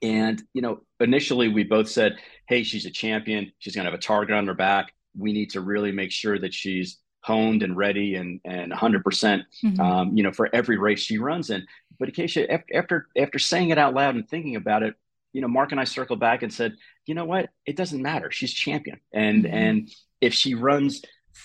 And 0.02 0.42
you 0.52 0.62
know 0.62 0.80
initially 1.00 1.48
we 1.48 1.64
both 1.64 1.88
said 1.88 2.18
hey 2.48 2.62
she's 2.62 2.86
a 2.86 2.90
champion. 2.90 3.52
She's 3.58 3.74
going 3.74 3.84
to 3.84 3.90
have 3.90 3.98
a 3.98 4.02
target 4.02 4.34
on 4.34 4.46
her 4.46 4.54
back. 4.54 4.92
We 5.16 5.32
need 5.32 5.50
to 5.50 5.60
really 5.60 5.92
make 5.92 6.12
sure 6.12 6.38
that 6.38 6.54
she's 6.54 6.98
honed 7.20 7.62
and 7.62 7.76
ready 7.76 8.14
and 8.14 8.40
and 8.44 8.70
100 8.70 9.04
percent 9.04 9.42
mm-hmm. 9.64 9.80
um, 9.80 10.16
you 10.16 10.22
know 10.22 10.32
for 10.32 10.48
every 10.54 10.78
race 10.78 11.00
she 11.00 11.18
runs 11.18 11.50
in. 11.50 11.66
But 11.98 12.10
Acacia, 12.10 12.52
after 12.74 13.08
after 13.16 13.38
saying 13.38 13.70
it 13.70 13.78
out 13.78 13.94
loud 13.94 14.14
and 14.16 14.28
thinking 14.28 14.56
about 14.56 14.82
it 14.82 14.94
you 15.36 15.42
know, 15.42 15.48
Mark 15.48 15.70
and 15.70 15.78
I 15.78 15.84
circled 15.84 16.18
back 16.18 16.42
and 16.42 16.50
said, 16.50 16.76
you 17.04 17.14
know 17.14 17.26
what? 17.26 17.50
It 17.66 17.76
doesn't 17.76 18.00
matter. 18.00 18.30
She's 18.30 18.54
champion. 18.54 18.98
And 19.12 19.44
mm-hmm. 19.44 19.54
and 19.54 19.90
if 20.22 20.32
she 20.32 20.54
runs 20.54 21.02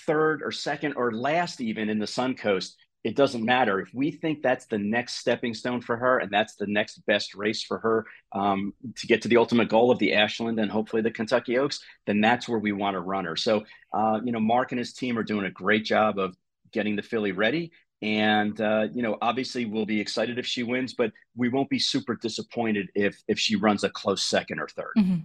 third 0.07 0.41
or 0.41 0.53
second 0.53 0.93
or 0.95 1.11
last 1.11 1.59
even 1.59 1.89
in 1.89 1.99
the 1.99 2.05
Suncoast, 2.05 2.71
it 3.03 3.17
doesn't 3.17 3.43
matter. 3.43 3.81
If 3.81 3.89
we 3.93 4.11
think 4.11 4.43
that's 4.43 4.65
the 4.67 4.77
next 4.77 5.15
stepping 5.15 5.53
stone 5.53 5.81
for 5.81 5.97
her 5.97 6.19
and 6.19 6.31
that's 6.31 6.55
the 6.55 6.67
next 6.67 7.05
best 7.05 7.35
race 7.35 7.63
for 7.63 7.79
her 7.79 8.05
um, 8.31 8.73
to 8.95 9.07
get 9.07 9.23
to 9.23 9.27
the 9.27 9.35
ultimate 9.35 9.67
goal 9.67 9.91
of 9.91 9.99
the 9.99 10.13
Ashland 10.13 10.57
and 10.57 10.71
hopefully 10.71 11.01
the 11.01 11.11
Kentucky 11.11 11.57
Oaks, 11.57 11.81
then 12.07 12.21
that's 12.21 12.47
where 12.47 12.59
we 12.59 12.71
want 12.71 12.95
to 12.95 13.01
run 13.01 13.25
her. 13.25 13.35
So, 13.35 13.65
uh, 13.93 14.21
you 14.23 14.31
know, 14.31 14.39
Mark 14.39 14.71
and 14.71 14.79
his 14.79 14.93
team 14.93 15.17
are 15.17 15.23
doing 15.23 15.45
a 15.45 15.51
great 15.51 15.83
job 15.83 16.17
of 16.17 16.33
getting 16.71 16.95
the 16.95 17.01
filly 17.01 17.33
ready 17.33 17.73
and 18.01 18.59
uh, 18.61 18.87
you 18.93 19.01
know 19.01 19.17
obviously 19.21 19.65
we'll 19.65 19.85
be 19.85 19.99
excited 19.99 20.39
if 20.39 20.45
she 20.45 20.63
wins 20.63 20.93
but 20.93 21.11
we 21.37 21.47
won't 21.47 21.69
be 21.69 21.79
super 21.79 22.15
disappointed 22.15 22.89
if 22.95 23.21
if 23.27 23.37
she 23.37 23.55
runs 23.55 23.83
a 23.83 23.89
close 23.89 24.23
second 24.23 24.59
or 24.59 24.67
3rd 24.67 24.91
mm-hmm. 24.97 25.15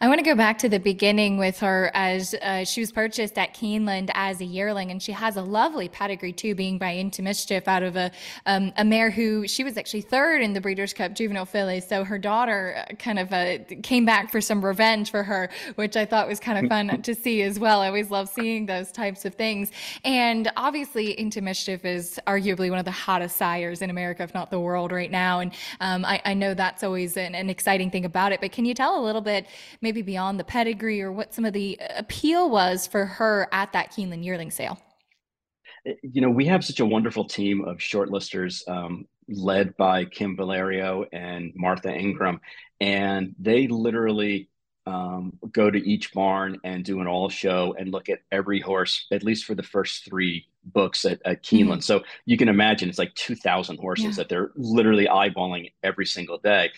i 0.00 0.08
want 0.08 0.18
to 0.18 0.24
go 0.24 0.34
back 0.34 0.58
to 0.58 0.68
the 0.68 0.80
beginning 0.80 1.38
with 1.38 1.58
her 1.60 1.90
as 1.94 2.34
uh, 2.42 2.64
she 2.64 2.80
was 2.80 2.90
purchased 2.90 3.38
at 3.38 3.54
keeneland 3.54 4.10
as 4.14 4.40
a 4.40 4.44
yearling 4.44 4.90
and 4.90 5.02
she 5.02 5.12
has 5.12 5.36
a 5.36 5.42
lovely 5.42 5.88
pedigree 5.88 6.32
too 6.32 6.54
being 6.54 6.78
by 6.78 6.90
into 6.90 7.22
mischief 7.22 7.68
out 7.68 7.82
of 7.82 7.96
a 7.96 8.10
um, 8.46 8.72
a 8.76 8.84
mare 8.84 9.10
who 9.10 9.46
she 9.46 9.62
was 9.62 9.76
actually 9.76 10.02
third 10.02 10.42
in 10.42 10.52
the 10.52 10.60
breeders 10.60 10.92
cup 10.92 11.14
juvenile 11.14 11.46
filly 11.46 11.80
so 11.80 12.02
her 12.04 12.18
daughter 12.18 12.84
uh, 12.90 12.94
kind 12.96 13.18
of 13.18 13.32
uh, 13.32 13.58
came 13.82 14.04
back 14.04 14.30
for 14.30 14.40
some 14.40 14.64
revenge 14.64 15.10
for 15.10 15.22
her 15.22 15.48
which 15.76 15.96
i 15.96 16.04
thought 16.04 16.26
was 16.26 16.40
kind 16.40 16.64
of 16.64 16.68
fun 16.68 17.00
to 17.02 17.14
see 17.14 17.42
as 17.42 17.58
well 17.58 17.80
i 17.80 17.86
always 17.86 18.10
love 18.10 18.28
seeing 18.28 18.66
those 18.66 18.90
types 18.90 19.24
of 19.24 19.34
things 19.34 19.70
and 20.04 20.50
obviously 20.56 21.18
into 21.18 21.40
mischief 21.40 21.84
is 21.84 22.00
is 22.00 22.18
arguably 22.26 22.70
one 22.70 22.78
of 22.78 22.84
the 22.84 22.90
hottest 22.90 23.36
sires 23.36 23.82
in 23.82 23.90
America, 23.90 24.22
if 24.22 24.34
not 24.34 24.50
the 24.50 24.58
world, 24.58 24.90
right 24.90 25.10
now. 25.10 25.29
And 25.38 25.52
um, 25.80 26.04
I, 26.04 26.20
I, 26.24 26.34
know 26.34 26.52
that's 26.52 26.82
always 26.82 27.16
an, 27.16 27.36
an, 27.36 27.48
exciting 27.48 27.90
thing 27.90 28.04
about 28.04 28.32
it. 28.32 28.40
But 28.40 28.50
can 28.50 28.64
you 28.64 28.74
tell 28.74 29.00
a 29.00 29.04
little 29.04 29.20
bit, 29.20 29.46
maybe 29.80 30.02
beyond 30.02 30.40
the 30.40 30.44
pedigree, 30.44 31.00
or 31.00 31.12
what 31.12 31.32
some 31.32 31.44
of 31.44 31.52
the 31.52 31.80
appeal 31.96 32.50
was 32.50 32.88
for 32.88 33.06
her 33.06 33.48
at 33.52 33.72
that 33.72 33.92
Keeneland 33.92 34.24
yearling 34.24 34.50
sale? 34.50 34.78
Eh, 35.86 35.94
you 36.02 36.20
know, 36.20 36.30
we 36.30 36.46
have 36.46 36.64
such 36.64 36.80
a 36.80 36.86
wonderful 36.86 37.24
team 37.24 37.64
of 37.64 37.78
shortlisters. 37.78 38.68
Um, 38.68 39.06
led 39.30 39.76
by 39.76 40.04
Kim 40.04 40.36
Valerio 40.36 41.04
and 41.12 41.52
Martha 41.54 41.92
Ingram. 41.94 42.40
And 42.80 43.34
they 43.38 43.68
literally 43.68 44.48
um, 44.86 45.32
go 45.52 45.70
to 45.70 45.78
each 45.78 46.12
barn 46.12 46.58
and 46.64 46.84
do 46.84 47.00
an 47.00 47.06
all 47.06 47.28
show 47.28 47.74
and 47.78 47.92
look 47.92 48.08
at 48.08 48.20
every 48.32 48.60
horse, 48.60 49.06
at 49.12 49.22
least 49.22 49.44
for 49.44 49.54
the 49.54 49.62
first 49.62 50.04
three 50.04 50.46
books 50.64 51.04
at, 51.04 51.20
at 51.24 51.42
Keeneland. 51.42 51.68
Mm-hmm. 51.68 51.80
So 51.80 52.02
you 52.26 52.36
can 52.36 52.48
imagine 52.48 52.88
it's 52.88 52.98
like 52.98 53.14
2,000 53.14 53.78
horses 53.78 54.04
yeah. 54.04 54.12
that 54.12 54.28
they're 54.28 54.50
literally 54.56 55.06
eyeballing 55.06 55.72
every 55.82 56.06
single 56.06 56.38
day. 56.38 56.70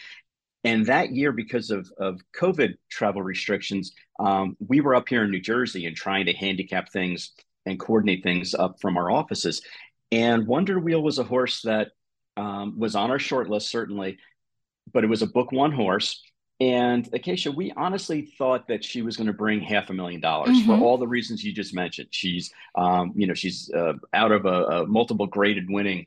And 0.65 0.87
that 0.87 1.13
year, 1.13 1.33
because 1.33 1.71
of, 1.71 1.91
of 1.99 2.21
COVID 2.39 2.75
travel 2.89 3.23
restrictions, 3.23 3.93
um, 4.21 4.57
we 4.67 4.81
were 4.81 4.95
up 4.95 5.09
here 5.09 5.25
in 5.25 5.31
New 5.31 5.41
Jersey 5.41 5.87
and 5.87 5.97
trying 5.97 6.27
to 6.27 6.33
handicap 6.33 6.93
things 6.93 7.33
and 7.67 7.81
coordinate 7.81 8.23
things 8.23 8.55
up 8.55 8.81
from 8.81 8.97
our 8.97 9.11
offices. 9.11 9.63
And 10.13 10.47
Wonder 10.47 10.79
Wheel 10.79 11.03
was 11.03 11.19
a 11.19 11.25
horse 11.25 11.63
that 11.63 11.89
um, 12.37 12.79
was 12.79 12.95
on 12.95 13.11
our 13.11 13.19
short 13.19 13.49
list, 13.49 13.71
certainly, 13.71 14.19
but 14.93 15.05
it 15.05 15.09
was 15.09 15.23
a 15.23 15.27
book 15.27 15.53
one 15.53 15.73
horse. 15.73 16.23
And 16.63 17.09
Acacia, 17.13 17.51
we 17.51 17.73
honestly 17.77 18.23
thought 18.39 18.69
that 18.69 18.85
she 18.85 19.03
was 19.03 19.17
going 19.17 19.27
to 19.27 19.33
bring 19.33 19.61
half 19.61 19.91
a 19.91 19.93
million 19.93 20.21
dollars 20.21 20.51
mm-hmm. 20.51 20.67
for 20.67 20.79
all 20.79 20.97
the 20.97 21.09
reasons 21.09 21.43
you 21.43 21.53
just 21.53 21.75
mentioned. 21.75 22.11
She's, 22.13 22.53
um, 22.77 23.13
you 23.17 23.27
know, 23.27 23.35
she's 23.35 23.69
uh, 23.75 23.95
out 24.15 24.31
of 24.31 24.47
a, 24.47 24.49
a, 24.49 24.87
multiple 24.87 25.27
graded 25.27 25.69
winning 25.69 26.07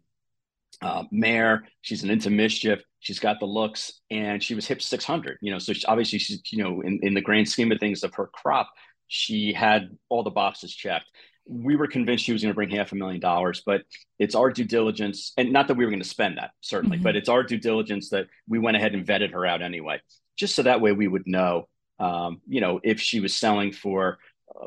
uh, 0.82 1.04
mare. 1.12 1.68
She's 1.82 2.04
an 2.04 2.10
into 2.10 2.30
mischief. 2.30 2.82
She's 3.02 3.20
got 3.20 3.42
the 3.42 3.46
looks, 3.46 4.00
and 4.10 4.42
she 4.42 4.56
was 4.56 4.66
hip 4.66 4.82
600. 4.82 5.40
You 5.42 5.52
know, 5.52 5.60
so 5.60 5.74
she, 5.74 5.86
obviously 5.88 6.20
she's, 6.20 6.42
you 6.54 6.64
know, 6.64 6.80
in, 6.80 7.02
in 7.04 7.14
the 7.16 7.22
grand 7.22 7.50
scheme 7.50 7.74
of 7.74 7.80
things 7.82 8.04
of 8.04 8.14
her 8.14 8.28
crop, 8.28 8.70
she 9.08 9.52
had 9.52 9.90
all 10.08 10.24
the 10.24 10.30
boxes 10.30 10.74
checked. 10.74 11.12
we 11.46 11.76
were 11.76 11.88
convinced 11.88 12.24
she 12.24 12.32
was 12.32 12.44
going 12.44 12.54
to 12.54 12.56
bring 12.56 12.70
half 12.70 12.94
a 12.94 12.96
million 12.96 13.20
dollars, 13.20 13.62
but 13.66 13.82
it's 14.20 14.36
our 14.36 14.52
due 14.52 14.64
diligence, 14.64 15.34
and 15.38 15.52
not 15.52 15.68
that 15.68 15.76
we 15.76 15.84
were 15.84 15.92
going 15.92 16.02
to 16.02 16.08
spend 16.08 16.38
that 16.38 16.52
certainly, 16.62 16.96
mm-hmm. 16.96 17.04
but 17.04 17.18
it's 17.18 17.28
our 17.28 17.44
due 17.44 17.58
diligence 17.58 18.12
that 18.12 18.28
we 18.48 18.58
went 18.58 18.78
ahead 18.78 18.94
and 18.94 19.06
vetted 19.06 19.34
her 19.34 19.46
out 19.46 19.62
anyway, 19.62 20.00
just 20.36 20.56
so 20.56 20.64
that 20.64 20.82
way 20.82 20.92
we 20.92 21.08
would 21.08 21.28
know, 21.28 21.68
um, 22.00 22.42
you 22.48 22.62
know, 22.62 22.80
if 22.84 23.00
she 23.00 23.20
was 23.20 23.36
selling 23.36 23.72
for 23.72 24.18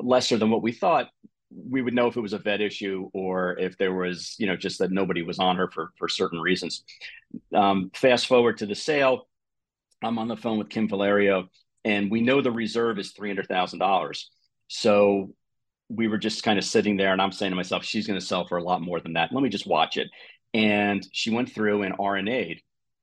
lesser 0.01 0.37
than 0.37 0.51
what 0.51 0.63
we 0.63 0.73
thought, 0.73 1.09
we 1.51 1.81
would 1.81 1.95
know 1.95 2.09
if 2.09 2.17
it 2.17 2.21
was 2.21 2.33
a 2.35 2.39
vet 2.39 2.61
issue 2.61 3.09
or 3.15 3.59
if 3.59 3.79
there 3.79 3.95
was, 3.95 4.35
you 4.39 4.47
know, 4.47 4.57
just 4.57 4.79
that 4.79 4.91
nobody 4.93 5.23
was 5.23 5.39
on 5.39 5.57
her 5.57 5.71
for 5.71 5.91
for 5.99 6.09
certain 6.09 6.41
reasons. 6.41 6.85
Um, 7.55 7.91
fast 7.95 8.27
forward 8.27 8.59
to 8.59 8.67
the 8.67 8.75
sale, 8.75 9.29
I'm 10.03 10.19
on 10.19 10.29
the 10.29 10.37
phone 10.37 10.59
with 10.59 10.69
Kim 10.69 10.89
Valerio, 10.89 11.49
and 11.85 12.11
we 12.11 12.21
know 12.21 12.41
the 12.41 12.53
reserve 12.53 12.99
is 12.99 13.13
three 13.13 13.29
hundred 13.29 13.49
thousand 13.49 13.79
dollars. 13.79 14.31
So 14.69 15.35
we 15.89 16.09
were 16.09 16.19
just 16.19 16.43
kind 16.43 16.59
of 16.59 16.65
sitting 16.65 16.97
there, 16.97 17.13
and 17.13 17.23
I'm 17.23 17.33
saying 17.33 17.53
to 17.53 17.57
myself, 17.57 17.85
she's 17.85 18.07
going 18.07 18.21
to 18.21 18.25
sell 18.25 18.47
for 18.47 18.59
a 18.59 18.63
lot 18.63 18.83
more 18.83 19.01
than 19.01 19.15
that. 19.15 19.33
Let 19.33 19.43
me 19.43 19.49
just 19.49 19.67
watch 19.67 19.97
it. 19.97 20.09
And 20.55 21.07
she 21.13 21.31
went 21.31 21.53
through 21.53 21.83
and 21.83 21.97
RNA'd. 21.97 22.61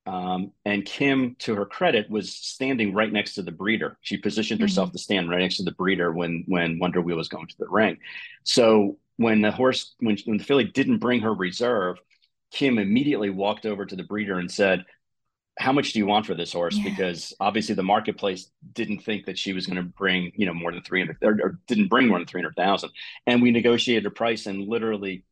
Um, 0.07 0.51
and 0.65 0.85
Kim, 0.85 1.35
to 1.39 1.55
her 1.55 1.65
credit, 1.65 2.09
was 2.09 2.31
standing 2.31 2.93
right 2.93 3.11
next 3.11 3.33
to 3.35 3.41
the 3.41 3.51
breeder. 3.51 3.97
She 4.01 4.17
positioned 4.17 4.59
mm-hmm. 4.59 4.65
herself 4.65 4.91
to 4.91 4.99
stand 4.99 5.29
right 5.29 5.39
next 5.39 5.57
to 5.57 5.63
the 5.63 5.71
breeder 5.71 6.11
when 6.11 6.43
when 6.47 6.79
Wonder 6.79 7.01
Wheel 7.01 7.17
was 7.17 7.27
going 7.27 7.47
to 7.47 7.57
the 7.57 7.67
ring. 7.67 7.97
So 8.43 8.97
when 9.17 9.41
the 9.41 9.51
horse, 9.51 9.95
when, 9.99 10.17
when 10.25 10.37
the 10.37 10.43
filly 10.43 10.65
didn't 10.65 10.99
bring 10.99 11.21
her 11.21 11.33
reserve, 11.33 11.97
Kim 12.51 12.77
immediately 12.77 13.29
walked 13.29 13.65
over 13.65 13.85
to 13.85 13.95
the 13.95 14.03
breeder 14.03 14.39
and 14.39 14.51
said, 14.51 14.85
how 15.57 15.71
much 15.71 15.93
do 15.93 15.99
you 15.99 16.05
want 16.05 16.25
for 16.25 16.35
this 16.35 16.51
horse? 16.51 16.75
Yeah. 16.75 16.89
Because 16.89 17.33
obviously 17.39 17.75
the 17.75 17.83
marketplace 17.83 18.51
didn't 18.73 18.99
think 18.99 19.25
that 19.25 19.37
she 19.37 19.53
was 19.53 19.65
going 19.65 19.77
to 19.77 19.83
bring, 19.83 20.31
you 20.35 20.45
know, 20.45 20.53
more 20.53 20.71
than 20.71 20.81
300 20.81 21.17
or, 21.21 21.39
or 21.41 21.59
didn't 21.67 21.87
bring 21.87 22.07
more 22.07 22.19
than 22.19 22.27
300,000. 22.27 22.89
And 23.25 23.41
we 23.41 23.51
negotiated 23.51 24.05
a 24.05 24.11
price 24.11 24.47
and 24.47 24.67
literally 24.67 25.23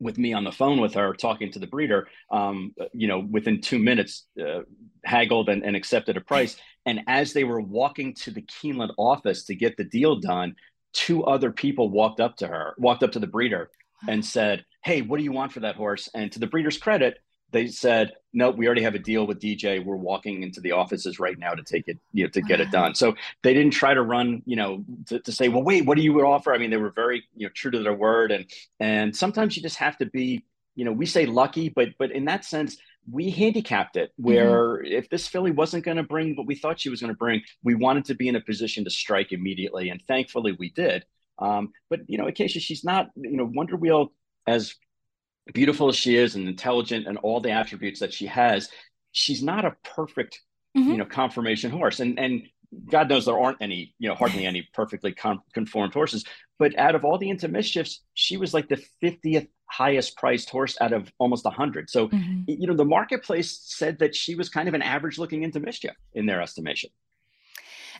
with 0.00 0.18
me 0.18 0.32
on 0.32 0.44
the 0.44 0.52
phone 0.52 0.80
with 0.80 0.94
her 0.94 1.12
talking 1.12 1.50
to 1.52 1.58
the 1.58 1.66
breeder, 1.66 2.08
um, 2.30 2.74
you 2.92 3.08
know, 3.08 3.18
within 3.18 3.60
two 3.60 3.78
minutes, 3.78 4.26
uh, 4.40 4.60
haggled 5.04 5.48
and, 5.48 5.64
and 5.64 5.76
accepted 5.76 6.16
a 6.16 6.20
price. 6.20 6.56
And 6.86 7.00
as 7.06 7.32
they 7.32 7.44
were 7.44 7.60
walking 7.60 8.14
to 8.14 8.30
the 8.30 8.42
Keeneland 8.42 8.92
office 8.96 9.44
to 9.44 9.54
get 9.54 9.76
the 9.76 9.84
deal 9.84 10.20
done, 10.20 10.54
two 10.92 11.24
other 11.24 11.50
people 11.50 11.90
walked 11.90 12.20
up 12.20 12.36
to 12.36 12.46
her, 12.46 12.74
walked 12.78 13.02
up 13.02 13.12
to 13.12 13.18
the 13.18 13.26
breeder 13.26 13.70
and 14.08 14.24
said, 14.24 14.64
Hey, 14.84 15.02
what 15.02 15.18
do 15.18 15.24
you 15.24 15.32
want 15.32 15.52
for 15.52 15.60
that 15.60 15.76
horse? 15.76 16.08
And 16.14 16.30
to 16.32 16.38
the 16.38 16.46
breeder's 16.46 16.78
credit, 16.78 17.18
they 17.50 17.66
said, 17.68 18.12
nope, 18.32 18.56
we 18.56 18.66
already 18.66 18.82
have 18.82 18.94
a 18.94 18.98
deal 18.98 19.26
with 19.26 19.40
DJ. 19.40 19.82
We're 19.84 19.96
walking 19.96 20.42
into 20.42 20.60
the 20.60 20.72
offices 20.72 21.18
right 21.18 21.38
now 21.38 21.54
to 21.54 21.62
take 21.62 21.88
it, 21.88 21.98
you 22.12 22.24
know, 22.24 22.30
to 22.30 22.42
get 22.42 22.60
it 22.60 22.70
done. 22.70 22.94
So 22.94 23.14
they 23.42 23.54
didn't 23.54 23.72
try 23.72 23.94
to 23.94 24.02
run, 24.02 24.42
you 24.44 24.56
know, 24.56 24.84
to, 25.06 25.18
to 25.20 25.32
say, 25.32 25.48
well, 25.48 25.62
wait, 25.62 25.86
what 25.86 25.96
do 25.96 26.02
you 26.02 26.20
offer? 26.26 26.52
I 26.52 26.58
mean, 26.58 26.70
they 26.70 26.76
were 26.76 26.90
very, 26.90 27.24
you 27.34 27.46
know, 27.46 27.52
true 27.54 27.70
to 27.70 27.82
their 27.82 27.94
word. 27.94 28.32
And 28.32 28.46
and 28.80 29.16
sometimes 29.16 29.56
you 29.56 29.62
just 29.62 29.76
have 29.76 29.96
to 29.98 30.06
be, 30.06 30.44
you 30.74 30.84
know, 30.84 30.92
we 30.92 31.06
say 31.06 31.26
lucky, 31.26 31.68
but 31.70 31.88
but 31.98 32.12
in 32.12 32.26
that 32.26 32.44
sense, 32.44 32.76
we 33.10 33.30
handicapped 33.30 33.96
it 33.96 34.12
where 34.16 34.78
mm-hmm. 34.78 34.92
if 34.92 35.08
this 35.08 35.26
filly 35.26 35.50
wasn't 35.50 35.84
going 35.84 35.96
to 35.96 36.02
bring 36.02 36.36
what 36.36 36.46
we 36.46 36.54
thought 36.54 36.80
she 36.80 36.90
was 36.90 37.00
going 37.00 37.12
to 37.12 37.18
bring, 37.18 37.40
we 37.62 37.74
wanted 37.74 38.04
to 38.06 38.14
be 38.14 38.28
in 38.28 38.36
a 38.36 38.40
position 38.40 38.84
to 38.84 38.90
strike 38.90 39.32
immediately. 39.32 39.88
And 39.88 40.02
thankfully 40.06 40.54
we 40.58 40.70
did. 40.70 41.04
Um, 41.38 41.72
but 41.88 42.00
you 42.08 42.18
know, 42.18 42.26
Acacia, 42.26 42.60
she's 42.60 42.84
not, 42.84 43.08
you 43.16 43.36
know, 43.36 43.50
Wonder 43.50 43.76
Wheel 43.76 44.12
as 44.46 44.74
beautiful 45.52 45.88
as 45.88 45.96
she 45.96 46.16
is 46.16 46.34
and 46.34 46.48
intelligent 46.48 47.06
and 47.06 47.18
all 47.18 47.40
the 47.40 47.50
attributes 47.50 48.00
that 48.00 48.12
she 48.12 48.26
has, 48.26 48.68
she's 49.12 49.42
not 49.42 49.64
a 49.64 49.76
perfect, 49.84 50.40
mm-hmm. 50.76 50.90
you 50.90 50.96
know, 50.96 51.04
conformation 51.04 51.70
horse. 51.70 52.00
And 52.00 52.18
and 52.18 52.42
God 52.90 53.08
knows 53.08 53.24
there 53.24 53.38
aren't 53.38 53.58
any, 53.60 53.94
you 53.98 54.08
know, 54.08 54.14
hardly 54.14 54.44
any 54.44 54.68
perfectly 54.74 55.12
con- 55.12 55.40
conformed 55.54 55.94
horses. 55.94 56.24
But 56.58 56.78
out 56.78 56.94
of 56.94 57.04
all 57.04 57.18
the 57.18 57.30
into 57.30 57.48
mischiefs, 57.48 58.02
she 58.14 58.36
was 58.36 58.52
like 58.52 58.68
the 58.68 58.82
50th 59.02 59.48
highest 59.70 60.16
priced 60.16 60.50
horse 60.50 60.76
out 60.80 60.92
of 60.92 61.10
almost 61.18 61.44
100. 61.44 61.88
So, 61.88 62.08
mm-hmm. 62.08 62.42
you 62.46 62.66
know, 62.66 62.74
the 62.74 62.84
marketplace 62.84 63.60
said 63.62 63.98
that 64.00 64.14
she 64.14 64.34
was 64.34 64.48
kind 64.48 64.68
of 64.68 64.74
an 64.74 64.82
average 64.82 65.18
looking 65.18 65.42
into 65.42 65.60
mischief 65.60 65.94
in 66.14 66.26
their 66.26 66.42
estimation. 66.42 66.90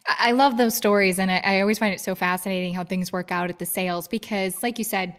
I 0.07 0.33
love 0.33 0.57
those 0.57 0.75
stories. 0.75 1.19
And 1.19 1.31
I, 1.31 1.39
I 1.39 1.61
always 1.61 1.79
find 1.79 1.95
it 1.95 2.01
so 2.01 2.15
fascinating 2.15 2.75
how 2.75 2.85
things 2.85 3.13
work 3.13 3.31
out 3.33 3.51
at 3.51 3.59
the 3.59 3.67
sales 3.67 4.09
because, 4.09 4.63
like 4.63 4.79
you 4.79 4.85
said, 4.85 5.17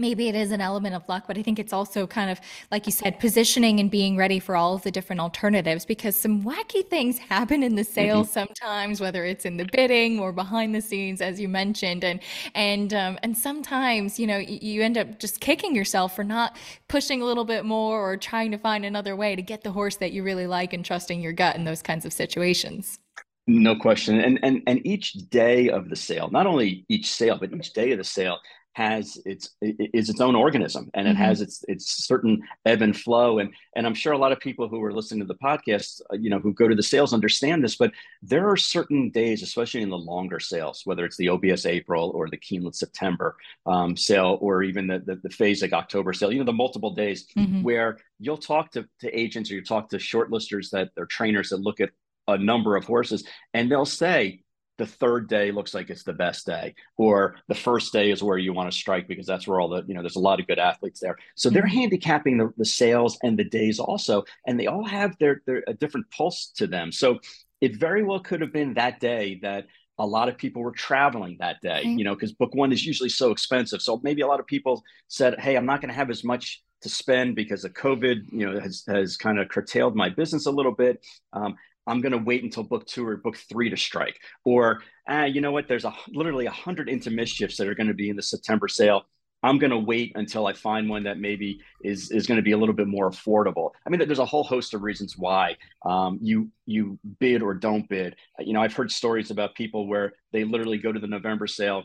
maybe 0.00 0.28
it 0.28 0.34
is 0.34 0.50
an 0.50 0.60
element 0.60 0.94
of 0.94 1.08
luck, 1.08 1.24
but 1.26 1.38
I 1.38 1.42
think 1.42 1.58
it's 1.58 1.72
also 1.72 2.06
kind 2.06 2.30
of, 2.30 2.40
like 2.70 2.86
you 2.86 2.92
said, 2.92 3.20
positioning 3.20 3.78
and 3.78 3.90
being 3.90 4.16
ready 4.16 4.38
for 4.38 4.56
all 4.56 4.74
of 4.74 4.82
the 4.82 4.90
different 4.90 5.20
alternatives 5.20 5.84
because 5.84 6.16
some 6.16 6.42
wacky 6.42 6.86
things 6.86 7.18
happen 7.30 7.62
in 7.62 7.76
the 7.76 7.84
sales 7.84 8.28
mm-hmm. 8.28 8.46
sometimes, 8.46 9.00
whether 9.00 9.24
it's 9.24 9.44
in 9.44 9.56
the 9.56 9.68
bidding 9.72 10.18
or 10.18 10.32
behind 10.32 10.74
the 10.74 10.80
scenes, 10.80 11.20
as 11.20 11.38
you 11.38 11.48
mentioned. 11.48 12.02
And, 12.02 12.20
and, 12.54 12.94
um, 12.94 13.18
and 13.22 13.36
sometimes, 13.36 14.18
you 14.18 14.26
know, 14.26 14.38
you 14.38 14.82
end 14.82 14.98
up 14.98 15.18
just 15.18 15.40
kicking 15.40 15.74
yourself 15.74 16.16
for 16.16 16.24
not 16.24 16.56
pushing 16.88 17.22
a 17.22 17.24
little 17.24 17.44
bit 17.44 17.64
more 17.64 18.00
or 18.00 18.16
trying 18.16 18.50
to 18.50 18.58
find 18.58 18.84
another 18.84 19.14
way 19.14 19.36
to 19.36 19.42
get 19.42 19.62
the 19.62 19.72
horse 19.72 19.96
that 19.96 20.12
you 20.12 20.22
really 20.22 20.46
like 20.46 20.72
and 20.72 20.84
trusting 20.84 21.20
your 21.20 21.32
gut 21.32 21.56
in 21.56 21.64
those 21.64 21.82
kinds 21.82 22.04
of 22.04 22.12
situations. 22.12 22.98
No 23.46 23.74
question. 23.74 24.20
And 24.20 24.38
and 24.42 24.62
and 24.66 24.86
each 24.86 25.12
day 25.30 25.70
of 25.70 25.88
the 25.88 25.96
sale, 25.96 26.30
not 26.30 26.46
only 26.46 26.84
each 26.88 27.10
sale, 27.10 27.36
but 27.38 27.52
each 27.52 27.72
day 27.72 27.90
of 27.90 27.98
the 27.98 28.04
sale 28.04 28.38
has 28.80 29.20
its 29.26 29.50
is 29.60 30.08
its 30.08 30.22
own 30.22 30.34
organism 30.34 30.90
and 30.94 31.06
it 31.06 31.10
mm-hmm. 31.10 31.22
has 31.22 31.42
its 31.42 31.62
its 31.68 32.06
certain 32.06 32.40
ebb 32.64 32.80
and 32.80 32.96
flow 32.96 33.38
and 33.38 33.52
and 33.76 33.86
I'm 33.86 33.92
sure 33.94 34.14
a 34.14 34.18
lot 34.18 34.32
of 34.32 34.40
people 34.40 34.68
who 34.68 34.82
are 34.82 34.92
listening 34.92 35.20
to 35.20 35.26
the 35.26 35.34
podcast 35.34 36.00
uh, 36.10 36.16
you 36.16 36.30
know 36.30 36.38
who 36.38 36.54
go 36.54 36.66
to 36.66 36.74
the 36.74 36.82
sales 36.82 37.12
understand 37.12 37.62
this 37.62 37.76
but 37.76 37.92
there 38.22 38.48
are 38.48 38.56
certain 38.56 39.10
days 39.10 39.42
especially 39.42 39.82
in 39.82 39.90
the 39.90 39.98
longer 39.98 40.40
sales 40.40 40.80
whether 40.86 41.04
it's 41.04 41.18
the 41.18 41.28
OBS 41.28 41.66
April 41.66 42.10
or 42.14 42.30
the 42.30 42.38
Keeneland 42.38 42.74
September 42.74 43.36
um, 43.66 43.98
sale 43.98 44.38
or 44.40 44.62
even 44.62 44.86
the, 44.86 45.00
the 45.00 45.16
the 45.16 45.70
October 45.74 46.14
sale 46.14 46.32
you 46.32 46.38
know 46.38 46.44
the 46.44 46.52
multiple 46.64 46.94
days 46.94 47.26
mm-hmm. 47.36 47.62
where 47.62 47.98
you'll 48.18 48.38
talk 48.38 48.70
to, 48.72 48.86
to 49.00 49.18
agents 49.18 49.50
or 49.50 49.56
you 49.56 49.62
talk 49.62 49.90
to 49.90 49.98
shortlisters 49.98 50.70
that 50.70 50.88
are 50.96 51.06
trainers 51.06 51.50
that 51.50 51.60
look 51.60 51.80
at 51.80 51.90
a 52.28 52.38
number 52.38 52.76
of 52.76 52.84
horses 52.84 53.24
and 53.52 53.70
they'll 53.70 53.84
say 53.84 54.40
the 54.80 54.86
third 54.86 55.28
day 55.28 55.52
looks 55.52 55.74
like 55.74 55.90
it's 55.90 56.04
the 56.04 56.12
best 56.14 56.46
day 56.46 56.74
or 56.96 57.36
the 57.48 57.54
first 57.54 57.92
day 57.92 58.10
is 58.10 58.22
where 58.22 58.38
you 58.38 58.54
want 58.54 58.72
to 58.72 58.76
strike 58.76 59.06
because 59.06 59.26
that's 59.26 59.46
where 59.46 59.60
all 59.60 59.68
the 59.68 59.84
you 59.86 59.92
know 59.92 60.00
there's 60.00 60.16
a 60.16 60.20
lot 60.20 60.40
of 60.40 60.46
good 60.46 60.58
athletes 60.58 61.00
there. 61.00 61.16
So 61.34 61.50
they're 61.50 61.62
mm-hmm. 61.64 61.80
handicapping 61.80 62.38
the, 62.38 62.50
the 62.56 62.64
sales 62.64 63.18
and 63.22 63.38
the 63.38 63.44
days 63.44 63.78
also 63.78 64.24
and 64.46 64.58
they 64.58 64.68
all 64.68 64.86
have 64.86 65.14
their, 65.18 65.42
their 65.46 65.62
a 65.66 65.74
different 65.74 66.10
pulse 66.10 66.50
to 66.56 66.66
them. 66.66 66.92
So 66.92 67.18
it 67.60 67.76
very 67.76 68.02
well 68.02 68.20
could 68.20 68.40
have 68.40 68.54
been 68.54 68.72
that 68.74 69.00
day 69.00 69.38
that 69.42 69.66
a 69.98 70.06
lot 70.06 70.30
of 70.30 70.38
people 70.38 70.62
were 70.62 70.72
traveling 70.72 71.36
that 71.40 71.60
day 71.60 71.82
you 71.84 72.04
know 72.04 72.14
because 72.14 72.32
book 72.32 72.54
one 72.54 72.72
is 72.72 72.86
usually 72.86 73.10
so 73.10 73.32
expensive. 73.32 73.82
So 73.82 74.00
maybe 74.02 74.22
a 74.22 74.26
lot 74.26 74.40
of 74.40 74.46
people 74.46 74.82
said 75.08 75.38
hey 75.38 75.56
i'm 75.56 75.66
not 75.66 75.82
going 75.82 75.90
to 75.90 76.00
have 76.00 76.08
as 76.08 76.24
much 76.24 76.62
to 76.80 76.88
spend 76.88 77.36
because 77.36 77.66
of 77.66 77.74
covid 77.74 78.20
you 78.32 78.46
know 78.46 78.58
has, 78.58 78.82
has 78.88 79.18
kind 79.18 79.38
of 79.38 79.50
curtailed 79.50 79.94
my 79.94 80.08
business 80.08 80.46
a 80.46 80.50
little 80.50 80.72
bit. 80.72 81.04
Um, 81.34 81.54
I'm 81.86 82.00
going 82.00 82.12
to 82.12 82.18
wait 82.18 82.44
until 82.44 82.62
book 82.62 82.86
two 82.86 83.06
or 83.06 83.16
book 83.16 83.36
three 83.36 83.70
to 83.70 83.76
strike. 83.76 84.18
Or, 84.44 84.82
ah, 85.08 85.24
you 85.24 85.40
know 85.40 85.52
what? 85.52 85.66
There's 85.68 85.84
a 85.84 85.94
literally 86.08 86.46
a 86.46 86.50
hundred 86.50 86.88
into 86.88 87.10
mischiefs 87.10 87.56
that 87.56 87.68
are 87.68 87.74
going 87.74 87.88
to 87.88 87.94
be 87.94 88.10
in 88.10 88.16
the 88.16 88.22
September 88.22 88.68
sale. 88.68 89.04
I'm 89.42 89.58
going 89.58 89.70
to 89.70 89.78
wait 89.78 90.12
until 90.16 90.46
I 90.46 90.52
find 90.52 90.88
one 90.88 91.04
that 91.04 91.18
maybe 91.18 91.60
is 91.82 92.10
is 92.10 92.26
going 92.26 92.36
to 92.36 92.42
be 92.42 92.52
a 92.52 92.58
little 92.58 92.74
bit 92.74 92.88
more 92.88 93.10
affordable. 93.10 93.70
I 93.86 93.90
mean, 93.90 94.00
there's 94.06 94.18
a 94.18 94.24
whole 94.26 94.44
host 94.44 94.74
of 94.74 94.82
reasons 94.82 95.16
why 95.16 95.56
um, 95.86 96.18
you 96.20 96.50
you 96.66 96.98
bid 97.18 97.42
or 97.42 97.54
don't 97.54 97.88
bid. 97.88 98.16
You 98.38 98.52
know, 98.52 98.60
I've 98.60 98.74
heard 98.74 98.90
stories 98.90 99.30
about 99.30 99.54
people 99.54 99.86
where 99.88 100.12
they 100.32 100.44
literally 100.44 100.78
go 100.78 100.92
to 100.92 101.00
the 101.00 101.06
November 101.06 101.46
sale 101.46 101.84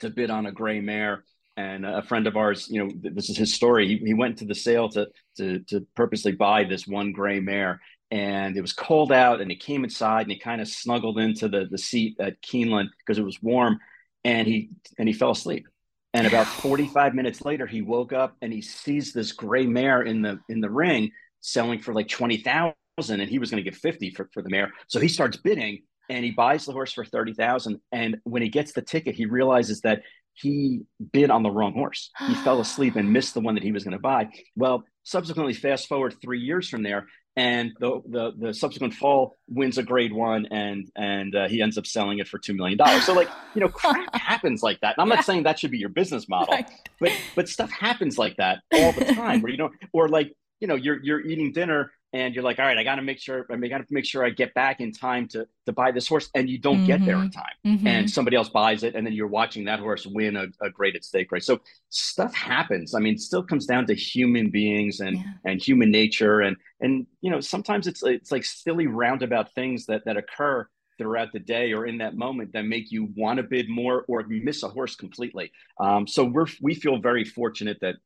to 0.00 0.10
bid 0.10 0.30
on 0.30 0.46
a 0.46 0.52
gray 0.52 0.80
mare, 0.80 1.22
and 1.56 1.86
a 1.86 2.02
friend 2.02 2.26
of 2.26 2.36
ours, 2.36 2.68
you 2.68 2.84
know, 2.84 2.90
this 3.12 3.30
is 3.30 3.36
his 3.36 3.54
story. 3.54 3.86
He, 3.86 3.98
he 3.98 4.14
went 4.14 4.38
to 4.38 4.44
the 4.44 4.54
sale 4.54 4.88
to 4.90 5.06
to 5.36 5.60
to 5.68 5.86
purposely 5.94 6.32
buy 6.32 6.64
this 6.64 6.86
one 6.86 7.12
gray 7.12 7.38
mare, 7.38 7.80
and 8.14 8.56
it 8.56 8.60
was 8.60 8.72
cold 8.72 9.10
out 9.10 9.40
and 9.40 9.50
he 9.50 9.56
came 9.56 9.82
inside 9.82 10.22
and 10.22 10.30
he 10.30 10.38
kind 10.38 10.60
of 10.60 10.68
snuggled 10.68 11.18
into 11.18 11.48
the, 11.48 11.66
the 11.68 11.76
seat 11.76 12.16
at 12.20 12.40
Keeneland 12.40 12.86
because 12.98 13.18
it 13.18 13.24
was 13.24 13.42
warm 13.42 13.80
and 14.22 14.46
he 14.46 14.70
and 14.98 15.08
he 15.08 15.12
fell 15.12 15.32
asleep. 15.32 15.66
And 16.12 16.24
about 16.24 16.46
45 16.62 17.12
minutes 17.12 17.44
later, 17.44 17.66
he 17.66 17.82
woke 17.82 18.12
up 18.12 18.36
and 18.40 18.52
he 18.52 18.62
sees 18.62 19.12
this 19.12 19.32
gray 19.32 19.66
mare 19.66 20.02
in 20.02 20.22
the 20.22 20.38
in 20.48 20.60
the 20.60 20.70
ring 20.70 21.10
selling 21.40 21.80
for 21.80 21.92
like 21.92 22.06
20,000 22.06 22.74
and 23.08 23.28
he 23.28 23.40
was 23.40 23.50
going 23.50 23.62
to 23.62 23.68
get 23.68 23.78
50 23.78 24.10
for, 24.10 24.30
for 24.32 24.42
the 24.42 24.48
mare. 24.48 24.72
So 24.86 25.00
he 25.00 25.08
starts 25.08 25.36
bidding 25.36 25.82
and 26.08 26.24
he 26.24 26.30
buys 26.30 26.66
the 26.66 26.72
horse 26.72 26.92
for 26.92 27.04
30,000 27.04 27.80
and 27.90 28.18
when 28.22 28.42
he 28.42 28.48
gets 28.48 28.72
the 28.72 28.80
ticket 28.80 29.14
he 29.14 29.26
realizes 29.26 29.80
that 29.80 30.02
he 30.34 30.82
bid 31.12 31.30
on 31.30 31.42
the 31.42 31.50
wrong 31.50 31.72
horse. 31.72 32.10
He 32.26 32.34
fell 32.44 32.60
asleep 32.60 32.96
and 32.96 33.12
missed 33.12 33.34
the 33.34 33.40
one 33.40 33.54
that 33.54 33.64
he 33.64 33.72
was 33.72 33.84
going 33.84 33.96
to 33.96 33.98
buy. 34.02 34.28
Well, 34.56 34.84
subsequently 35.04 35.54
fast 35.54 35.88
forward 35.88 36.16
3 36.22 36.40
years 36.40 36.68
from 36.68 36.82
there, 36.82 37.06
and 37.36 37.72
the, 37.80 38.00
the, 38.06 38.32
the 38.38 38.54
subsequent 38.54 38.94
fall 38.94 39.34
wins 39.48 39.78
a 39.78 39.82
grade 39.82 40.12
one 40.12 40.46
and 40.46 40.90
and 40.96 41.34
uh, 41.34 41.48
he 41.48 41.60
ends 41.60 41.76
up 41.76 41.86
selling 41.86 42.18
it 42.18 42.28
for 42.28 42.38
two 42.38 42.54
million 42.54 42.78
dollars 42.78 43.04
so 43.04 43.12
like 43.12 43.28
you 43.54 43.60
know 43.60 43.68
crap 43.68 44.14
happens 44.14 44.62
like 44.62 44.78
that 44.80 44.94
and 44.96 45.02
i'm 45.02 45.08
yeah. 45.08 45.16
not 45.16 45.24
saying 45.24 45.42
that 45.42 45.58
should 45.58 45.70
be 45.70 45.78
your 45.78 45.88
business 45.88 46.28
model 46.28 46.54
right. 46.54 46.70
but 47.00 47.10
but 47.34 47.48
stuff 47.48 47.70
happens 47.70 48.18
like 48.18 48.36
that 48.36 48.60
all 48.72 48.92
the 48.92 49.04
time 49.04 49.42
where 49.42 49.50
you 49.50 49.58
know 49.58 49.70
or 49.92 50.08
like 50.08 50.32
you 50.60 50.68
know 50.68 50.76
you're 50.76 51.02
you're 51.02 51.20
eating 51.20 51.52
dinner 51.52 51.90
and 52.14 52.32
you're 52.32 52.44
like, 52.44 52.60
all 52.60 52.64
right, 52.64 52.78
I 52.78 52.84
got 52.84 52.94
to 52.94 53.02
make 53.02 53.18
sure 53.18 53.44
I, 53.50 53.56
mean, 53.56 53.68
got 53.68 53.78
to 53.78 53.86
make 53.90 54.04
sure 54.04 54.24
I 54.24 54.30
get 54.30 54.54
back 54.54 54.80
in 54.80 54.92
time 54.92 55.26
to 55.28 55.48
to 55.66 55.72
buy 55.72 55.90
this 55.90 56.06
horse, 56.06 56.30
and 56.34 56.48
you 56.48 56.58
don't 56.58 56.78
mm-hmm. 56.78 56.86
get 56.86 57.04
there 57.04 57.16
in 57.16 57.28
mm-hmm. 57.28 57.40
time, 57.40 57.76
mm-hmm. 57.76 57.86
and 57.88 58.08
somebody 58.08 58.36
else 58.36 58.48
buys 58.48 58.84
it, 58.84 58.94
and 58.94 59.04
then 59.04 59.12
you're 59.12 59.26
watching 59.26 59.64
that 59.64 59.80
horse 59.80 60.06
win 60.06 60.36
a, 60.36 60.46
a 60.62 60.70
graded 60.70 61.04
stake 61.04 61.32
race. 61.32 61.44
So 61.44 61.60
stuff 61.90 62.32
happens. 62.32 62.94
I 62.94 63.00
mean, 63.00 63.14
it 63.14 63.20
still 63.20 63.42
comes 63.42 63.66
down 63.66 63.86
to 63.86 63.94
human 63.94 64.50
beings 64.50 65.00
and 65.00 65.16
yeah. 65.16 65.24
and 65.44 65.60
human 65.60 65.90
nature, 65.90 66.40
and 66.40 66.56
and 66.80 67.04
you 67.20 67.32
know 67.32 67.40
sometimes 67.40 67.88
it's 67.88 68.04
it's 68.04 68.30
like 68.30 68.44
silly 68.44 68.86
roundabout 68.86 69.52
things 69.52 69.86
that 69.86 70.04
that 70.04 70.16
occur 70.16 70.68
throughout 70.96 71.32
the 71.32 71.40
day 71.40 71.72
or 71.72 71.84
in 71.84 71.98
that 71.98 72.16
moment 72.16 72.52
that 72.52 72.64
make 72.64 72.92
you 72.92 73.08
want 73.16 73.38
to 73.38 73.42
bid 73.42 73.68
more 73.68 74.04
or 74.06 74.24
miss 74.28 74.62
a 74.62 74.68
horse 74.68 74.94
completely. 74.94 75.50
Um, 75.80 76.06
so 76.06 76.24
we're 76.24 76.46
we 76.62 76.76
feel 76.76 76.98
very 76.98 77.24
fortunate 77.24 77.78
that 77.80 77.96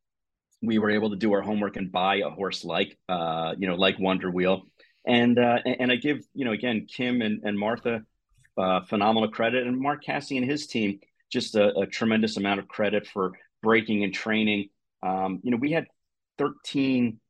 we 0.63 0.79
were 0.79 0.91
able 0.91 1.11
to 1.11 1.17
do 1.17 1.33
our 1.33 1.43
homework 1.43 1.77
and 1.77 1.91
buy 1.93 2.17
a 2.17 2.31
horse 2.31 2.65
like 2.65 2.99
uh, 3.09 3.55
you 3.59 3.69
know 3.69 3.77
like 3.77 3.99
Wonder 3.99 4.31
Wheel, 4.31 4.63
and 5.07 5.39
uh, 5.39 5.59
and 5.65 5.91
I 5.91 5.97
give 5.97 6.19
you 6.35 6.45
know 6.45 6.53
again 6.53 6.87
Kim 6.89 7.23
and, 7.23 7.43
and 7.45 7.59
Martha 7.59 8.03
uh, 8.59 8.81
phenomenal 8.83 9.31
credit, 9.31 9.67
and 9.67 9.79
Mark 9.79 10.05
Casse 10.05 10.33
and 10.33 10.45
his 10.45 10.67
team 10.67 10.99
just 11.31 11.55
a, 11.55 11.77
a, 11.79 11.87
tremendous 11.87 12.39
amount 12.39 12.59
of 12.59 12.67
credit 12.69 13.07
for 13.07 13.33
breaking 13.63 14.03
and 14.03 14.15
training. 14.15 14.69
Um, 15.03 15.41
you 15.43 15.51
know, 15.51 15.59
we 15.59 15.71
had 15.71 15.87
13 16.39 17.21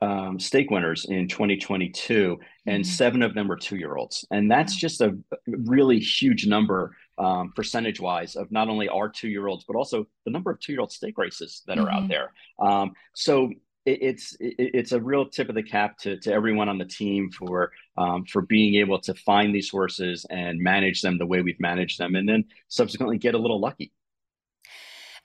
um, 0.00 0.38
stake 0.38 0.70
winners 0.70 1.06
in 1.08 1.28
2022, 1.28 2.38
and 2.66 2.84
mm-hmm. 2.84 2.90
seven 2.90 3.22
of 3.22 3.34
them 3.34 3.48
were 3.48 3.56
two 3.56 3.76
year 3.76 3.96
olds. 3.96 4.24
And 4.30 4.50
that's 4.50 4.76
just 4.76 5.00
a 5.00 5.16
really 5.46 5.98
huge 5.98 6.46
number 6.46 6.96
um, 7.18 7.52
percentage 7.54 8.00
wise 8.00 8.36
of 8.36 8.50
not 8.50 8.68
only 8.68 8.88
our 8.88 9.08
two 9.08 9.28
year 9.28 9.46
olds, 9.46 9.64
but 9.66 9.76
also 9.76 10.06
the 10.24 10.30
number 10.30 10.50
of 10.50 10.60
two 10.60 10.72
year 10.72 10.80
old 10.80 10.92
stake 10.92 11.18
races 11.18 11.62
that 11.66 11.78
mm-hmm. 11.78 11.86
are 11.86 11.90
out 11.90 12.02
mm-hmm. 12.02 12.08
there. 12.08 12.32
Um, 12.58 12.92
so 13.14 13.50
it, 13.84 13.98
it's 14.02 14.36
it, 14.40 14.54
it's 14.58 14.92
a 14.92 15.00
real 15.00 15.28
tip 15.28 15.48
of 15.48 15.54
the 15.54 15.62
cap 15.62 15.98
to, 15.98 16.18
to 16.20 16.32
everyone 16.32 16.68
on 16.68 16.78
the 16.78 16.84
team 16.84 17.30
for 17.30 17.72
um, 17.96 18.24
for 18.24 18.42
being 18.42 18.76
able 18.76 19.00
to 19.00 19.14
find 19.14 19.54
these 19.54 19.70
horses 19.70 20.26
and 20.30 20.60
manage 20.60 21.02
them 21.02 21.18
the 21.18 21.26
way 21.26 21.42
we've 21.42 21.60
managed 21.60 21.98
them, 21.98 22.14
and 22.14 22.28
then 22.28 22.44
subsequently 22.68 23.18
get 23.18 23.34
a 23.34 23.38
little 23.38 23.60
lucky. 23.60 23.92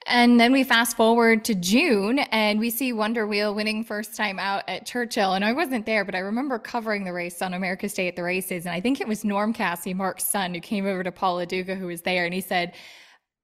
And 0.07 0.39
then 0.39 0.51
we 0.51 0.63
fast 0.63 0.97
forward 0.97 1.45
to 1.45 1.55
June 1.55 2.19
and 2.19 2.59
we 2.59 2.69
see 2.69 2.93
Wonder 2.93 3.25
Wheel 3.25 3.55
winning 3.55 3.83
first 3.83 4.15
time 4.15 4.37
out 4.39 4.63
at 4.67 4.85
Churchill. 4.85 5.33
And 5.33 5.45
I 5.45 5.53
wasn't 5.53 5.85
there, 5.85 6.03
but 6.03 6.15
I 6.15 6.19
remember 6.19 6.59
covering 6.59 7.03
the 7.03 7.13
race 7.13 7.41
on 7.41 7.53
America's 7.53 7.93
Day 7.93 8.07
at 8.07 8.15
the 8.15 8.23
Races. 8.23 8.65
And 8.65 8.75
I 8.75 8.81
think 8.81 8.99
it 8.99 9.07
was 9.07 9.23
Norm 9.23 9.53
Casse, 9.53 9.93
Mark's 9.93 10.25
son, 10.25 10.53
who 10.53 10.59
came 10.59 10.85
over 10.85 11.03
to 11.03 11.11
Paul 11.11 11.35
Lo 11.35 11.45
Duca, 11.45 11.75
who 11.75 11.87
was 11.87 12.01
there. 12.01 12.25
And 12.25 12.33
he 12.33 12.41
said, 12.41 12.73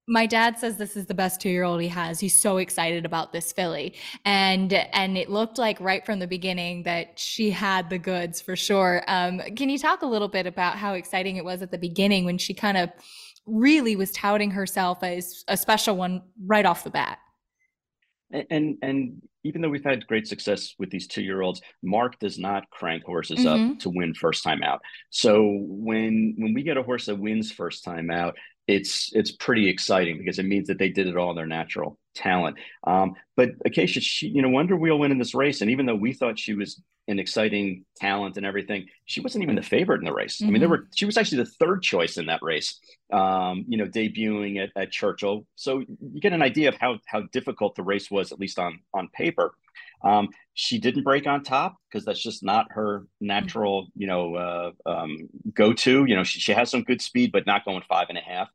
my 0.09 0.25
dad 0.25 0.57
says 0.57 0.77
this 0.77 0.97
is 0.97 1.05
the 1.05 1.13
best 1.13 1.39
two-year-old 1.39 1.79
he 1.79 1.87
has. 1.87 2.19
He's 2.19 2.41
so 2.41 2.57
excited 2.57 3.05
about 3.05 3.31
this 3.31 3.51
filly, 3.51 3.93
and 4.25 4.73
and 4.73 5.17
it 5.17 5.29
looked 5.29 5.59
like 5.59 5.79
right 5.79 6.03
from 6.03 6.17
the 6.17 6.25
beginning 6.25 6.81
that 6.83 7.19
she 7.19 7.51
had 7.51 7.91
the 7.91 7.99
goods 7.99 8.41
for 8.41 8.55
sure. 8.55 9.03
Um, 9.07 9.39
can 9.55 9.69
you 9.69 9.77
talk 9.77 10.01
a 10.01 10.07
little 10.07 10.27
bit 10.27 10.47
about 10.47 10.77
how 10.77 10.93
exciting 10.93 11.35
it 11.35 11.45
was 11.45 11.61
at 11.61 11.69
the 11.69 11.77
beginning 11.77 12.25
when 12.25 12.39
she 12.39 12.55
kind 12.55 12.75
of 12.75 12.89
really 13.49 13.95
was 13.95 14.11
touting 14.11 14.51
herself 14.51 15.03
as 15.03 15.43
a 15.47 15.57
special 15.57 15.95
one 15.95 16.21
right 16.45 16.65
off 16.65 16.83
the 16.83 16.89
bat. 16.89 17.19
And 18.31 18.45
and, 18.49 18.77
and 18.81 19.21
even 19.43 19.61
though 19.61 19.69
we've 19.69 19.83
had 19.83 20.05
great 20.07 20.27
success 20.27 20.75
with 20.77 20.89
these 20.89 21.07
two 21.07 21.21
year 21.21 21.41
olds, 21.41 21.61
Mark 21.81 22.19
does 22.19 22.37
not 22.37 22.69
crank 22.69 23.03
horses 23.03 23.39
mm-hmm. 23.39 23.71
up 23.71 23.79
to 23.79 23.89
win 23.89 24.13
first 24.13 24.43
time 24.43 24.61
out. 24.63 24.81
So 25.09 25.59
when 25.61 26.35
when 26.37 26.53
we 26.53 26.63
get 26.63 26.77
a 26.77 26.83
horse 26.83 27.05
that 27.05 27.17
wins 27.17 27.51
first 27.51 27.83
time 27.83 28.11
out, 28.11 28.35
it's 28.69 29.09
it's 29.13 29.31
pretty 29.31 29.67
exciting 29.67 30.19
because 30.19 30.37
it 30.37 30.45
means 30.45 30.67
that 30.67 30.77
they 30.77 30.89
did 30.89 31.07
it 31.07 31.17
all 31.17 31.31
in 31.31 31.35
their 31.35 31.47
natural 31.47 31.97
talent. 32.13 32.57
Um, 32.85 33.15
but 33.35 33.49
Acacia, 33.65 33.99
she, 33.99 34.27
you 34.27 34.43
know, 34.43 34.49
Wonder 34.49 34.75
Wheel 34.75 34.99
win 34.99 35.11
in 35.11 35.17
this 35.17 35.33
race, 35.33 35.61
and 35.61 35.71
even 35.71 35.87
though 35.87 35.95
we 35.95 36.13
thought 36.13 36.37
she 36.37 36.53
was 36.53 36.79
an 37.07 37.17
exciting 37.17 37.83
talent 37.97 38.37
and 38.37 38.45
everything, 38.45 38.85
she 39.05 39.21
wasn't 39.21 39.43
even 39.43 39.55
the 39.55 39.63
favorite 39.63 40.01
in 40.01 40.05
the 40.05 40.13
race. 40.13 40.37
Mm-hmm. 40.37 40.47
I 40.47 40.51
mean, 40.51 40.59
there 40.59 40.69
mm-hmm. 40.69 40.83
were 40.83 40.89
she 40.95 41.05
was 41.05 41.17
actually 41.17 41.39
the 41.43 41.49
third 41.59 41.81
choice 41.81 42.17
in 42.17 42.27
that 42.27 42.43
race. 42.43 42.79
Um, 43.11 43.65
you 43.67 43.77
know, 43.79 43.85
debuting 43.85 44.61
at, 44.63 44.69
at 44.79 44.91
Churchill, 44.91 45.47
so 45.55 45.79
you 45.79 46.21
get 46.21 46.33
an 46.33 46.43
idea 46.43 46.69
of 46.69 46.75
how 46.75 46.99
how 47.07 47.23
difficult 47.33 47.75
the 47.75 47.83
race 47.83 48.11
was, 48.11 48.31
at 48.31 48.39
least 48.39 48.59
on 48.59 48.81
on 48.93 49.09
paper. 49.09 49.55
Um, 50.03 50.29
she 50.53 50.77
didn't 50.77 51.03
break 51.03 51.25
on 51.25 51.43
top 51.43 51.75
because 51.89 52.05
that's 52.05 52.21
just 52.21 52.43
not 52.43 52.67
her 52.71 53.07
natural, 53.19 53.87
you 53.95 54.07
know, 54.07 54.35
uh, 54.35 54.71
um, 54.85 55.27
go 55.53 55.73
to. 55.73 56.05
You 56.05 56.15
know, 56.15 56.23
she, 56.23 56.39
she 56.39 56.51
has 56.53 56.69
some 56.69 56.83
good 56.83 57.01
speed, 57.01 57.31
but 57.31 57.47
not 57.47 57.65
going 57.65 57.81
five 57.89 58.07
and 58.09 58.17
a 58.17 58.21
half. 58.21 58.49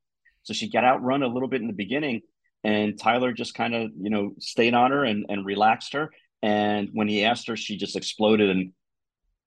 So 0.45 0.55
she 0.55 0.71
got 0.71 0.85
outrun 0.85 1.23
a 1.23 1.29
little 1.29 1.49
bit 1.49 1.61
in 1.61 1.67
the 1.67 1.73
beginning, 1.73 2.23
and 2.63 2.99
Tyler 2.99 3.33
just 3.33 3.55
kind 3.55 3.75
of 3.75 3.91
you 3.99 4.11
know 4.11 4.35
stayed 4.39 4.75
on 4.75 4.93
her 4.93 5.05
and, 5.05 5.27
and 5.29 5.45
relaxed 5.45 5.93
her. 5.95 6.11
And 6.43 6.91
when 6.93 7.09
he 7.09 7.25
asked 7.25 7.49
her, 7.49 7.57
she 7.57 7.77
just 7.77 7.97
exploded 7.97 8.51
and 8.51 8.73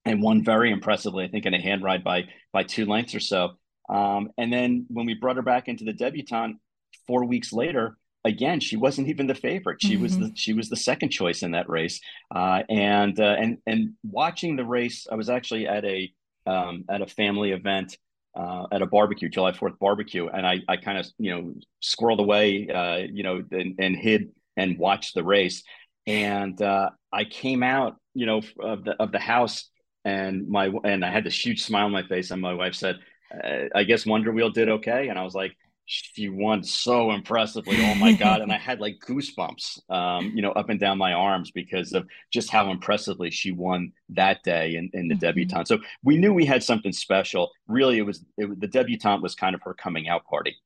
and 0.05 0.21
won 0.21 0.43
very 0.43 0.71
impressively. 0.71 1.25
I 1.25 1.27
think 1.27 1.45
in 1.45 1.53
a 1.53 1.61
hand 1.61 1.83
ride 1.83 2.03
by 2.03 2.25
by 2.51 2.63
two 2.63 2.85
lengths 2.85 3.15
or 3.15 3.19
so. 3.19 3.51
Um, 3.89 4.31
and 4.37 4.51
then 4.51 4.85
when 4.89 5.05
we 5.05 5.13
brought 5.13 5.37
her 5.37 5.41
back 5.41 5.67
into 5.67 5.85
the 5.85 5.93
debutante 5.93 6.57
four 7.05 7.23
weeks 7.25 7.53
later, 7.53 7.97
again 8.25 8.59
she 8.59 8.75
wasn't 8.75 9.07
even 9.07 9.27
the 9.27 9.35
favorite. 9.35 9.81
She 9.81 9.93
mm-hmm. 9.93 10.03
was 10.03 10.17
the 10.17 10.31
she 10.35 10.53
was 10.53 10.69
the 10.69 10.75
second 10.75 11.09
choice 11.09 11.43
in 11.43 11.51
that 11.51 11.69
race. 11.69 11.99
Uh, 12.33 12.63
and 12.69 13.19
uh, 13.19 13.35
and 13.39 13.59
and 13.65 13.93
watching 14.03 14.55
the 14.55 14.65
race, 14.65 15.07
I 15.11 15.15
was 15.15 15.29
actually 15.29 15.67
at 15.67 15.85
a 15.85 16.11
um, 16.47 16.85
at 16.89 17.01
a 17.01 17.07
family 17.07 17.51
event 17.51 17.97
uh, 18.37 18.67
at 18.71 18.81
a 18.81 18.85
barbecue, 18.85 19.29
July 19.29 19.51
4th 19.51 19.79
barbecue. 19.79 20.27
And 20.27 20.45
I, 20.45 20.59
I 20.67 20.77
kind 20.77 20.97
of, 20.99 21.07
you 21.17 21.31
know, 21.31 21.53
squirreled 21.83 22.19
away, 22.19 22.69
uh, 22.69 23.07
you 23.11 23.23
know, 23.23 23.41
and, 23.51 23.75
and, 23.79 23.95
hid 23.95 24.29
and 24.55 24.77
watched 24.77 25.15
the 25.15 25.23
race. 25.23 25.63
And 26.05 26.61
uh, 26.61 26.91
I 27.11 27.23
came 27.23 27.63
out, 27.63 27.95
you 28.13 28.27
know, 28.27 28.41
of 28.59 28.83
the, 28.83 28.95
of 28.99 29.11
the 29.11 29.19
house 29.19 29.69
and 30.05 30.47
my, 30.47 30.71
and 30.83 31.03
I 31.03 31.09
had 31.09 31.23
this 31.23 31.43
huge 31.43 31.63
smile 31.63 31.85
on 31.85 31.91
my 31.91 32.03
face. 32.03 32.29
And 32.29 32.41
my 32.41 32.53
wife 32.53 32.75
said, 32.75 32.99
uh, 33.33 33.65
I 33.73 33.83
guess 33.83 34.05
Wonder 34.05 34.31
Wheel 34.31 34.51
did 34.51 34.69
okay. 34.69 35.07
And 35.07 35.17
I 35.17 35.23
was 35.23 35.33
like, 35.33 35.57
she 35.87 36.27
won 36.27 36.63
so 36.63 37.11
impressively. 37.11 37.77
Oh 37.79 37.95
my 37.95 38.11
God. 38.11 38.41
and 38.41 38.51
I 38.51 38.57
had 38.69 38.81
like 38.81 38.99
goosebumps, 38.99 39.89
um, 39.89 40.33
you 40.35 40.41
know, 40.41 40.51
up 40.51 40.69
and 40.69 40.79
down 40.79 40.97
my 40.97 41.13
arms 41.13 41.49
because 41.49 41.93
of 41.93 42.05
just 42.29 42.49
how 42.49 42.69
impressively 42.71 43.31
she 43.31 43.51
won 43.51 43.93
that 44.09 44.43
day 44.43 44.75
in, 44.75 44.89
in 44.93 45.07
the 45.07 45.15
mm-hmm. 45.15 45.25
debutante. 45.25 45.67
So 45.67 45.79
we 46.03 46.17
knew 46.17 46.33
we 46.33 46.45
had 46.45 46.61
something 46.61 46.91
special. 46.91 47.51
Really, 47.67 47.97
it 47.99 48.05
was 48.05 48.25
it, 48.37 48.59
the 48.59 48.67
debutante 48.67 49.23
was 49.23 49.33
kind 49.33 49.55
of 49.55 49.61
her 49.63 49.73
coming 49.73 50.09
out 50.09 50.25
party 50.25 50.57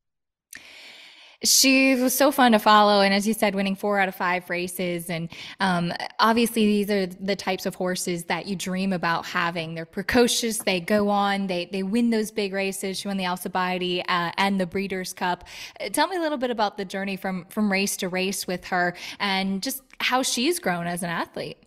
she 1.43 1.95
was 1.95 2.15
so 2.15 2.31
fun 2.31 2.51
to 2.51 2.59
follow 2.59 3.01
and 3.01 3.13
as 3.13 3.27
you 3.27 3.33
said 3.33 3.55
winning 3.55 3.75
four 3.75 3.99
out 3.99 4.07
of 4.07 4.13
five 4.13 4.47
races 4.49 5.09
and 5.09 5.29
um, 5.59 5.91
obviously 6.19 6.65
these 6.65 6.89
are 6.89 7.07
the 7.07 7.35
types 7.35 7.65
of 7.65 7.73
horses 7.73 8.25
that 8.25 8.45
you 8.45 8.55
dream 8.55 8.93
about 8.93 9.25
having. 9.25 9.73
They're 9.73 9.85
precocious 9.85 10.59
they 10.59 10.79
go 10.79 11.09
on 11.09 11.47
they 11.47 11.65
they 11.71 11.83
win 11.83 12.11
those 12.11 12.31
big 12.31 12.53
races. 12.53 12.99
She 12.99 13.07
won 13.07 13.17
the 13.17 13.25
Alcibiades 13.25 14.03
uh, 14.07 14.31
and 14.37 14.59
the 14.59 14.67
breeders 14.67 15.13
cup. 15.13 15.45
Uh, 15.79 15.89
tell 15.89 16.07
me 16.07 16.17
a 16.17 16.21
little 16.21 16.37
bit 16.37 16.51
about 16.51 16.77
the 16.77 16.85
journey 16.85 17.15
from 17.15 17.45
from 17.49 17.71
race 17.71 17.97
to 17.97 18.09
race 18.09 18.45
with 18.45 18.65
her 18.65 18.95
and 19.19 19.63
just 19.63 19.81
how 19.99 20.21
she's 20.21 20.59
grown 20.59 20.85
as 20.85 21.01
an 21.01 21.09
athlete. 21.09 21.57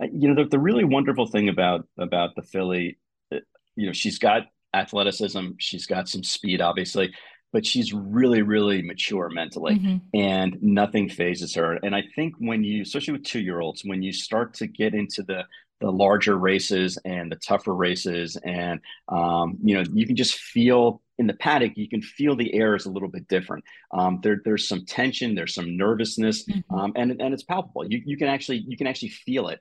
Uh, 0.00 0.06
you 0.12 0.28
know 0.28 0.42
the, 0.42 0.48
the 0.48 0.58
really 0.58 0.84
wonderful 0.84 1.26
thing 1.26 1.48
about 1.48 1.86
about 1.98 2.34
the 2.36 2.42
filly 2.42 2.98
uh, 3.32 3.38
you 3.76 3.86
know 3.86 3.92
she's 3.92 4.18
got 4.18 4.44
athleticism 4.74 5.50
she's 5.58 5.84
got 5.84 6.08
some 6.08 6.22
speed 6.22 6.62
obviously 6.62 7.12
but 7.52 7.66
she's 7.66 7.92
really, 7.92 8.42
really 8.42 8.82
mature 8.82 9.28
mentally 9.28 9.74
mm-hmm. 9.74 9.96
and 10.14 10.60
nothing 10.62 11.08
fazes 11.08 11.54
her. 11.54 11.74
And 11.82 11.94
I 11.94 12.02
think 12.14 12.34
when 12.38 12.64
you, 12.64 12.82
especially 12.82 13.12
with 13.12 13.24
two 13.24 13.40
year 13.40 13.60
olds, 13.60 13.82
when 13.84 14.02
you 14.02 14.12
start 14.12 14.54
to 14.54 14.66
get 14.66 14.94
into 14.94 15.22
the, 15.22 15.44
the 15.80 15.90
larger 15.90 16.36
races 16.38 16.98
and 17.04 17.30
the 17.30 17.36
tougher 17.36 17.74
races, 17.74 18.36
and 18.42 18.80
um, 19.08 19.58
you 19.62 19.74
know, 19.74 19.84
you 19.92 20.06
can 20.06 20.16
just 20.16 20.36
feel 20.36 21.02
in 21.18 21.26
the 21.26 21.34
paddock, 21.34 21.76
you 21.76 21.88
can 21.88 22.00
feel 22.00 22.34
the 22.34 22.54
air 22.54 22.74
is 22.74 22.86
a 22.86 22.90
little 22.90 23.08
bit 23.08 23.28
different. 23.28 23.64
Um, 23.92 24.20
there, 24.22 24.40
there's 24.44 24.66
some 24.66 24.86
tension, 24.86 25.34
there's 25.34 25.54
some 25.54 25.76
nervousness, 25.76 26.44
mm-hmm. 26.46 26.74
um, 26.74 26.92
and 26.96 27.20
and 27.20 27.34
it's 27.34 27.42
palpable. 27.42 27.84
You 27.86 28.00
you 28.04 28.16
can 28.16 28.28
actually 28.28 28.64
you 28.66 28.76
can 28.76 28.86
actually 28.86 29.10
feel 29.10 29.48
it 29.48 29.60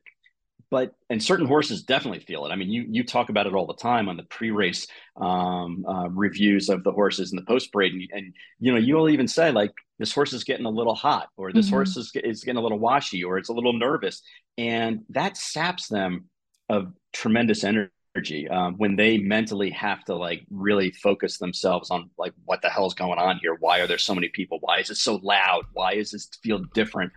but 0.72 0.96
and 1.10 1.22
certain 1.22 1.46
horses 1.46 1.84
definitely 1.84 2.22
feel 2.22 2.46
it. 2.46 2.50
I 2.50 2.56
mean, 2.56 2.70
you 2.70 2.86
you 2.90 3.04
talk 3.04 3.30
about 3.30 3.46
it 3.46 3.54
all 3.54 3.68
the 3.68 3.76
time 3.76 4.10
on 4.10 4.18
the 4.18 4.24
pre-race 4.24 4.88
um, 5.18 5.86
uh, 5.88 6.10
reviews 6.10 6.70
of 6.70 6.84
the 6.84 6.94
horses 6.94 7.32
and 7.32 7.40
the 7.40 7.46
post 7.46 7.72
parade, 7.72 7.92
and, 7.94 8.10
and, 8.14 8.34
you 8.60 8.72
know 8.72 8.80
you'll 8.80 9.10
even 9.10 9.28
say 9.28 9.52
like 9.52 9.74
this 10.00 10.14
horse 10.14 10.34
is 10.34 10.46
getting 10.46 10.66
a 10.66 10.70
little 10.70 10.96
hot, 10.96 11.28
or 11.38 11.52
this 11.52 11.68
mm-hmm. 11.68 11.76
horse 11.76 11.98
is, 11.98 12.12
is 12.16 12.44
getting 12.44 12.58
a 12.58 12.62
little 12.62 12.80
washy, 12.80 13.24
or 13.24 13.38
it's 13.38 13.50
a 13.50 13.54
little 13.54 13.74
nervous, 13.74 14.24
and 14.58 15.02
that 15.10 15.38
saps 15.38 15.88
them 15.90 16.30
of 16.70 16.94
tremendous 17.12 17.66
energy 17.66 18.48
um, 18.50 18.76
when 18.78 18.96
they 18.96 19.18
mentally 19.18 19.70
have 19.72 20.04
to 20.06 20.16
like 20.16 20.46
really 20.50 20.92
focus 20.92 21.38
themselves 21.38 21.92
on 21.92 22.10
like 22.18 22.34
what 22.46 22.62
the 22.62 22.70
hell's 22.70 22.94
going 22.94 23.20
on 23.20 23.40
here? 23.42 23.58
Why 23.60 23.82
are 23.82 23.88
there 23.88 23.98
so 23.98 24.16
many 24.16 24.30
people? 24.30 24.58
Why 24.62 24.80
is 24.80 24.90
it 24.90 24.96
so 24.96 25.20
loud? 25.22 25.66
Why 25.74 25.94
is 25.94 26.12
this 26.12 26.30
feel 26.42 26.60
different? 26.74 27.12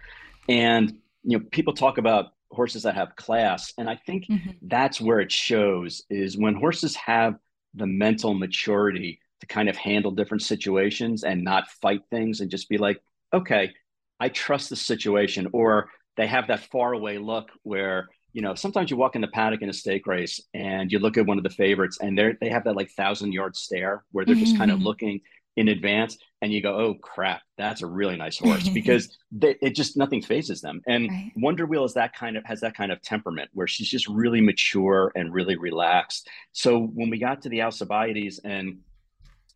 And 0.49 0.99
you 1.23 1.39
know, 1.39 1.45
people 1.51 1.73
talk 1.73 1.99
about 1.99 2.34
horses 2.55 2.83
that 2.85 2.95
have 2.95 3.17
class 3.17 3.73
and 3.79 3.89
i 3.89 3.97
think 4.07 4.27
mm-hmm. 4.27 4.51
that's 4.63 5.01
where 5.01 5.21
it 5.21 5.31
shows 5.33 6.03
is 6.11 6.37
when 6.37 6.55
horses 6.55 6.95
have 6.97 7.35
the 7.75 7.87
mental 7.87 8.35
maturity 8.35 9.21
to 9.41 9.47
kind 9.47 9.69
of 9.69 9.77
handle 9.77 10.11
different 10.11 10.43
situations 10.43 11.25
and 11.25 11.43
not 11.43 11.71
fight 11.83 12.01
things 12.11 12.41
and 12.41 12.51
just 12.51 12.69
be 12.69 12.79
like 12.79 13.01
okay 13.33 13.73
i 14.21 14.29
trust 14.29 14.71
the 14.71 14.77
situation 14.77 15.49
or 15.53 15.91
they 16.17 16.27
have 16.27 16.47
that 16.49 16.61
faraway 16.71 17.19
look 17.19 17.49
where 17.63 18.09
you 18.35 18.43
know, 18.43 18.57
sometimes 18.57 18.91
you 18.91 18.97
walk 18.97 19.15
in 19.15 19.23
the 19.23 19.29
paddock 19.29 19.63
in 19.63 19.71
a 19.71 19.73
stake 19.73 20.09
race 20.09 20.41
and 20.53 20.91
you 20.91 20.99
look 20.99 21.17
at 21.17 21.25
one 21.25 21.39
of 21.39 21.45
the 21.45 21.51
favorites 21.51 21.99
and 22.01 22.19
they 22.19 22.35
they 22.41 22.49
have 22.49 22.65
that 22.65 22.75
like 22.75 22.91
thousand 22.91 23.33
yard 23.33 23.57
stare 23.57 24.05
where 24.11 24.25
they're 24.25 24.35
mm-hmm. 24.35 24.45
just 24.45 24.59
kind 24.59 24.73
of 24.73 24.83
looking 24.83 25.21
in 25.57 25.69
advance 25.69 26.19
and 26.43 26.53
you 26.53 26.61
go, 26.61 26.77
oh 26.77 26.95
crap, 26.95 27.43
that's 27.57 27.83
a 27.83 27.87
really 27.87 28.17
nice 28.17 28.39
horse 28.39 28.69
because 28.75 29.17
they, 29.33 29.57
it 29.63 29.75
just 29.75 29.97
nothing 29.97 30.21
fazes 30.21 30.61
them. 30.61 30.83
And 30.87 31.09
right. 31.09 31.33
Wonder 31.37 31.67
Wheel 31.67 31.85
is 31.85 31.95
that 31.95 32.15
kind 32.15 32.37
of 32.37 32.45
has 32.45 32.61
that 32.61 32.77
kind 32.77 32.93
of 32.93 33.01
temperament 33.03 33.51
where 33.55 33.67
she's 33.67 33.89
just 33.89 34.09
really 34.09 34.41
mature 34.41 35.13
and 35.15 35.33
really 35.33 35.57
relaxed. 35.57 36.29
So 36.53 36.81
when 36.81 37.11
we 37.11 37.19
got 37.19 37.43
to 37.43 37.49
the 37.49 37.63
Alcibiades 37.63 38.41
and 38.45 38.79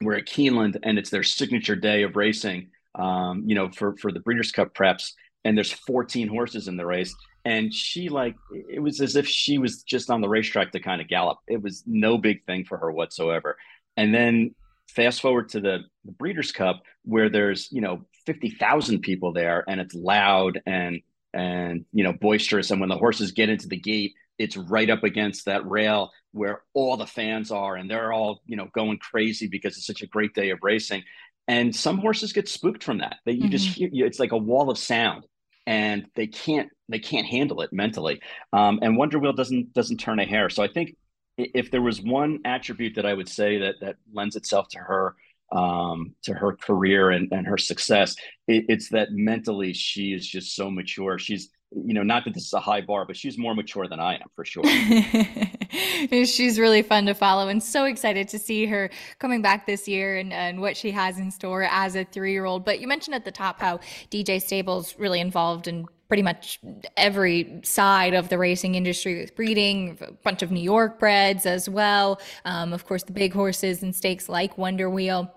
we're 0.01 0.17
at 0.17 0.27
Keeneland 0.27 0.79
and 0.83 0.99
it's 0.99 1.11
their 1.11 1.23
signature 1.25 1.77
day 1.77 2.03
of 2.05 2.17
racing, 2.17 2.69
um, 2.95 3.45
you 3.47 3.55
know, 3.55 3.71
for 3.71 3.97
for 3.97 4.13
the 4.13 4.21
Breeders' 4.21 4.53
Cup 4.53 4.75
preps, 4.75 5.13
and 5.45 5.57
there's 5.57 5.73
14 5.73 6.29
horses 6.29 6.69
in 6.69 6.77
the 6.77 6.87
race. 6.87 7.15
And 7.45 7.73
she 7.73 8.09
like 8.09 8.37
it 8.51 8.81
was 8.81 9.01
as 9.01 9.17
if 9.17 9.27
she 9.27 9.59
was 9.59 9.83
just 9.83 10.11
on 10.11 10.21
the 10.21 10.29
racetrack 10.29 10.73
to 10.73 10.81
kind 10.81 11.01
of 11.01 11.09
gallop. 11.09 11.39
It 11.47 11.63
was 11.63 11.83
no 11.87 12.19
big 12.19 12.45
thing 12.45 12.65
for 12.65 12.79
her 12.79 12.91
whatsoever. 12.91 13.57
And 13.97 14.15
then 14.15 14.55
fast 14.89 15.21
forward 15.21 15.51
to 15.51 15.61
the, 15.61 15.79
the 16.05 16.13
Breeders' 16.13 16.53
Cup 16.53 16.83
where 17.05 17.29
there's 17.29 17.69
you 17.71 17.81
know 17.81 18.07
50,000 18.27 19.01
people 19.01 19.33
there 19.33 19.65
and 19.69 19.81
it's 19.81 19.95
loud 19.95 20.61
and 20.67 21.01
and 21.33 21.85
you 21.93 22.05
know 22.05 22.13
boisterous. 22.13 22.71
And 22.71 22.81
when 22.81 22.89
the 22.89 22.97
horses 22.97 23.33
get 23.33 23.49
into 23.49 23.69
the 23.69 23.79
gate 23.79 24.15
it's 24.39 24.57
right 24.57 24.89
up 24.89 25.03
against 25.03 25.47
that 25.47 25.69
rail 25.69 26.13
where 26.33 26.63
all 26.73 26.97
the 26.97 27.07
fans 27.07 27.51
are 27.51 27.75
and 27.75 27.91
they're 27.91 28.13
all 28.13 28.41
you 28.47 28.57
know 28.57 28.69
going 28.73 28.99
crazy 28.99 29.49
because 29.49 29.77
it's 29.77 29.87
such 29.87 30.03
a 30.03 30.07
great 30.07 30.35
day 30.35 30.51
of 30.51 30.61
racing. 30.63 31.03
And 31.47 31.75
some 31.75 31.99
horses 31.99 32.35
get 32.35 32.49
spooked 32.49 32.85
from 32.85 32.99
that. 32.99 33.17
That 33.25 33.35
you 33.35 33.45
mm-hmm. 33.45 33.51
just 33.51 33.69
hear 33.69 33.91
it's 33.93 34.21
like 34.21 34.33
a 34.33 34.39
wall 34.39 34.71
of 34.71 34.79
sound 34.79 35.27
and 35.67 36.07
they 36.15 36.27
can't 36.27 36.71
they 36.89 36.99
can't 36.99 37.27
handle 37.27 37.63
it 37.63 37.73
mentally. 37.73 38.21
Um, 38.53 38.79
and 38.83 38.97
wonder 38.97 39.19
wheel 39.19 39.33
doesn't 39.33 39.73
doesn't 39.73 39.99
turn 39.99 40.19
a 40.19 40.25
hair. 40.25 40.51
So 40.51 40.63
i 40.63 40.69
think 40.69 40.97
if 41.39 41.71
there 41.71 41.83
was 41.83 42.03
one 42.03 42.41
attribute 42.45 42.95
that 42.95 43.07
i 43.07 43.15
would 43.15 43.29
say 43.29 43.59
that 43.59 43.77
that 43.81 43.97
lends 44.13 44.37
itself 44.37 44.69
to 44.69 44.79
her 44.79 45.15
um, 45.51 46.15
to 46.23 46.35
her 46.35 46.55
career 46.55 47.09
and, 47.11 47.33
and 47.33 47.47
her 47.47 47.57
success 47.57 48.15
it, 48.49 48.67
it's 48.69 48.91
that 48.91 49.13
mentally 49.13 49.73
she 49.73 50.13
is 50.13 50.27
just 50.27 50.55
so 50.55 50.71
mature 50.71 51.19
she's 51.19 51.49
you 51.71 51.93
know, 51.93 52.03
not 52.03 52.25
that 52.25 52.35
this 52.35 52.47
is 52.47 52.53
a 52.53 52.61
high 52.61 52.81
bar, 52.81 53.05
but 53.05 53.17
she's 53.17 53.37
more 53.37 53.55
mature 53.55 53.87
than 53.89 54.01
I 54.01 54.15
am 54.15 54.29
for 54.35 54.45
sure. 54.45 54.65
she's 56.25 56.59
really 56.59 56.83
fun 56.83 57.07
to 57.07 57.15
follow 57.15 57.49
and 57.49 57.63
so 57.63 57.85
excited 57.85 58.29
to 58.29 58.39
see 58.39 58.65
her 58.67 58.91
coming 59.19 59.43
back 59.43 59.67
this 59.67 59.87
year 59.87 60.17
and, 60.17 60.33
and 60.33 60.61
what 60.61 60.77
she 60.77 60.91
has 60.91 61.19
in 61.19 61.31
store 61.31 61.65
as 61.65 61.95
a 61.95 62.05
three 62.05 62.33
year 62.33 62.47
old. 62.47 62.65
But 62.65 62.81
you 62.81 62.89
mentioned 62.89 63.15
at 63.15 63.25
the 63.25 63.33
top 63.33 63.61
how 63.61 63.81
DJ 64.11 64.41
Stable's 64.41 64.99
really 64.99 65.21
involved 65.21 65.69
in 65.69 65.87
pretty 66.09 66.23
much 66.23 66.59
every 66.97 67.61
side 67.63 68.15
of 68.15 68.29
the 68.31 68.39
racing 68.39 68.75
industry 68.75 69.21
with 69.21 69.37
breeding, 69.37 69.99
a 70.01 70.13
bunch 70.13 70.43
of 70.43 70.51
New 70.51 70.63
York 70.63 70.99
breds 70.99 71.47
as 71.47 71.69
well. 71.69 72.21
Um, 72.45 72.73
of 72.73 72.87
course, 72.87 73.03
the 73.03 73.13
big 73.13 73.33
horses 73.33 73.83
and 73.83 73.95
stakes 73.95 74.29
like 74.29 74.57
Wonder 74.59 74.89
Wheel. 74.89 75.33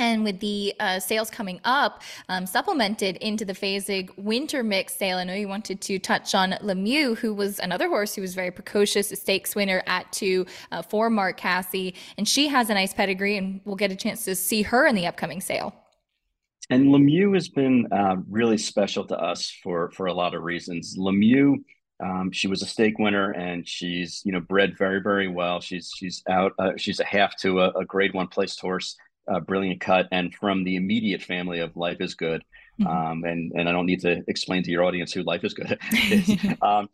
And 0.00 0.22
with 0.22 0.38
the 0.38 0.74
uh, 0.78 1.00
sales 1.00 1.28
coming 1.28 1.60
up, 1.64 2.02
um, 2.28 2.46
supplemented 2.46 3.16
into 3.16 3.44
the 3.44 3.52
Fasig 3.52 4.16
winter 4.16 4.62
mix 4.62 4.96
sale, 4.96 5.18
I 5.18 5.24
know 5.24 5.34
you 5.34 5.48
wanted 5.48 5.80
to 5.80 5.98
touch 5.98 6.36
on 6.36 6.52
Lemieux, 6.62 7.18
who 7.18 7.34
was 7.34 7.58
another 7.58 7.88
horse 7.88 8.14
who 8.14 8.22
was 8.22 8.34
very 8.34 8.52
precocious, 8.52 9.10
a 9.10 9.16
stakes 9.16 9.56
winner 9.56 9.82
at 9.88 10.10
two 10.12 10.46
uh, 10.70 10.82
for 10.82 11.10
Mark 11.10 11.36
Casse. 11.36 11.92
And 12.16 12.28
she 12.28 12.46
has 12.46 12.70
a 12.70 12.74
nice 12.74 12.94
pedigree, 12.94 13.36
and 13.36 13.60
we'll 13.64 13.74
get 13.74 13.90
a 13.90 13.96
chance 13.96 14.24
to 14.26 14.36
see 14.36 14.62
her 14.62 14.86
in 14.86 14.94
the 14.94 15.06
upcoming 15.08 15.40
sale. 15.40 15.74
And 16.70 16.88
Lemieux 16.88 17.34
has 17.34 17.48
been 17.48 17.86
uh, 17.92 18.16
really 18.28 18.58
special 18.58 19.04
to 19.06 19.18
us 19.18 19.50
for, 19.62 19.90
for 19.92 20.06
a 20.06 20.12
lot 20.12 20.34
of 20.34 20.42
reasons. 20.42 20.96
Lemieux, 20.98 21.56
um, 22.02 22.30
she 22.30 22.46
was 22.46 22.62
a 22.62 22.66
stake 22.66 22.98
winner, 22.98 23.30
and 23.32 23.66
she's 23.66 24.22
you 24.24 24.32
know 24.32 24.40
bred 24.40 24.76
very 24.78 25.00
very 25.00 25.28
well. 25.28 25.60
She's 25.60 25.90
she's 25.96 26.22
out. 26.28 26.52
Uh, 26.58 26.72
she's 26.76 27.00
a 27.00 27.04
half 27.04 27.36
to 27.38 27.60
a, 27.60 27.70
a 27.70 27.84
grade 27.84 28.14
one 28.14 28.28
placed 28.28 28.60
horse 28.60 28.96
uh, 29.28 29.40
brilliant 29.40 29.80
cut 29.80 30.08
and 30.10 30.34
from 30.34 30.64
the 30.64 30.76
immediate 30.76 31.22
family 31.22 31.60
of 31.60 31.76
Life 31.76 32.00
is 32.00 32.14
Good. 32.14 32.42
Mm-hmm. 32.80 32.86
Um, 32.86 33.24
and 33.24 33.52
and 33.54 33.68
I 33.68 33.72
don't 33.72 33.86
need 33.86 34.00
to 34.00 34.22
explain 34.28 34.62
to 34.62 34.70
your 34.70 34.84
audience 34.84 35.12
who 35.12 35.22
Life 35.22 35.44
is 35.44 35.54
Good 35.54 35.78
is. 35.92 36.30
um, 36.62 36.88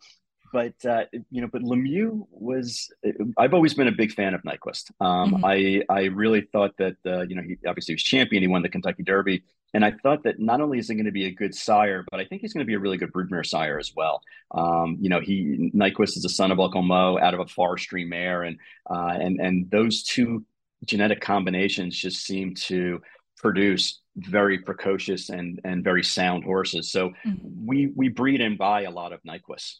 but 0.51 0.73
uh, 0.85 1.05
you 1.29 1.41
know, 1.41 1.49
but 1.51 1.61
Lemieux 1.61 2.25
was. 2.31 2.89
I've 3.37 3.53
always 3.53 3.73
been 3.73 3.87
a 3.87 3.91
big 3.91 4.13
fan 4.13 4.33
of 4.33 4.41
Nyquist. 4.43 4.91
Um, 4.99 5.33
mm-hmm. 5.33 5.45
I 5.45 5.83
I 5.89 6.05
really 6.05 6.41
thought 6.41 6.75
that 6.77 6.95
uh, 7.05 7.21
you 7.21 7.35
know 7.35 7.41
he 7.41 7.57
obviously 7.67 7.93
was 7.93 8.03
champion. 8.03 8.41
He 8.41 8.47
won 8.47 8.61
the 8.61 8.69
Kentucky 8.69 9.03
Derby, 9.03 9.43
and 9.75 9.83
I 9.83 9.91
thought 9.91 10.23
that 10.23 10.39
not 10.39 10.61
only 10.61 10.79
is 10.79 10.87
he 10.87 10.95
going 10.95 11.05
to 11.05 11.11
be 11.11 11.25
a 11.25 11.31
good 11.31 11.53
sire, 11.53 12.05
but 12.09 12.21
I 12.21 12.25
think 12.25 12.41
he's 12.41 12.53
going 12.53 12.65
to 12.65 12.67
be 12.67 12.75
a 12.75 12.79
really 12.79 12.97
good 12.97 13.11
broodmare 13.11 13.45
sire 13.45 13.77
as 13.77 13.91
well. 13.93 14.21
Um, 14.51 14.97
you 15.01 15.09
know, 15.09 15.19
he 15.19 15.69
Nyquist 15.75 16.15
is 16.15 16.23
a 16.23 16.29
son 16.29 16.51
of 16.51 16.61
Uncle 16.61 16.81
Mo 16.81 17.19
out 17.19 17.33
of 17.33 17.41
a 17.41 17.45
forestry 17.45 18.05
mare, 18.05 18.43
and 18.43 18.57
uh, 18.89 19.17
and 19.19 19.41
and 19.41 19.69
those 19.69 20.03
two 20.03 20.45
genetic 20.85 21.19
combinations 21.19 21.97
just 21.97 22.25
seem 22.25 22.55
to 22.55 23.01
produce 23.37 23.99
very 24.15 24.59
precocious 24.59 25.29
and 25.29 25.59
and 25.65 25.83
very 25.83 26.05
sound 26.05 26.45
horses. 26.45 26.89
So 26.89 27.09
mm-hmm. 27.25 27.67
we 27.67 27.87
we 27.87 28.07
breed 28.07 28.39
and 28.39 28.57
buy 28.57 28.83
a 28.83 28.91
lot 28.91 29.11
of 29.11 29.21
Nyquist. 29.23 29.79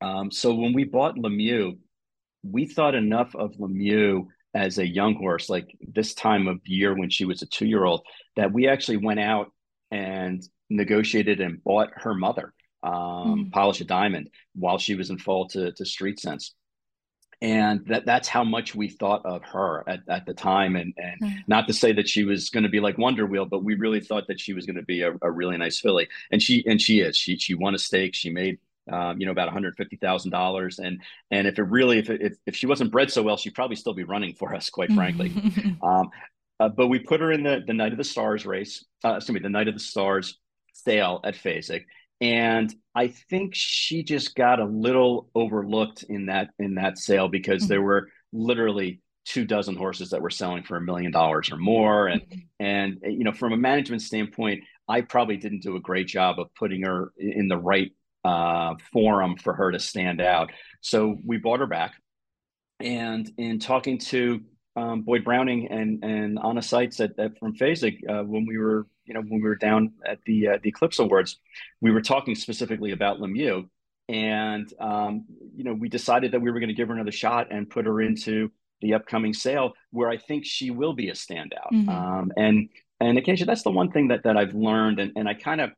Um, 0.00 0.32
so 0.32 0.52
when 0.52 0.72
we 0.72 0.82
bought 0.82 1.14
Lemieux, 1.14 1.78
we 2.42 2.66
thought 2.66 2.96
enough 2.96 3.36
of 3.36 3.52
Lemieux 3.52 4.26
as 4.54 4.78
a 4.78 4.86
young 4.86 5.14
horse, 5.14 5.48
like 5.48 5.76
this 5.80 6.14
time 6.14 6.46
of 6.46 6.60
year 6.66 6.94
when 6.94 7.10
she 7.10 7.24
was 7.24 7.42
a 7.42 7.46
two 7.46 7.66
year 7.66 7.84
old, 7.84 8.04
that 8.36 8.52
we 8.52 8.68
actually 8.68 8.98
went 8.98 9.20
out 9.20 9.52
and 9.90 10.42
negotiated 10.68 11.40
and 11.40 11.62
bought 11.64 11.90
her 11.96 12.14
mother, 12.14 12.52
um, 12.82 12.92
mm-hmm. 12.92 13.50
Polish 13.50 13.80
a 13.80 13.84
Diamond, 13.84 14.30
while 14.54 14.78
she 14.78 14.94
was 14.94 15.10
in 15.10 15.18
fall 15.18 15.48
to, 15.48 15.72
to 15.72 15.84
Street 15.84 16.20
Sense. 16.20 16.54
And 17.40 17.84
that 17.86 18.06
that's 18.06 18.28
how 18.28 18.44
much 18.44 18.72
we 18.72 18.88
thought 18.88 19.26
of 19.26 19.42
her 19.42 19.82
at, 19.88 20.00
at 20.08 20.26
the 20.26 20.34
time. 20.34 20.76
And 20.76 20.94
and 20.96 21.20
mm. 21.20 21.38
not 21.48 21.66
to 21.66 21.72
say 21.72 21.92
that 21.94 22.08
she 22.08 22.22
was 22.22 22.50
going 22.50 22.62
to 22.62 22.68
be 22.68 22.78
like 22.78 22.98
wonder 22.98 23.26
wheel 23.26 23.46
but 23.46 23.64
we 23.64 23.74
really 23.74 23.98
thought 23.98 24.28
that 24.28 24.38
she 24.38 24.52
was 24.52 24.64
going 24.64 24.76
to 24.76 24.84
be 24.84 25.02
a, 25.02 25.12
a, 25.22 25.28
really 25.28 25.56
nice 25.56 25.80
filly. 25.80 26.06
And 26.30 26.40
she 26.40 26.64
and 26.68 26.80
she 26.80 27.00
is. 27.00 27.16
She 27.16 27.36
she 27.36 27.54
won 27.54 27.74
a 27.74 27.80
stake. 27.80 28.14
She 28.14 28.30
made 28.30 28.58
um, 28.90 29.20
you 29.20 29.26
know 29.26 29.32
about 29.32 29.52
$150000 29.52 30.78
and 30.78 31.00
and 31.30 31.46
if 31.46 31.58
it 31.58 31.62
really 31.62 31.98
if, 31.98 32.10
it, 32.10 32.20
if 32.22 32.32
if 32.46 32.56
she 32.56 32.66
wasn't 32.66 32.90
bred 32.90 33.10
so 33.10 33.22
well 33.22 33.36
she'd 33.36 33.54
probably 33.54 33.76
still 33.76 33.94
be 33.94 34.04
running 34.04 34.34
for 34.34 34.54
us 34.54 34.70
quite 34.70 34.92
frankly 34.92 35.32
um, 35.82 36.10
uh, 36.60 36.68
but 36.68 36.88
we 36.88 36.98
put 36.98 37.20
her 37.20 37.32
in 37.32 37.42
the 37.42 37.62
the 37.66 37.74
night 37.74 37.92
of 37.92 37.98
the 37.98 38.04
stars 38.04 38.44
race 38.44 38.84
uh, 39.04 39.14
excuse 39.14 39.34
me 39.34 39.40
the 39.40 39.48
night 39.48 39.68
of 39.68 39.74
the 39.74 39.80
stars 39.80 40.38
sale 40.74 41.20
at 41.24 41.34
Fasig 41.34 41.84
and 42.20 42.72
I 42.94 43.08
think 43.08 43.52
she 43.54 44.04
just 44.04 44.36
got 44.36 44.60
a 44.60 44.64
little 44.64 45.28
overlooked 45.34 46.04
in 46.04 46.26
that 46.26 46.50
in 46.58 46.76
that 46.76 46.98
sale 46.98 47.28
because 47.28 47.62
mm-hmm. 47.62 47.68
there 47.68 47.82
were 47.82 48.08
literally 48.32 49.00
two 49.24 49.44
dozen 49.44 49.76
horses 49.76 50.10
that 50.10 50.22
were 50.22 50.30
selling 50.30 50.62
for 50.62 50.76
a 50.76 50.80
million 50.80 51.12
dollars 51.12 51.50
or 51.52 51.56
more 51.56 52.06
and 52.06 52.22
mm-hmm. 52.22 52.64
and 52.64 52.98
you 53.02 53.24
know 53.24 53.32
from 53.32 53.52
a 53.52 53.56
management 53.56 54.02
standpoint 54.02 54.62
I 54.88 55.00
probably 55.00 55.36
didn't 55.36 55.62
do 55.62 55.76
a 55.76 55.80
great 55.80 56.06
job 56.06 56.38
of 56.38 56.54
putting 56.54 56.82
her 56.82 57.12
in 57.18 57.48
the 57.48 57.56
right 57.56 57.92
uh, 58.24 58.74
forum 58.92 59.36
for 59.36 59.52
her 59.54 59.72
to 59.72 59.78
stand 59.78 60.20
out 60.20 60.50
so 60.80 61.16
we 61.24 61.36
brought 61.36 61.60
her 61.60 61.66
back 61.66 61.94
and 62.80 63.30
in 63.38 63.58
talking 63.58 63.98
to 63.98 64.40
um, 64.76 65.02
Boyd 65.02 65.24
Browning 65.24 65.68
and 65.68 66.02
and 66.02 66.38
Anna 66.42 66.62
Seitz 66.62 67.00
at, 67.00 67.18
at 67.18 67.38
from 67.38 67.54
Fasig, 67.54 67.98
uh, 68.08 68.24
when 68.24 68.46
we 68.46 68.58
were 68.58 68.86
you 69.04 69.14
know 69.14 69.20
when 69.20 69.40
we 69.40 69.48
were 69.48 69.56
down 69.56 69.92
at 70.06 70.18
the 70.24 70.48
uh, 70.48 70.58
the 70.62 70.70
Eclipse 70.70 70.98
Awards, 70.98 71.38
we 71.80 71.90
were 71.90 72.00
talking 72.00 72.34
specifically 72.34 72.92
about 72.92 73.18
Lemieux, 73.18 73.68
and 74.08 74.72
um, 74.80 75.24
you 75.54 75.64
know 75.64 75.74
we 75.74 75.88
decided 75.88 76.32
that 76.32 76.40
we 76.40 76.50
were 76.50 76.58
going 76.58 76.68
to 76.68 76.74
give 76.74 76.88
her 76.88 76.94
another 76.94 77.12
shot 77.12 77.48
and 77.50 77.68
put 77.68 77.86
her 77.86 78.00
into 78.00 78.50
the 78.80 78.94
upcoming 78.94 79.32
sale 79.32 79.74
where 79.90 80.08
I 80.08 80.16
think 80.16 80.44
she 80.44 80.70
will 80.70 80.94
be 80.94 81.08
a 81.08 81.14
standout. 81.14 81.70
Mm-hmm. 81.72 81.88
Um, 81.88 82.32
and 82.36 82.68
and 82.98 83.18
occasionally 83.18 83.50
that's 83.50 83.62
the 83.62 83.70
one 83.70 83.90
thing 83.90 84.08
that 84.08 84.24
that 84.24 84.36
I've 84.36 84.54
learned, 84.54 85.00
and 85.00 85.12
and 85.16 85.28
I 85.28 85.34
kind 85.34 85.60
of 85.60 85.70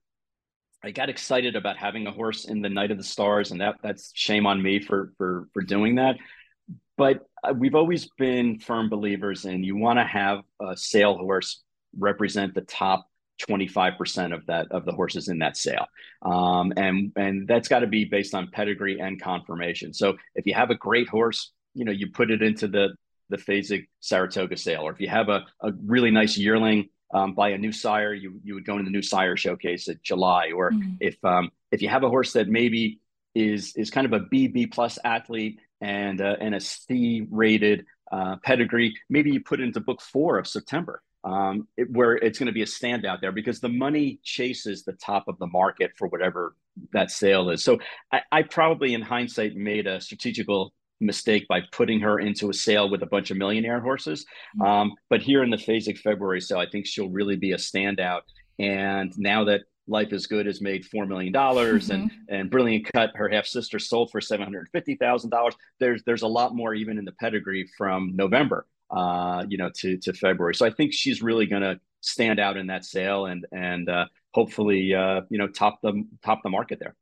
I 0.84 0.90
got 0.90 1.08
excited 1.08 1.56
about 1.56 1.78
having 1.78 2.06
a 2.06 2.12
horse 2.12 2.44
in 2.44 2.60
the 2.60 2.68
Night 2.68 2.90
of 2.90 2.98
the 2.98 3.04
Stars, 3.04 3.50
and 3.50 3.60
that 3.62 3.76
that's 3.82 4.12
shame 4.14 4.46
on 4.46 4.62
me 4.62 4.80
for 4.80 5.12
for 5.16 5.48
for 5.54 5.62
doing 5.62 5.94
that. 5.94 6.16
But 6.98 7.26
uh, 7.42 7.54
we've 7.54 7.74
always 7.74 8.08
been 8.18 8.58
firm 8.58 8.90
believers 8.90 9.46
in 9.46 9.64
you 9.64 9.76
want 9.76 9.98
to 9.98 10.04
have 10.04 10.40
a 10.60 10.76
sale 10.76 11.16
horse 11.16 11.62
represent 11.98 12.54
the 12.54 12.60
top 12.62 13.06
25% 13.48 14.34
of 14.34 14.46
that 14.46 14.66
of 14.70 14.84
the 14.84 14.92
horses 14.92 15.28
in 15.28 15.38
that 15.38 15.56
sale 15.56 15.86
um, 16.22 16.72
and 16.76 17.12
and 17.16 17.48
that's 17.48 17.68
got 17.68 17.80
to 17.80 17.86
be 17.86 18.04
based 18.04 18.34
on 18.34 18.48
pedigree 18.52 19.00
and 19.00 19.20
conformation 19.20 19.92
so 19.92 20.16
if 20.36 20.46
you 20.46 20.54
have 20.54 20.70
a 20.70 20.76
great 20.76 21.08
horse 21.08 21.52
you 21.74 21.84
know 21.84 21.92
you 21.92 22.10
put 22.10 22.30
it 22.30 22.42
into 22.42 22.68
the 22.68 22.94
the 23.30 23.36
Fasig 23.36 23.86
Saratoga 24.00 24.56
sale 24.56 24.82
or 24.82 24.92
if 24.92 25.00
you 25.00 25.08
have 25.08 25.28
a, 25.28 25.44
a 25.60 25.72
really 25.84 26.10
nice 26.10 26.38
yearling 26.38 26.88
um, 27.14 27.32
by 27.32 27.50
a 27.50 27.58
new 27.58 27.72
sire 27.72 28.12
you 28.12 28.40
you 28.44 28.54
would 28.54 28.66
go 28.66 28.74
into 28.74 28.84
the 28.84 28.90
new 28.90 29.02
sire 29.02 29.36
showcase 29.36 29.88
at 29.88 30.02
July 30.02 30.50
or 30.54 30.72
mm-hmm. 30.72 30.94
if 31.00 31.16
um, 31.24 31.50
if 31.72 31.80
you 31.80 31.88
have 31.88 32.02
a 32.02 32.08
horse 32.08 32.32
that 32.34 32.48
maybe 32.48 33.00
is 33.34 33.74
is 33.76 33.90
kind 33.90 34.06
of 34.06 34.12
a 34.12 34.26
B 34.26 34.48
B 34.48 34.66
plus 34.66 34.98
athlete 35.04 35.60
and 35.80 36.20
uh, 36.20 36.36
and 36.40 36.54
a 36.54 36.60
C 36.60 37.26
rated 37.30 37.86
uh, 38.12 38.36
pedigree 38.42 38.94
maybe 39.08 39.30
you 39.30 39.40
put 39.40 39.60
it 39.60 39.64
into 39.64 39.80
book 39.80 40.02
four 40.02 40.38
of 40.38 40.46
September 40.46 41.00
um, 41.24 41.66
it, 41.76 41.90
where 41.90 42.12
it's 42.12 42.38
going 42.38 42.48
to 42.48 42.52
be 42.52 42.62
a 42.62 42.66
standout 42.66 43.20
there 43.20 43.32
because 43.32 43.60
the 43.60 43.68
money 43.68 44.20
chases 44.22 44.84
the 44.84 44.92
top 44.92 45.26
of 45.26 45.38
the 45.38 45.46
market 45.46 45.92
for 45.96 46.06
whatever 46.08 46.54
that 46.92 47.10
sale 47.10 47.50
is. 47.50 47.64
So 47.64 47.78
I, 48.12 48.20
I 48.30 48.42
probably, 48.42 48.94
in 48.94 49.00
hindsight, 49.00 49.56
made 49.56 49.86
a 49.86 50.00
strategical 50.00 50.74
mistake 51.04 51.46
by 51.48 51.60
putting 51.72 52.00
her 52.00 52.18
into 52.18 52.50
a 52.50 52.54
sale 52.54 52.88
with 52.90 53.02
a 53.02 53.06
bunch 53.06 53.30
of 53.30 53.36
millionaire 53.36 53.80
horses. 53.80 54.24
Mm-hmm. 54.58 54.62
Um, 54.62 54.94
but 55.10 55.22
here 55.22 55.42
in 55.42 55.50
the 55.50 55.56
Fasig 55.56 55.98
February 55.98 56.40
sale, 56.40 56.58
I 56.58 56.68
think 56.68 56.86
she'll 56.86 57.10
really 57.10 57.36
be 57.36 57.52
a 57.52 57.56
standout. 57.56 58.22
And 58.58 59.12
now 59.18 59.44
that 59.44 59.62
Life 59.86 60.12
is 60.12 60.26
Good 60.26 60.46
has 60.46 60.60
made 60.60 60.86
four 60.86 61.04
million 61.06 61.32
dollars, 61.32 61.88
mm-hmm. 61.88 62.02
and 62.02 62.10
and 62.28 62.50
Brilliant 62.50 62.90
Cut, 62.92 63.10
her 63.14 63.28
half 63.28 63.46
sister, 63.46 63.78
sold 63.78 64.10
for 64.10 64.20
seven 64.20 64.44
hundred 64.44 64.68
fifty 64.72 64.94
thousand 64.94 65.30
dollars. 65.30 65.54
There's 65.78 66.02
there's 66.04 66.22
a 66.22 66.28
lot 66.28 66.54
more 66.54 66.74
even 66.74 66.98
in 66.98 67.04
the 67.04 67.12
pedigree 67.12 67.68
from 67.76 68.16
November, 68.16 68.66
uh, 68.90 69.44
you 69.48 69.58
know, 69.58 69.70
to 69.80 69.98
to 69.98 70.12
February. 70.14 70.54
So 70.54 70.64
I 70.64 70.70
think 70.70 70.94
she's 70.94 71.22
really 71.22 71.46
going 71.46 71.62
to 71.62 71.78
stand 72.00 72.40
out 72.40 72.56
in 72.56 72.68
that 72.68 72.84
sale, 72.84 73.26
and 73.26 73.46
and 73.52 73.88
uh, 73.90 74.06
hopefully, 74.32 74.94
uh, 74.94 75.22
you 75.28 75.36
know, 75.36 75.48
top 75.48 75.80
the 75.82 76.06
top 76.22 76.42
the 76.42 76.50
market 76.50 76.78
there. 76.78 76.94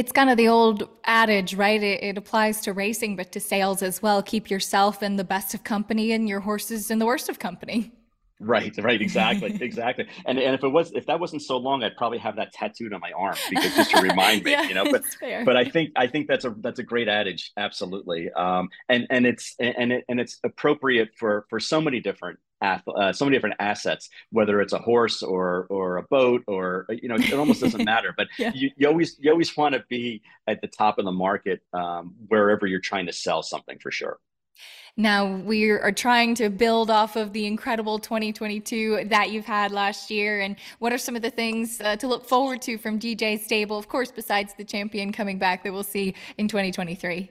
It's 0.00 0.12
kind 0.12 0.30
of 0.30 0.38
the 0.38 0.48
old 0.48 0.88
adage, 1.04 1.52
right? 1.52 1.82
It, 1.82 2.02
it, 2.02 2.16
applies 2.16 2.62
to 2.62 2.72
racing, 2.72 3.16
but 3.16 3.32
to 3.32 3.38
sales 3.38 3.82
as 3.82 4.00
well. 4.00 4.22
Keep 4.22 4.48
yourself 4.48 5.02
in 5.02 5.16
the 5.16 5.24
best 5.24 5.52
of 5.52 5.62
company 5.62 6.12
and 6.12 6.26
your 6.26 6.40
horses 6.40 6.90
in 6.90 6.98
the 6.98 7.04
worst 7.04 7.28
of 7.28 7.38
company. 7.38 7.92
Right, 8.40 8.74
right, 8.78 9.00
exactly, 9.00 9.56
exactly. 9.60 10.06
And 10.24 10.38
and 10.38 10.54
if 10.54 10.64
it 10.64 10.68
was 10.68 10.92
if 10.92 11.06
that 11.06 11.20
wasn't 11.20 11.42
so 11.42 11.58
long, 11.58 11.84
I'd 11.84 11.96
probably 11.96 12.18
have 12.18 12.36
that 12.36 12.52
tattooed 12.52 12.94
on 12.94 13.00
my 13.00 13.12
arm 13.12 13.36
because 13.50 13.76
just 13.76 13.90
to 13.90 14.00
remind 14.02 14.44
me, 14.44 14.52
yeah, 14.52 14.62
you 14.62 14.74
know. 14.74 14.90
But 14.90 15.04
but 15.20 15.56
I 15.56 15.64
think 15.64 15.92
I 15.94 16.06
think 16.06 16.26
that's 16.26 16.46
a 16.46 16.54
that's 16.60 16.78
a 16.78 16.82
great 16.82 17.06
adage, 17.06 17.52
absolutely. 17.58 18.30
Um, 18.32 18.70
and 18.88 19.06
and 19.10 19.26
it's 19.26 19.54
and 19.60 19.92
it 19.92 20.04
and 20.08 20.18
it's 20.18 20.40
appropriate 20.42 21.10
for 21.18 21.44
for 21.50 21.60
so 21.60 21.82
many 21.82 22.00
different 22.00 22.38
uh, 22.62 23.12
so 23.12 23.24
many 23.24 23.36
different 23.36 23.56
assets, 23.58 24.08
whether 24.30 24.60
it's 24.60 24.72
a 24.72 24.78
horse 24.78 25.22
or 25.22 25.66
or 25.68 25.98
a 25.98 26.02
boat 26.04 26.42
or 26.46 26.86
you 26.88 27.08
know, 27.08 27.16
it 27.16 27.32
almost 27.34 27.60
doesn't 27.60 27.84
matter. 27.84 28.14
But 28.16 28.28
yeah. 28.38 28.52
you, 28.54 28.70
you 28.76 28.88
always 28.88 29.16
you 29.18 29.30
always 29.30 29.54
want 29.56 29.74
to 29.74 29.84
be 29.88 30.22
at 30.46 30.60
the 30.60 30.68
top 30.68 30.98
of 30.98 31.04
the 31.04 31.12
market 31.12 31.60
um, 31.72 32.14
wherever 32.28 32.66
you're 32.66 32.80
trying 32.80 33.06
to 33.06 33.12
sell 33.12 33.42
something 33.42 33.78
for 33.78 33.90
sure. 33.90 34.18
Now 34.96 35.36
we 35.36 35.70
are 35.70 35.92
trying 35.92 36.34
to 36.36 36.48
build 36.48 36.90
off 36.90 37.16
of 37.16 37.32
the 37.32 37.46
incredible 37.46 37.98
2022 37.98 39.06
that 39.06 39.30
you've 39.30 39.46
had 39.46 39.72
last 39.72 40.10
year. 40.10 40.40
And 40.40 40.56
what 40.78 40.92
are 40.92 40.98
some 40.98 41.16
of 41.16 41.22
the 41.22 41.30
things 41.30 41.80
uh, 41.80 41.96
to 41.96 42.08
look 42.08 42.26
forward 42.26 42.62
to 42.62 42.78
from 42.78 42.98
DJ 42.98 43.38
Stable? 43.38 43.78
Of 43.78 43.88
course, 43.88 44.10
besides 44.10 44.54
the 44.54 44.64
champion 44.64 45.12
coming 45.12 45.38
back 45.38 45.64
that 45.64 45.72
we'll 45.72 45.82
see 45.82 46.14
in 46.38 46.48
2023. 46.48 47.30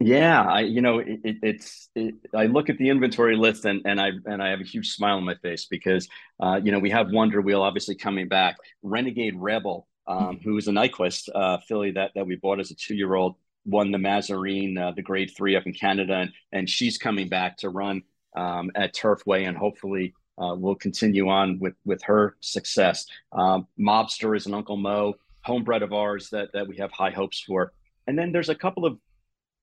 Yeah, 0.00 0.42
I 0.42 0.60
you 0.60 0.80
know 0.80 0.98
it, 0.98 1.20
it, 1.22 1.36
it's 1.42 1.88
it, 1.94 2.14
I 2.34 2.46
look 2.46 2.68
at 2.68 2.78
the 2.78 2.90
inventory 2.90 3.36
list 3.36 3.64
and 3.64 3.80
and 3.84 4.00
I 4.00 4.10
and 4.26 4.42
I 4.42 4.50
have 4.50 4.60
a 4.60 4.64
huge 4.64 4.90
smile 4.90 5.16
on 5.16 5.24
my 5.24 5.36
face 5.36 5.66
because 5.66 6.08
uh, 6.40 6.60
you 6.62 6.72
know 6.72 6.80
we 6.80 6.90
have 6.90 7.10
Wonder 7.10 7.40
Wheel 7.40 7.62
obviously 7.62 7.94
coming 7.94 8.28
back, 8.28 8.56
Renegade 8.82 9.36
Rebel, 9.36 9.86
um, 10.06 10.40
who 10.42 10.56
is 10.56 10.66
a 10.66 10.72
Nyquist 10.72 11.28
uh, 11.34 11.58
filly 11.68 11.92
that 11.92 12.10
that 12.16 12.26
we 12.26 12.34
bought 12.34 12.58
as 12.58 12.72
a 12.72 12.74
two 12.74 12.94
year 12.96 13.14
old 13.14 13.36
won 13.64 13.90
the 13.90 13.98
Mazarine, 13.98 14.78
uh, 14.78 14.92
the 14.92 15.02
Grade 15.02 15.32
Three 15.36 15.56
up 15.56 15.66
in 15.66 15.72
Canada, 15.72 16.14
and, 16.14 16.32
and 16.52 16.70
she's 16.70 16.98
coming 16.98 17.28
back 17.28 17.56
to 17.58 17.68
run 17.68 18.02
um, 18.36 18.70
at 18.74 18.94
Turfway, 18.94 19.48
and 19.48 19.56
hopefully 19.56 20.14
uh, 20.38 20.54
we'll 20.56 20.74
continue 20.74 21.28
on 21.28 21.58
with 21.58 21.74
with 21.84 22.02
her 22.02 22.36
success. 22.40 23.06
Um, 23.32 23.66
Mobster 23.78 24.36
is 24.36 24.46
an 24.46 24.54
Uncle 24.54 24.76
Mo 24.76 25.14
homebred 25.46 25.82
of 25.82 25.92
ours 25.92 26.30
that 26.30 26.52
that 26.52 26.66
we 26.66 26.76
have 26.76 26.90
high 26.92 27.10
hopes 27.10 27.40
for, 27.40 27.72
and 28.06 28.18
then 28.18 28.32
there's 28.32 28.48
a 28.48 28.54
couple 28.54 28.84
of 28.84 28.98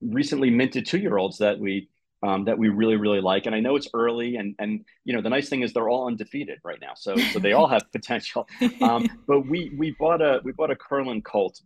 recently 0.02 0.50
minted 0.50 0.86
two 0.86 0.98
year 0.98 1.18
olds 1.18 1.38
that 1.38 1.60
we 1.60 1.90
um, 2.24 2.46
that 2.46 2.58
we 2.58 2.70
really 2.70 2.98
really 2.98 3.22
like 3.22 3.46
and 3.46 3.56
i 3.56 3.60
know 3.60 3.76
it's 3.76 3.88
early 3.94 4.36
and 4.36 4.56
and 4.60 4.86
you 5.06 5.14
know 5.14 5.22
the 5.22 5.30
nice 5.30 5.50
thing 5.50 5.62
is 5.62 5.74
they're 5.74 5.90
all 5.90 6.08
undefeated 6.08 6.60
right 6.64 6.80
now 6.82 6.94
so 6.96 7.16
so 7.16 7.40
they 7.40 7.54
all 7.54 7.68
have 7.68 7.84
potential 7.92 8.48
um, 8.82 9.08
but 9.28 9.42
we 9.48 9.72
we 9.78 9.96
bought 10.00 10.22
a 10.22 10.40
we 10.44 10.52
bought 10.52 10.72
a 10.72 10.76
curlin 10.76 11.22
colt 11.22 11.62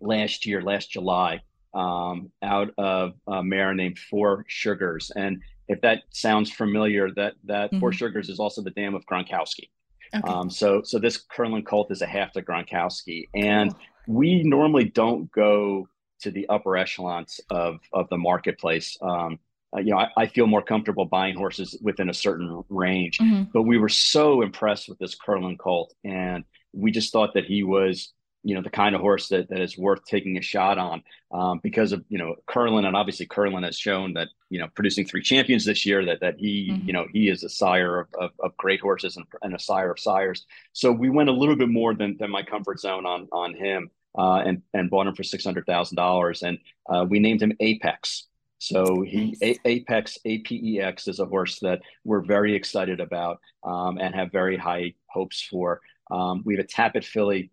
last 0.00 0.46
year 0.46 0.62
last 0.62 0.90
july 0.90 1.40
um, 1.74 2.30
out 2.42 2.70
of 2.78 3.14
a 3.26 3.42
mare 3.42 3.74
named 3.74 3.98
Four 3.98 4.44
Sugars. 4.48 5.10
And 5.14 5.40
if 5.68 5.80
that 5.82 6.02
sounds 6.10 6.50
familiar, 6.50 7.10
that 7.12 7.34
that 7.44 7.70
mm-hmm. 7.70 7.80
Four 7.80 7.92
Sugars 7.92 8.28
is 8.28 8.40
also 8.40 8.62
the 8.62 8.70
dam 8.70 8.94
of 8.94 9.04
Gronkowski. 9.06 9.68
Okay. 10.14 10.26
Um, 10.26 10.50
so 10.50 10.82
so 10.82 10.98
this 10.98 11.18
Curlin 11.18 11.64
Colt 11.64 11.90
is 11.90 12.02
a 12.02 12.06
half 12.06 12.32
to 12.32 12.42
Gronkowski, 12.42 13.28
and 13.34 13.74
we 14.06 14.42
normally 14.42 14.84
don't 14.84 15.30
go 15.32 15.88
to 16.20 16.30
the 16.30 16.48
upper 16.48 16.76
echelons 16.76 17.40
of 17.50 17.80
of 17.92 18.08
the 18.08 18.16
marketplace. 18.16 18.96
Um, 19.02 19.38
uh, 19.76 19.80
you 19.80 19.90
know, 19.90 19.98
I, 19.98 20.08
I, 20.16 20.26
feel 20.26 20.46
more 20.46 20.62
comfortable 20.62 21.04
buying 21.04 21.36
horses 21.36 21.78
within 21.82 22.08
a 22.08 22.14
certain 22.14 22.64
range, 22.70 23.18
mm-hmm. 23.18 23.50
but 23.52 23.64
we 23.64 23.76
were 23.76 23.90
so 23.90 24.40
impressed 24.40 24.88
with 24.88 24.98
this 24.98 25.14
Curlin 25.14 25.58
Colt, 25.58 25.92
and 26.04 26.44
we 26.72 26.90
just 26.90 27.12
thought 27.12 27.34
that 27.34 27.44
he 27.44 27.62
was 27.62 28.14
you 28.42 28.54
know 28.54 28.62
the 28.62 28.70
kind 28.70 28.94
of 28.94 29.00
horse 29.00 29.28
that, 29.28 29.48
that 29.48 29.60
is 29.60 29.76
worth 29.76 30.04
taking 30.04 30.38
a 30.38 30.42
shot 30.42 30.78
on 30.78 31.02
um, 31.32 31.60
because 31.62 31.92
of 31.92 32.04
you 32.08 32.18
know 32.18 32.34
Curlin 32.46 32.84
and 32.84 32.96
obviously 32.96 33.26
Curlin 33.26 33.64
has 33.64 33.78
shown 33.78 34.14
that 34.14 34.28
you 34.50 34.58
know 34.58 34.68
producing 34.74 35.06
three 35.06 35.22
champions 35.22 35.64
this 35.64 35.84
year 35.84 36.04
that 36.06 36.20
that 36.20 36.36
he 36.38 36.70
mm-hmm. 36.70 36.86
you 36.86 36.92
know 36.92 37.06
he 37.12 37.28
is 37.28 37.42
a 37.42 37.48
sire 37.48 38.00
of, 38.00 38.08
of, 38.18 38.30
of 38.42 38.56
great 38.56 38.80
horses 38.80 39.16
and, 39.16 39.26
and, 39.42 39.54
a 39.54 39.58
sire 39.58 39.90
of 39.90 39.98
sires 39.98 40.46
so 40.72 40.92
we 40.92 41.10
went 41.10 41.28
a 41.28 41.32
little 41.32 41.56
bit 41.56 41.68
more 41.68 41.94
than, 41.94 42.16
than 42.18 42.30
my 42.30 42.42
comfort 42.42 42.78
zone 42.80 43.06
on 43.06 43.28
on 43.32 43.54
him 43.54 43.90
uh, 44.16 44.42
and 44.46 44.62
and 44.74 44.90
bought 44.90 45.06
him 45.06 45.14
for 45.14 45.24
six 45.24 45.44
hundred 45.44 45.66
thousand 45.66 45.96
dollars 45.96 46.42
and 46.42 46.58
uh, 46.88 47.04
we 47.08 47.18
named 47.18 47.42
him 47.42 47.52
Apex 47.60 48.28
so 48.58 49.02
he 49.02 49.36
nice. 49.40 49.58
a- 49.64 49.68
Apex 49.68 50.18
APEX 50.24 51.08
is 51.08 51.20
a 51.20 51.26
horse 51.26 51.58
that 51.60 51.80
we're 52.04 52.24
very 52.24 52.54
excited 52.54 53.00
about 53.00 53.40
um, 53.64 53.98
and 53.98 54.14
have 54.14 54.32
very 54.32 54.56
high 54.56 54.94
hopes 55.06 55.42
for. 55.42 55.80
Um, 56.10 56.42
we 56.44 56.56
have 56.56 56.64
a 56.64 56.68
Tapit 56.68 57.04
filly 57.04 57.50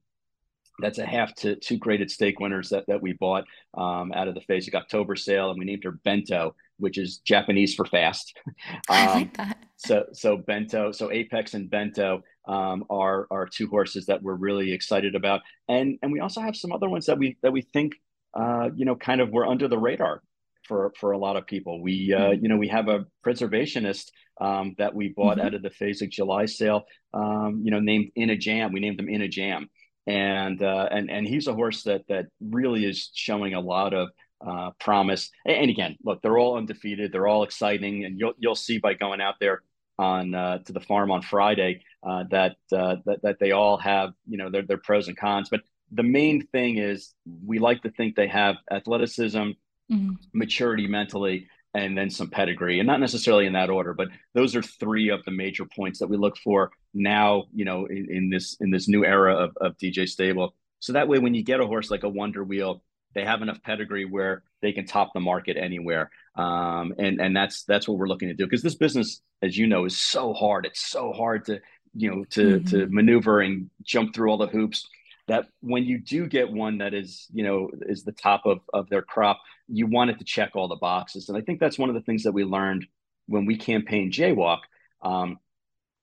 that's 0.80 1.00
a 1.00 1.06
half 1.06 1.34
to 1.36 1.56
two 1.56 1.78
graded 1.78 2.12
stake 2.12 2.40
winners 2.40 2.70
that, 2.70 2.86
that 2.88 3.02
we 3.02 3.14
bought 3.14 3.46
um, 3.78 4.12
out 4.14 4.28
of 4.28 4.36
the 4.36 4.42
Fasig 4.42 4.76
October 4.76 5.16
sale, 5.16 5.50
and 5.50 5.60
we 5.60 5.66
named 5.66 5.84
her 5.84 5.92
Bento, 5.92 6.56
which 6.78 6.98
is 6.98 7.20
Japanese 7.20 7.76
for 7.76 7.86
fast. 7.86 8.38
Um, 8.58 8.74
I 8.90 9.14
like 9.14 9.38
that. 9.38 9.58
So 9.78 10.06
so 10.14 10.38
Bento, 10.38 10.92
so 10.92 11.12
Apex 11.12 11.54
and 11.54 11.70
Bento 11.70 12.24
um, 12.48 12.86
are 12.90 13.28
are 13.32 13.48
two 13.48 13.68
horses 13.68 14.06
that 14.08 14.22
we're 14.22 14.36
really 14.36 14.74
excited 14.74 15.16
about, 15.16 15.42
and 15.68 15.98
and 16.02 16.12
we 16.12 16.20
also 16.20 16.42
have 16.42 16.56
some 16.56 16.72
other 16.72 16.90
ones 16.90 17.06
that 17.06 17.18
we 17.18 17.38
that 17.42 17.52
we 17.52 17.62
think 17.62 17.94
uh, 18.34 18.70
you 18.76 18.86
know 18.86 18.96
kind 18.96 19.22
of 19.22 19.32
were 19.32 19.46
under 19.46 19.68
the 19.68 19.78
radar 19.78 20.22
for 20.68 20.92
for 21.00 21.12
a 21.12 21.18
lot 21.18 21.38
of 21.38 21.48
people. 21.48 21.82
We 21.82 22.14
uh, 22.14 22.20
mm-hmm. 22.20 22.44
you 22.44 22.50
know 22.50 22.58
we 22.58 22.68
have 22.70 22.88
a 22.90 23.06
preservationist 23.26 24.12
um, 24.42 24.76
that 24.78 24.94
we 24.94 25.10
bought 25.10 25.38
mm-hmm. 25.38 25.48
out 25.48 25.54
of 25.54 25.62
the 25.62 25.70
Fasig 25.70 26.10
July 26.10 26.46
sale, 26.46 26.84
um, 27.14 27.62
you 27.64 27.72
know 27.72 27.80
named 27.80 28.12
In 28.16 28.30
a 28.30 28.38
Jam. 28.38 28.74
We 28.74 28.82
named 28.82 29.00
them 29.00 29.10
In 29.10 29.22
a 29.22 29.28
Jam 29.28 29.70
and 30.08 30.62
uh, 30.62 30.88
and 30.92 31.10
and 31.10 31.28
he's 31.28 31.48
a 31.48 31.54
horse 31.54 31.84
that 31.84 32.08
that 32.08 32.28
really 32.40 32.86
is 32.86 33.10
showing 33.14 33.54
a 33.54 33.60
lot 33.60 33.94
of 33.94 34.10
uh, 34.46 34.72
promise. 34.80 35.32
And 35.46 35.70
again, 35.70 35.98
look, 36.04 36.22
they're 36.22 36.38
all 36.38 36.58
undefeated, 36.58 37.12
they're 37.12 37.28
all 37.28 37.44
exciting, 37.44 38.06
and 38.06 38.20
you'll 38.20 38.34
you'll 38.38 38.56
see 38.56 38.78
by 38.78 38.94
going 38.94 39.22
out 39.22 39.36
there 39.40 39.62
on 39.98 40.36
uh, 40.36 40.60
to 40.60 40.74
the 40.74 40.80
farm 40.80 41.10
on 41.10 41.22
Friday 41.22 41.82
uh, 42.04 42.26
that, 42.30 42.58
uh, 42.74 42.98
that 43.06 43.22
that 43.24 43.40
they 43.40 43.52
all 43.52 43.78
have 43.78 44.14
you 44.28 44.38
know 44.38 44.50
their 44.50 44.64
their 44.64 44.78
pros 44.78 45.08
and 45.08 45.18
cons. 45.18 45.50
But 45.50 45.62
the 45.92 46.04
main 46.04 46.46
thing 46.48 46.78
is 46.78 47.14
we 47.46 47.60
like 47.60 47.82
to 47.84 47.92
think 47.92 48.16
they 48.16 48.28
have 48.28 48.58
athleticism, 48.72 49.38
mm-hmm. 49.38 50.12
maturity 50.34 50.88
mentally, 50.88 51.48
and 51.76 51.98
then 51.98 52.10
some 52.10 52.30
pedigree 52.30 52.80
and 52.80 52.88
not 52.88 53.00
necessarily 53.00 53.46
in 53.46 53.54
that 53.54 53.70
order 53.70 53.94
but 53.94 54.08
those 54.34 54.56
are 54.56 54.62
three 54.64 55.10
of 55.10 55.24
the 55.26 55.32
major 55.32 55.66
points 55.66 56.00
that 56.00 56.08
we 56.08 56.18
look 56.18 56.38
for 56.38 56.72
now 56.94 57.44
you 57.54 57.66
know 57.66 57.86
in, 57.86 58.08
in, 58.10 58.30
this 58.30 58.58
in 58.60 58.72
this 58.72 58.88
new 58.88 59.06
era 59.06 59.36
of, 59.36 59.56
of 59.62 59.78
dj 59.78 60.08
stable. 60.08 60.56
So 60.80 60.94
that 60.94 61.08
way 61.08 61.20
when 61.20 61.34
you 61.34 61.44
get 61.44 61.60
a 61.60 61.68
horse 61.68 61.92
like 61.92 62.04
a 62.04 62.10
wonder 62.10 62.44
wheel 62.44 62.82
they 63.16 63.24
have 63.24 63.42
enough 63.42 63.62
pedigree 63.64 64.06
where 64.06 64.44
they 64.62 64.74
can 64.74 64.86
top 64.86 65.14
the 65.14 65.20
market 65.20 65.58
anywhere. 65.58 66.12
Um, 66.36 66.94
and 67.00 67.20
and 67.20 67.36
that's 67.36 67.64
that's 67.64 67.88
what 67.88 67.98
we're 67.98 68.10
looking 68.10 68.28
to 68.28 68.36
do 68.36 68.46
because 68.46 68.62
this 68.62 68.76
business 68.76 69.22
as 69.42 69.58
you 69.58 69.66
know 69.68 69.86
is 69.86 69.98
so 69.98 70.34
hard. 70.34 70.66
It's 70.66 70.82
so 70.82 71.14
hard 71.14 71.46
to 71.46 71.62
you 71.96 72.12
know 72.12 72.26
to 72.32 72.60
mm-hmm. 72.60 72.68
to 72.68 72.88
maneuver 72.88 73.40
and 73.40 73.70
jump 73.82 74.14
through 74.14 74.30
all 74.30 74.38
the 74.38 74.48
hoops 74.48 74.86
that 75.28 75.48
when 75.62 75.84
you 75.84 75.98
do 75.98 76.28
get 76.28 76.52
one 76.52 76.80
that 76.80 76.94
is 76.94 77.28
you 77.34 77.44
know 77.44 77.70
is 77.88 78.04
the 78.04 78.12
top 78.12 78.46
of, 78.46 78.60
of 78.74 78.90
their 78.90 79.02
crop 79.02 79.42
you 79.68 79.88
want 79.88 80.12
it 80.12 80.20
to 80.20 80.26
check 80.26 80.52
all 80.56 80.68
the 80.68 80.76
boxes. 80.76 81.30
And 81.30 81.38
i 81.38 81.42
think 81.42 81.60
that's 81.60 81.80
one 81.80 81.90
of 81.90 81.96
the 81.96 82.02
things 82.02 82.24
that 82.24 82.32
we 82.32 82.44
learned 82.44 82.86
when 83.28 83.46
we 83.46 83.58
campaigned 83.58 84.14
jaywalk. 84.14 84.60
Um, 85.02 85.40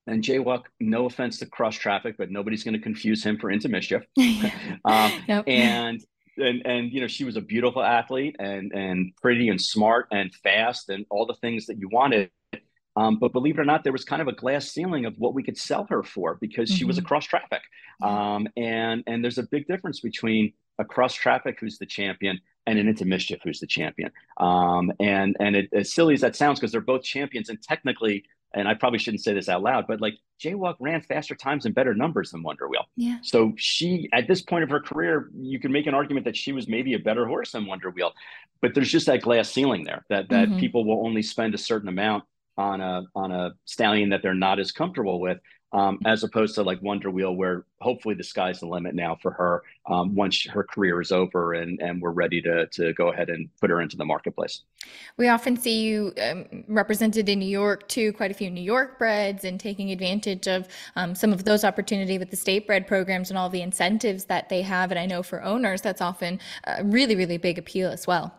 and 0.07 0.23
jaywalk 0.23 0.65
no 0.81 1.07
offense 1.07 1.39
to 1.39 1.47
cross 1.47 1.77
traffic 1.77 2.17
but 2.19 2.31
nobody's 2.31 2.65
going 2.65 2.75
to 2.75 2.81
confuse 2.81 3.23
him 3.25 3.39
for 3.39 3.51
into 3.51 3.69
mischief. 3.69 4.03
Um, 4.85 5.13
yep. 5.29 5.45
and 5.47 6.01
and 6.39 6.67
and 6.67 6.93
you 6.93 7.01
know 7.01 7.07
she 7.07 7.25
was 7.25 7.37
a 7.37 7.41
beautiful 7.41 7.83
athlete 7.83 8.37
and 8.39 8.73
and 8.73 9.13
pretty 9.21 9.49
and 9.49 9.61
smart 9.61 10.09
and 10.11 10.35
fast 10.35 10.89
and 10.89 11.07
all 11.11 11.27
the 11.27 11.35
things 11.35 11.67
that 11.67 11.79
you 11.79 11.89
wanted 11.91 12.31
um, 12.97 13.19
but 13.19 13.33
believe 13.33 13.59
it 13.59 13.61
or 13.61 13.65
not, 13.65 13.85
there 13.85 13.93
was 13.93 14.05
kind 14.05 14.21
of 14.21 14.29
a 14.29 14.33
glass 14.33 14.69
ceiling 14.69 15.07
of 15.07 15.15
what 15.19 15.35
we 15.35 15.43
could 15.43 15.57
sell 15.57 15.87
her 15.91 16.03
for 16.03 16.37
because 16.41 16.69
mm-hmm. 16.69 16.79
she 16.79 16.85
was 16.85 16.97
mm-hmm. 16.97 17.07
across 17.07 17.25
traffic. 17.25 17.63
Um, 18.03 18.49
and 18.57 19.03
and 19.07 19.23
there's 19.23 19.39
a 19.39 19.45
big 19.45 19.67
difference 19.67 20.01
between 20.01 20.53
a 20.79 20.85
cross 20.85 21.15
traffic 21.15 21.59
who's 21.61 21.79
the 21.79 21.87
champion 21.87 22.41
and 22.67 22.79
an 22.79 22.89
into 22.89 23.05
mischief 23.05 23.41
who's 23.43 23.61
the 23.61 23.67
champion. 23.67 24.11
Um, 24.39 24.93
and 25.01 25.37
and 25.41 25.57
it, 25.57 25.69
as 25.73 25.93
silly 25.93 26.15
as 26.15 26.21
that 26.21 26.37
sounds, 26.37 26.61
because 26.61 26.73
they're 26.73 26.81
both 26.81 27.03
champions, 27.03 27.49
and 27.49 27.63
technically 27.63 28.25
and 28.55 28.69
I 28.69 28.75
probably 28.75 28.99
shouldn't 28.99 29.23
say 29.23 29.33
this 29.33 29.49
out 29.49 29.63
loud, 29.63 29.87
but 29.87 30.01
like 30.01 30.15
Jaywalk 30.39 30.77
ran 30.79 31.01
faster 31.01 31.35
times 31.35 31.65
and 31.65 31.75
better 31.75 31.95
numbers 31.95 32.33
than 32.33 32.43
Wonder 32.43 32.69
Wheel. 32.69 32.85
Yeah. 32.97 33.19
So 33.23 33.55
she, 33.57 34.09
at 34.13 34.29
this 34.29 34.43
point 34.43 34.65
of 34.65 34.71
her 34.71 34.81
career, 34.81 35.31
you 35.35 35.59
can 35.59 35.73
make 35.73 35.87
an 35.87 35.95
argument 35.95 36.27
that 36.27 36.37
she 36.37 36.53
was 36.53 36.69
maybe 36.69 36.95
a 36.95 36.99
better 36.99 37.27
horse 37.27 37.53
than 37.53 37.67
Wonder 37.67 37.91
Wheel, 37.91 38.13
but 38.61 38.75
there's 38.75 38.91
just 38.91 39.07
that 39.07 39.23
glass 39.23 39.51
ceiling 39.51 39.85
there 39.85 40.05
that 40.11 40.29
that 40.29 40.49
mm-hmm. 40.49 40.59
people 40.59 40.85
will 40.85 41.07
only 41.07 41.23
spend 41.23 41.55
a 41.55 41.59
certain 41.59 41.89
amount 41.89 42.25
on 42.57 42.81
a 42.81 43.03
on 43.15 43.33
a 43.33 43.53
stallion 43.65 44.11
that 44.11 44.23
they're 44.23 44.35
not 44.35 44.59
as 44.59 44.73
comfortable 44.73 45.21
with 45.21 45.39
um, 45.73 45.99
as 46.05 46.23
opposed 46.23 46.55
to 46.57 46.63
like 46.63 46.83
Wonder 46.83 47.11
Wheel, 47.11 47.35
where 47.35 47.65
hopefully 47.81 48.15
the 48.15 48.25
sky's 48.25 48.61
the 48.61 48.67
limit 48.67 48.95
now 48.95 49.17
for 49.21 49.31
her 49.33 49.63
um, 49.87 50.15
once 50.15 50.45
her 50.47 50.63
career 50.63 51.01
is 51.01 51.13
over 51.13 51.55
and, 51.55 51.81
and 51.81 52.01
we're 52.01 52.11
ready 52.11 52.43
to, 52.43 52.67
to 52.67 52.93
go 52.93 53.11
ahead 53.11 53.31
and 53.31 53.49
put 53.61 53.71
her 53.71 53.81
into 53.81 53.97
the 53.97 54.05
marketplace. 54.05 54.63
We 55.17 55.29
often 55.29 55.57
see 55.57 55.83
you 55.83 56.13
um, 56.23 56.65
represented 56.69 57.29
in 57.29 57.39
New 57.39 57.47
York 57.47 57.89
too, 57.89 58.13
quite 58.13 58.31
a 58.31 58.35
few 58.35 58.51
New 58.51 58.61
York 58.63 58.99
breds 58.99 59.45
and 59.45 59.59
taking 59.59 59.91
advantage 59.91 60.47
of 60.47 60.69
um, 60.97 61.15
some 61.15 61.33
of 61.33 61.45
those 61.45 61.65
opportunity 61.65 62.19
with 62.19 62.31
the 62.31 62.37
state 62.37 62.67
bred 62.67 62.87
programs 62.87 63.31
and 63.31 63.39
all 63.39 63.49
the 63.49 63.63
incentives 63.63 64.27
that 64.27 64.51
they 64.51 64.61
have. 64.63 64.91
And 64.91 65.01
I 65.01 65.07
know 65.07 65.23
for 65.23 65.43
owners, 65.43 65.81
that's 65.81 66.03
often 66.03 66.39
a 66.65 66.85
really, 66.85 67.17
really 67.17 67.39
big 67.39 67.59
appeal 67.59 67.91
as 67.91 68.07
well. 68.07 68.35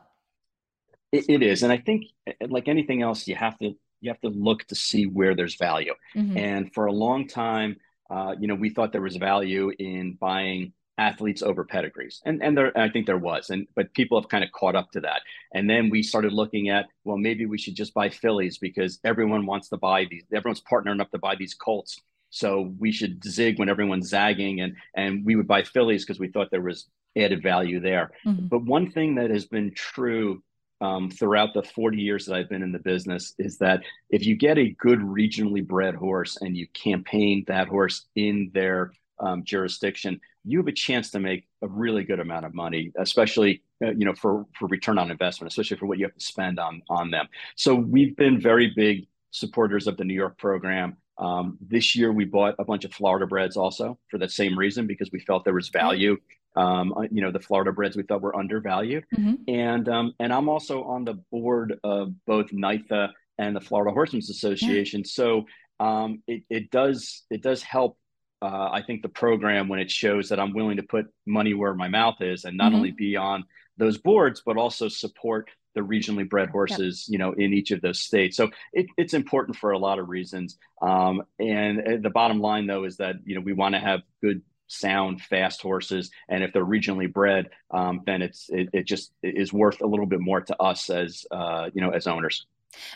it, 1.12 1.26
it 1.30 1.42
is. 1.42 1.64
And 1.64 1.72
I 1.72 1.78
think 1.78 2.06
like 2.48 2.68
anything 2.68 3.02
else, 3.02 3.28
you 3.28 3.36
have 3.36 3.58
to 3.58 3.76
you 4.04 4.12
have 4.12 4.22
to 4.22 4.30
look 4.30 4.66
to 4.66 4.76
see 4.76 5.06
where 5.06 5.34
there's 5.34 5.56
value. 5.56 5.94
Mm-hmm. 6.16 6.38
And 6.38 6.74
for 6.74 6.88
a 6.88 6.92
long 6.92 7.28
time, 7.28 7.78
uh, 8.10 8.36
you 8.40 8.48
know, 8.48 8.56
we 8.56 8.70
thought 8.70 8.92
there 8.92 9.02
was 9.02 9.16
value 9.16 9.72
in 9.80 10.18
buying 10.20 10.74
athletes 10.98 11.42
over 11.42 11.64
pedigrees, 11.64 12.22
and 12.26 12.44
and 12.44 12.56
there 12.56 12.78
I 12.78 12.90
think 12.90 13.08
there 13.08 13.18
was, 13.18 13.50
and 13.50 13.66
but 13.76 13.94
people 13.94 14.22
have 14.22 14.30
kind 14.30 14.44
of 14.44 14.52
caught 14.52 14.76
up 14.76 14.92
to 14.92 15.00
that. 15.02 15.22
And 15.54 15.70
then 15.70 15.90
we 15.90 16.04
started 16.04 16.34
looking 16.34 16.70
at 16.70 16.86
well, 17.06 17.18
maybe 17.18 17.46
we 17.46 17.58
should 17.58 17.76
just 17.76 17.94
buy 17.94 18.10
fillies 18.10 18.58
because 18.58 19.00
everyone 19.04 19.46
wants 19.46 19.70
to 19.70 19.78
buy 19.78 20.06
these. 20.06 20.24
Everyone's 20.34 20.62
partnering 20.62 21.02
up 21.02 21.12
to 21.12 21.18
buy 21.18 21.36
these 21.36 21.54
colts. 21.54 22.00
So 22.30 22.74
we 22.80 22.92
should 22.92 23.24
zig 23.24 23.58
when 23.58 23.70
everyone's 23.70 24.10
zagging, 24.10 24.62
and 24.62 24.76
and 24.96 25.26
we 25.26 25.36
would 25.36 25.48
buy 25.48 25.64
fillies 25.64 26.04
because 26.04 26.20
we 26.20 26.28
thought 26.28 26.52
there 26.52 26.62
was 26.62 26.88
added 27.18 27.42
value 27.42 27.80
there. 27.80 28.12
Mm-hmm. 28.26 28.48
But 28.48 28.66
one 28.66 28.92
thing 28.92 29.16
that 29.16 29.30
has 29.30 29.46
been 29.46 29.72
true 29.74 30.44
um, 30.84 31.10
throughout 31.10 31.54
the 31.54 31.64
40 31.64 31.98
years 31.98 32.26
that 32.26 32.36
I've 32.36 32.50
been 32.50 32.62
in 32.62 32.74
the 32.74 32.80
business 32.80 33.34
is 33.40 33.58
that 33.60 33.84
if 34.10 34.26
you 34.26 34.36
get 34.36 34.58
a 34.58 34.72
good 34.72 35.00
regionally 35.00 35.66
bred 35.66 35.96
horse 35.96 36.38
and 36.42 36.58
you 36.58 36.68
campaign 36.74 37.46
that 37.48 37.70
horse 37.70 38.06
in 38.18 38.52
their 38.54 38.92
um, 39.20 39.46
jurisdiction, 39.46 40.20
you 40.44 40.58
have 40.58 40.68
a 40.68 40.74
chance 40.74 41.10
to 41.12 41.22
make 41.22 41.48
a 41.62 41.68
really 41.70 42.04
good 42.04 42.20
amount 42.20 42.46
of 42.46 42.54
money, 42.54 42.92
especially 42.98 43.62
uh, 43.82 43.92
you 43.92 44.04
know 44.04 44.14
for 44.14 44.46
for 44.60 44.68
return 44.68 44.98
on 44.98 45.10
investment, 45.10 45.50
especially 45.54 45.78
for 45.78 45.86
what 45.86 46.00
you 46.00 46.06
have 46.06 46.16
to 46.16 46.26
spend 46.26 46.60
on 46.60 46.82
on 46.90 47.10
them. 47.10 47.28
So 47.56 47.74
we've 47.76 48.18
been 48.18 48.42
very 48.42 48.74
big 48.76 49.08
supporters 49.32 49.88
of 49.88 49.96
the 49.96 50.04
New 50.04 50.14
York 50.14 50.38
program. 50.38 50.98
Um, 51.18 51.58
this 51.62 51.96
year 51.96 52.12
we 52.12 52.26
bought 52.26 52.56
a 52.60 52.66
bunch 52.66 52.84
of 52.84 52.94
Florida 52.94 53.26
breds 53.26 53.56
also 53.56 53.98
for 54.10 54.18
that 54.18 54.32
same 54.32 54.60
reason 54.60 54.86
because 54.86 55.12
we 55.14 55.20
felt 55.20 55.46
there 55.46 55.54
was 55.54 55.70
value 55.70 56.18
um, 56.56 56.94
uh, 56.94 57.02
you 57.12 57.22
know, 57.22 57.32
the 57.32 57.40
Florida 57.40 57.72
breds 57.72 57.96
we 57.96 58.04
thought 58.04 58.22
were 58.22 58.36
undervalued, 58.36 59.06
mm-hmm. 59.16 59.36
and 59.48 59.90
um, 59.90 60.14
and 60.20 60.32
I'm 60.34 60.50
also 60.50 60.84
on 60.84 61.06
the 61.06 61.16
board 61.32 61.80
of 61.84 62.14
both 62.26 62.52
NYTHA 62.52 63.10
and 63.38 63.56
the 63.56 63.62
Florida 63.62 63.92
Horsemen's 63.92 64.30
Association. 64.30 65.02
Yeah. 65.02 65.12
So 65.12 65.46
um, 65.80 66.22
it 66.28 66.44
it 66.50 66.72
does 66.72 67.24
it 67.30 67.42
does 67.42 67.62
help. 67.64 67.98
Uh, 68.42 68.70
I 68.72 68.84
think 68.86 69.02
the 69.02 69.10
program 69.10 69.70
when 69.70 69.80
it 69.80 69.90
shows 69.90 70.30
that 70.30 70.40
I'm 70.40 70.54
willing 70.54 70.78
to 70.78 70.84
put 70.84 71.06
money 71.26 71.54
where 71.54 71.74
my 71.74 71.88
mouth 71.88 72.22
is, 72.22 72.46
and 72.46 72.58
not 72.58 72.68
mm-hmm. 72.68 72.76
only 72.76 72.92
be 72.92 73.16
on 73.16 73.46
those 73.78 73.98
boards, 73.98 74.42
but 74.46 74.58
also 74.58 74.88
support 74.90 75.50
the 75.76 75.82
regionally 75.82 76.30
bred 76.30 76.50
horses, 76.50 77.08
yep. 77.08 77.14
you 77.14 77.18
know, 77.18 77.32
in 77.32 77.54
each 77.54 77.72
of 77.72 77.82
those 77.82 78.00
states. 78.00 78.38
So 78.38 78.52
it, 78.74 78.86
it's 78.98 79.14
important 79.14 79.58
for 79.58 79.72
a 79.72 79.78
lot 79.78 79.98
of 79.98 80.10
reasons. 80.10 80.58
Um, 80.82 81.24
and 81.40 81.80
uh, 81.80 81.98
the 82.02 82.10
bottom 82.10 82.40
line, 82.40 82.68
though, 82.68 82.84
is 82.84 82.98
that 82.98 83.16
you 83.26 83.36
know 83.36 83.42
we 83.42 83.54
want 83.54 83.76
to 83.76 83.80
have 83.80 84.02
good 84.22 84.42
sound, 84.68 85.22
fast 85.22 85.62
horses. 85.62 86.12
And 86.30 86.44
if 86.44 86.54
they're 86.54 86.66
regionally 86.66 87.12
bred, 87.12 87.50
um, 87.72 88.02
then 88.06 88.22
it's 88.22 88.50
it, 88.50 88.70
it, 88.74 88.86
just 88.86 89.12
is 89.22 89.54
worth 89.54 89.82
a 89.82 89.88
little 89.88 90.06
bit 90.06 90.20
more 90.20 90.42
to 90.42 90.62
us 90.62 90.90
as 90.90 91.26
uh, 91.32 91.70
you 91.74 91.82
know 91.82 91.90
as 91.90 92.08
owners. 92.08 92.46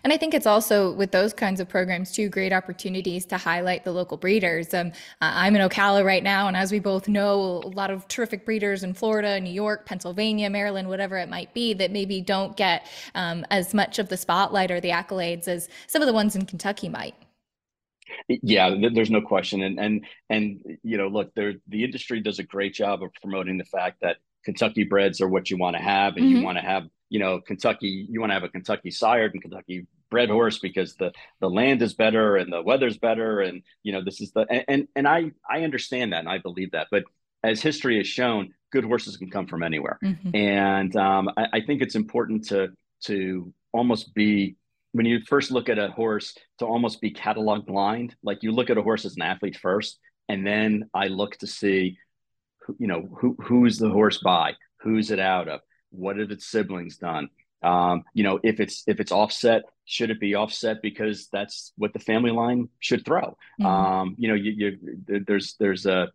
And 0.03 0.11
I 0.11 0.17
think 0.17 0.33
it's 0.33 0.45
also 0.45 0.91
with 0.93 1.11
those 1.11 1.33
kinds 1.33 1.59
of 1.59 1.69
programs 1.69 2.11
too, 2.11 2.29
great 2.29 2.53
opportunities 2.53 3.25
to 3.27 3.37
highlight 3.37 3.83
the 3.83 3.91
local 3.91 4.17
breeders. 4.17 4.73
Um, 4.73 4.91
I'm 5.21 5.55
in 5.55 5.67
Ocala 5.67 6.03
right 6.03 6.23
now, 6.23 6.47
and 6.47 6.57
as 6.57 6.71
we 6.71 6.79
both 6.79 7.07
know, 7.07 7.61
a 7.63 7.69
lot 7.69 7.91
of 7.91 8.07
terrific 8.07 8.45
breeders 8.45 8.83
in 8.83 8.93
Florida, 8.93 9.39
New 9.39 9.51
York, 9.51 9.85
Pennsylvania, 9.85 10.49
Maryland, 10.49 10.89
whatever 10.89 11.17
it 11.17 11.29
might 11.29 11.53
be, 11.53 11.73
that 11.75 11.91
maybe 11.91 12.21
don't 12.21 12.55
get 12.57 12.87
um, 13.15 13.45
as 13.51 13.73
much 13.73 13.99
of 13.99 14.09
the 14.09 14.17
spotlight 14.17 14.71
or 14.71 14.79
the 14.79 14.89
accolades 14.89 15.47
as 15.47 15.69
some 15.87 16.01
of 16.01 16.07
the 16.07 16.13
ones 16.13 16.35
in 16.35 16.45
Kentucky 16.45 16.89
might. 16.89 17.15
Yeah, 18.27 18.75
there's 18.93 19.11
no 19.11 19.21
question, 19.21 19.61
and 19.63 19.79
and 19.79 20.05
and 20.29 20.77
you 20.83 20.97
know, 20.97 21.07
look, 21.07 21.33
there 21.35 21.55
the 21.67 21.83
industry 21.83 22.19
does 22.19 22.39
a 22.39 22.43
great 22.43 22.73
job 22.73 23.03
of 23.03 23.13
promoting 23.21 23.57
the 23.57 23.65
fact 23.65 24.01
that 24.01 24.17
Kentucky 24.43 24.83
breds 24.83 25.21
are 25.21 25.27
what 25.27 25.49
you 25.49 25.57
want 25.57 25.75
to 25.75 25.81
have, 25.81 26.15
and 26.15 26.25
mm-hmm. 26.25 26.37
you 26.37 26.43
want 26.43 26.57
to 26.57 26.63
have, 26.63 26.87
you 27.09 27.19
know, 27.19 27.39
Kentucky. 27.39 28.07
You 28.09 28.19
want 28.19 28.31
to 28.31 28.35
have 28.35 28.43
a 28.43 28.49
Kentucky 28.49 28.91
sired 28.91 29.33
and 29.33 29.41
Kentucky 29.41 29.87
bred 30.09 30.29
horse 30.29 30.59
because 30.59 30.95
the 30.95 31.11
the 31.41 31.49
land 31.49 31.81
is 31.81 31.93
better 31.93 32.37
and 32.37 32.51
the 32.51 32.61
weather's 32.61 32.97
better, 32.97 33.41
and 33.41 33.63
you 33.83 33.91
know, 33.91 34.03
this 34.03 34.21
is 34.21 34.31
the 34.31 34.45
and 34.49 34.65
and, 34.67 34.87
and 34.95 35.07
I 35.07 35.31
I 35.49 35.63
understand 35.63 36.13
that 36.13 36.19
and 36.19 36.29
I 36.29 36.37
believe 36.37 36.71
that, 36.71 36.87
but 36.91 37.03
as 37.43 37.61
history 37.61 37.97
has 37.97 38.07
shown, 38.07 38.53
good 38.71 38.83
horses 38.83 39.17
can 39.17 39.29
come 39.29 39.47
from 39.47 39.63
anywhere, 39.63 39.99
mm-hmm. 40.03 40.35
and 40.35 40.95
um, 40.95 41.29
I, 41.37 41.47
I 41.53 41.61
think 41.61 41.81
it's 41.81 41.95
important 41.95 42.47
to 42.49 42.69
to 43.03 43.53
almost 43.73 44.13
be 44.13 44.55
when 44.97 45.05
you 45.05 45.19
first 45.27 45.51
look 45.51 45.69
at 45.69 45.77
a 45.77 45.91
horse 45.91 46.35
to 46.57 46.65
almost 46.65 46.99
be 46.99 47.11
catalog 47.11 47.67
blind 47.67 48.15
like 48.23 48.41
you 48.41 48.51
look 48.51 48.71
at 48.71 48.79
a 48.79 48.81
horse 48.81 49.05
as 49.05 49.15
an 49.15 49.21
athlete 49.21 49.55
first 49.55 49.99
and 50.27 50.45
then 50.45 50.89
i 50.91 51.05
look 51.05 51.37
to 51.37 51.45
see 51.45 51.99
you 52.79 52.87
know 52.87 53.07
who 53.19 53.37
who's 53.39 53.77
the 53.77 53.91
horse 53.91 54.17
by 54.17 54.53
who's 54.81 55.11
it 55.11 55.19
out 55.19 55.47
of 55.47 55.59
what 55.91 56.17
have 56.17 56.31
its 56.31 56.47
siblings 56.47 56.97
done 56.97 57.29
um, 57.63 58.03
you 58.15 58.23
know 58.23 58.39
if 58.43 58.59
it's 58.59 58.83
if 58.87 58.99
it's 58.99 59.11
offset 59.11 59.61
should 59.85 60.09
it 60.09 60.19
be 60.19 60.33
offset 60.33 60.81
because 60.81 61.27
that's 61.31 61.73
what 61.77 61.93
the 61.93 61.99
family 61.99 62.31
line 62.31 62.67
should 62.79 63.05
throw 63.05 63.37
mm-hmm. 63.61 63.65
um, 63.67 64.15
you 64.17 64.27
know 64.27 64.33
you, 64.35 64.51
you 64.51 65.23
there's 65.27 65.55
there's 65.59 65.85
a 65.85 66.11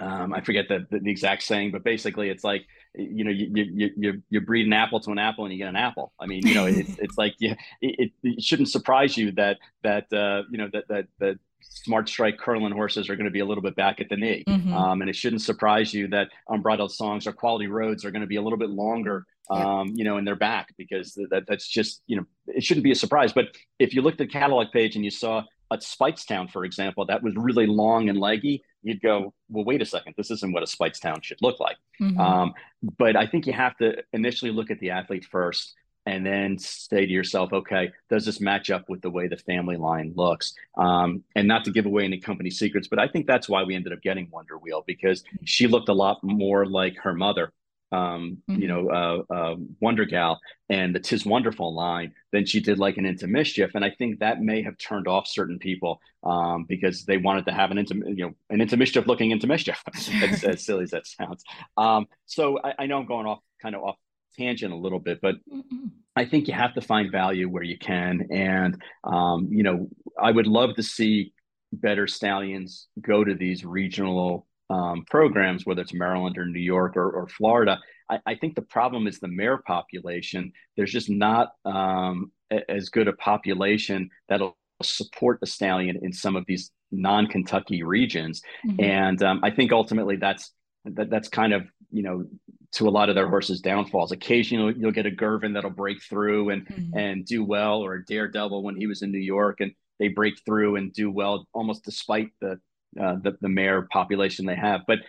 um, 0.00 0.32
I 0.32 0.42
forget 0.42 0.66
the, 0.68 0.86
the, 0.90 1.00
the 1.00 1.10
exact 1.10 1.42
saying, 1.42 1.72
but 1.72 1.82
basically 1.82 2.30
it's 2.30 2.44
like 2.44 2.66
you 2.94 3.24
know 3.24 3.30
you 3.30 3.50
you 3.52 3.90
you 3.96 4.22
you 4.30 4.40
breed 4.40 4.66
an 4.66 4.72
apple 4.72 5.00
to 5.00 5.10
an 5.10 5.18
apple 5.18 5.44
and 5.44 5.52
you 5.52 5.58
get 5.58 5.68
an 5.68 5.76
apple. 5.76 6.12
I 6.18 6.26
mean, 6.26 6.46
you 6.46 6.54
know, 6.54 6.66
it's 6.66 6.90
it's 6.98 7.18
like 7.18 7.34
yeah, 7.38 7.54
it, 7.80 8.12
it 8.22 8.42
shouldn't 8.42 8.68
surprise 8.68 9.16
you 9.16 9.32
that 9.32 9.58
that 9.82 10.12
uh, 10.12 10.42
you 10.50 10.58
know 10.58 10.68
that 10.72 10.88
that 10.88 11.06
that 11.18 11.38
smart 11.60 12.08
strike 12.08 12.38
Curlin 12.38 12.72
horses 12.72 13.08
are 13.08 13.16
going 13.16 13.26
to 13.26 13.30
be 13.30 13.40
a 13.40 13.44
little 13.44 13.62
bit 13.62 13.76
back 13.76 14.00
at 14.00 14.08
the 14.08 14.16
knee, 14.16 14.44
mm-hmm. 14.46 14.72
um, 14.72 15.00
and 15.00 15.10
it 15.10 15.16
shouldn't 15.16 15.42
surprise 15.42 15.92
you 15.92 16.08
that 16.08 16.28
unbridled 16.48 16.92
songs 16.92 17.26
or 17.26 17.32
quality 17.32 17.66
roads 17.66 18.04
are 18.04 18.10
going 18.10 18.22
to 18.22 18.26
be 18.26 18.36
a 18.36 18.42
little 18.42 18.58
bit 18.58 18.70
longer. 18.70 19.24
Um, 19.50 19.92
you 19.94 20.04
know, 20.04 20.18
in 20.18 20.26
their 20.26 20.36
back 20.36 20.74
because 20.76 21.14
that 21.30 21.44
that's 21.48 21.66
just 21.66 22.02
you 22.06 22.16
know 22.16 22.26
it 22.48 22.62
shouldn't 22.62 22.84
be 22.84 22.92
a 22.92 22.96
surprise. 22.96 23.32
But 23.32 23.46
if 23.78 23.94
you 23.94 24.02
looked 24.02 24.20
at 24.20 24.28
the 24.28 24.32
catalog 24.32 24.70
page 24.72 24.94
and 24.94 25.02
you 25.02 25.10
saw 25.10 25.42
a 25.70 25.78
Speightstown, 25.78 26.50
for 26.50 26.64
example, 26.64 27.06
that 27.06 27.22
was 27.22 27.34
really 27.36 27.66
long 27.66 28.08
and 28.08 28.18
leggy, 28.18 28.62
you'd 28.82 29.00
go, 29.02 29.34
well, 29.48 29.64
wait 29.64 29.82
a 29.82 29.86
second, 29.86 30.14
this 30.16 30.30
isn't 30.30 30.52
what 30.52 30.62
a 30.62 30.66
Speightstown 30.66 31.22
should 31.22 31.38
look 31.42 31.60
like. 31.60 31.76
Mm-hmm. 32.00 32.20
Um, 32.20 32.54
but 32.98 33.16
I 33.16 33.26
think 33.26 33.46
you 33.46 33.52
have 33.52 33.76
to 33.78 34.02
initially 34.12 34.50
look 34.50 34.70
at 34.70 34.78
the 34.78 34.90
athlete 34.90 35.24
first 35.24 35.74
and 36.06 36.24
then 36.24 36.58
say 36.58 37.04
to 37.04 37.12
yourself, 37.12 37.52
okay, 37.52 37.90
does 38.08 38.24
this 38.24 38.40
match 38.40 38.70
up 38.70 38.88
with 38.88 39.02
the 39.02 39.10
way 39.10 39.28
the 39.28 39.36
family 39.36 39.76
line 39.76 40.14
looks? 40.16 40.54
Um, 40.78 41.22
and 41.36 41.46
not 41.46 41.64
to 41.64 41.70
give 41.70 41.84
away 41.84 42.04
any 42.04 42.18
company 42.18 42.50
secrets, 42.50 42.88
but 42.88 42.98
I 42.98 43.08
think 43.08 43.26
that's 43.26 43.48
why 43.48 43.62
we 43.62 43.74
ended 43.74 43.92
up 43.92 44.00
getting 44.00 44.28
Wonder 44.30 44.56
Wheel 44.56 44.84
because 44.86 45.22
she 45.44 45.66
looked 45.66 45.90
a 45.90 45.92
lot 45.92 46.18
more 46.22 46.64
like 46.64 46.96
her 47.02 47.12
mother 47.12 47.52
um, 47.92 48.38
mm-hmm. 48.48 48.60
you 48.60 48.68
know, 48.68 48.88
uh, 48.88 49.34
uh, 49.34 49.56
Wonder 49.80 50.04
Gal 50.04 50.40
and 50.68 50.94
the 50.94 51.00
Tis 51.00 51.24
Wonderful 51.24 51.74
line 51.74 52.12
than 52.32 52.44
she 52.44 52.60
did 52.60 52.78
like 52.78 52.96
an 52.96 53.06
Into 53.06 53.26
Mischief, 53.26 53.70
and 53.74 53.84
I 53.84 53.90
think 53.90 54.18
that 54.18 54.40
may 54.40 54.62
have 54.62 54.76
turned 54.78 55.08
off 55.08 55.26
certain 55.26 55.58
people 55.58 56.00
um, 56.24 56.64
because 56.68 57.04
they 57.04 57.16
wanted 57.16 57.46
to 57.46 57.52
have 57.52 57.70
an 57.70 57.78
into 57.78 57.94
you 58.06 58.26
know 58.26 58.34
an 58.50 58.60
Into 58.60 58.76
Mischief 58.76 59.06
looking 59.06 59.30
into 59.30 59.46
mischief, 59.46 59.82
as, 59.94 60.44
as, 60.44 60.64
silly 60.64 60.84
as 60.84 60.90
that 60.90 61.06
sounds. 61.06 61.44
Um, 61.76 62.06
so 62.26 62.58
I, 62.62 62.74
I, 62.80 62.86
know 62.86 62.98
I'm 62.98 63.06
going 63.06 63.26
off 63.26 63.40
kind 63.62 63.74
of 63.74 63.82
off 63.82 63.96
tangent 64.36 64.72
a 64.72 64.76
little 64.76 65.00
bit, 65.00 65.20
but 65.20 65.36
mm-hmm. 65.52 65.86
I 66.16 66.24
think 66.24 66.48
you 66.48 66.54
have 66.54 66.74
to 66.74 66.80
find 66.80 67.10
value 67.10 67.48
where 67.48 67.62
you 67.62 67.78
can, 67.78 68.28
and 68.30 68.82
um, 69.04 69.48
you 69.50 69.62
know, 69.62 69.88
I 70.20 70.30
would 70.30 70.46
love 70.46 70.74
to 70.76 70.82
see 70.82 71.32
better 71.72 72.06
stallions 72.06 72.88
go 73.00 73.24
to 73.24 73.34
these 73.34 73.64
regional 73.64 74.47
um, 74.70 75.04
programs, 75.08 75.64
whether 75.64 75.82
it's 75.82 75.94
Maryland 75.94 76.36
or 76.38 76.46
New 76.46 76.60
York 76.60 76.96
or, 76.96 77.10
or 77.10 77.28
Florida. 77.28 77.78
I, 78.10 78.18
I, 78.26 78.34
think 78.34 78.54
the 78.54 78.62
problem 78.62 79.06
is 79.06 79.18
the 79.18 79.28
mare 79.28 79.58
population. 79.58 80.52
There's 80.76 80.92
just 80.92 81.08
not 81.08 81.52
um, 81.64 82.32
a, 82.52 82.70
as 82.70 82.90
good 82.90 83.08
a 83.08 83.12
population 83.14 84.10
that'll 84.28 84.56
support 84.82 85.40
the 85.40 85.46
stallion 85.46 85.98
in 86.02 86.12
some 86.12 86.36
of 86.36 86.44
these 86.46 86.70
non-Kentucky 86.90 87.82
regions, 87.82 88.42
mm-hmm. 88.66 88.82
and 88.82 89.22
um, 89.22 89.40
I 89.42 89.50
think 89.50 89.72
ultimately 89.72 90.16
that's 90.16 90.52
that, 90.84 91.10
that's 91.10 91.28
kind 91.28 91.52
of 91.52 91.66
you 91.90 92.02
know 92.02 92.26
to 92.72 92.88
a 92.88 92.90
lot 92.90 93.08
of 93.08 93.14
their 93.14 93.28
horses' 93.28 93.60
downfalls. 93.60 94.12
Occasionally, 94.12 94.74
you'll 94.76 94.92
get 94.92 95.06
a 95.06 95.10
Girvin 95.10 95.54
that'll 95.54 95.70
break 95.70 96.02
through 96.02 96.50
and 96.50 96.66
mm-hmm. 96.66 96.96
and 96.96 97.24
do 97.24 97.44
well, 97.44 97.80
or 97.80 97.94
a 97.94 98.04
Daredevil 98.04 98.62
when 98.62 98.76
he 98.76 98.86
was 98.86 99.02
in 99.02 99.10
New 99.10 99.18
York, 99.18 99.60
and 99.60 99.72
they 99.98 100.08
break 100.08 100.34
through 100.44 100.76
and 100.76 100.92
do 100.92 101.10
well, 101.10 101.46
almost 101.52 101.84
despite 101.84 102.30
the 102.40 102.60
uh, 103.00 103.16
the, 103.22 103.36
the 103.40 103.48
mare 103.48 103.82
population 103.82 104.46
they 104.46 104.56
have. 104.56 104.82
But 104.86 105.00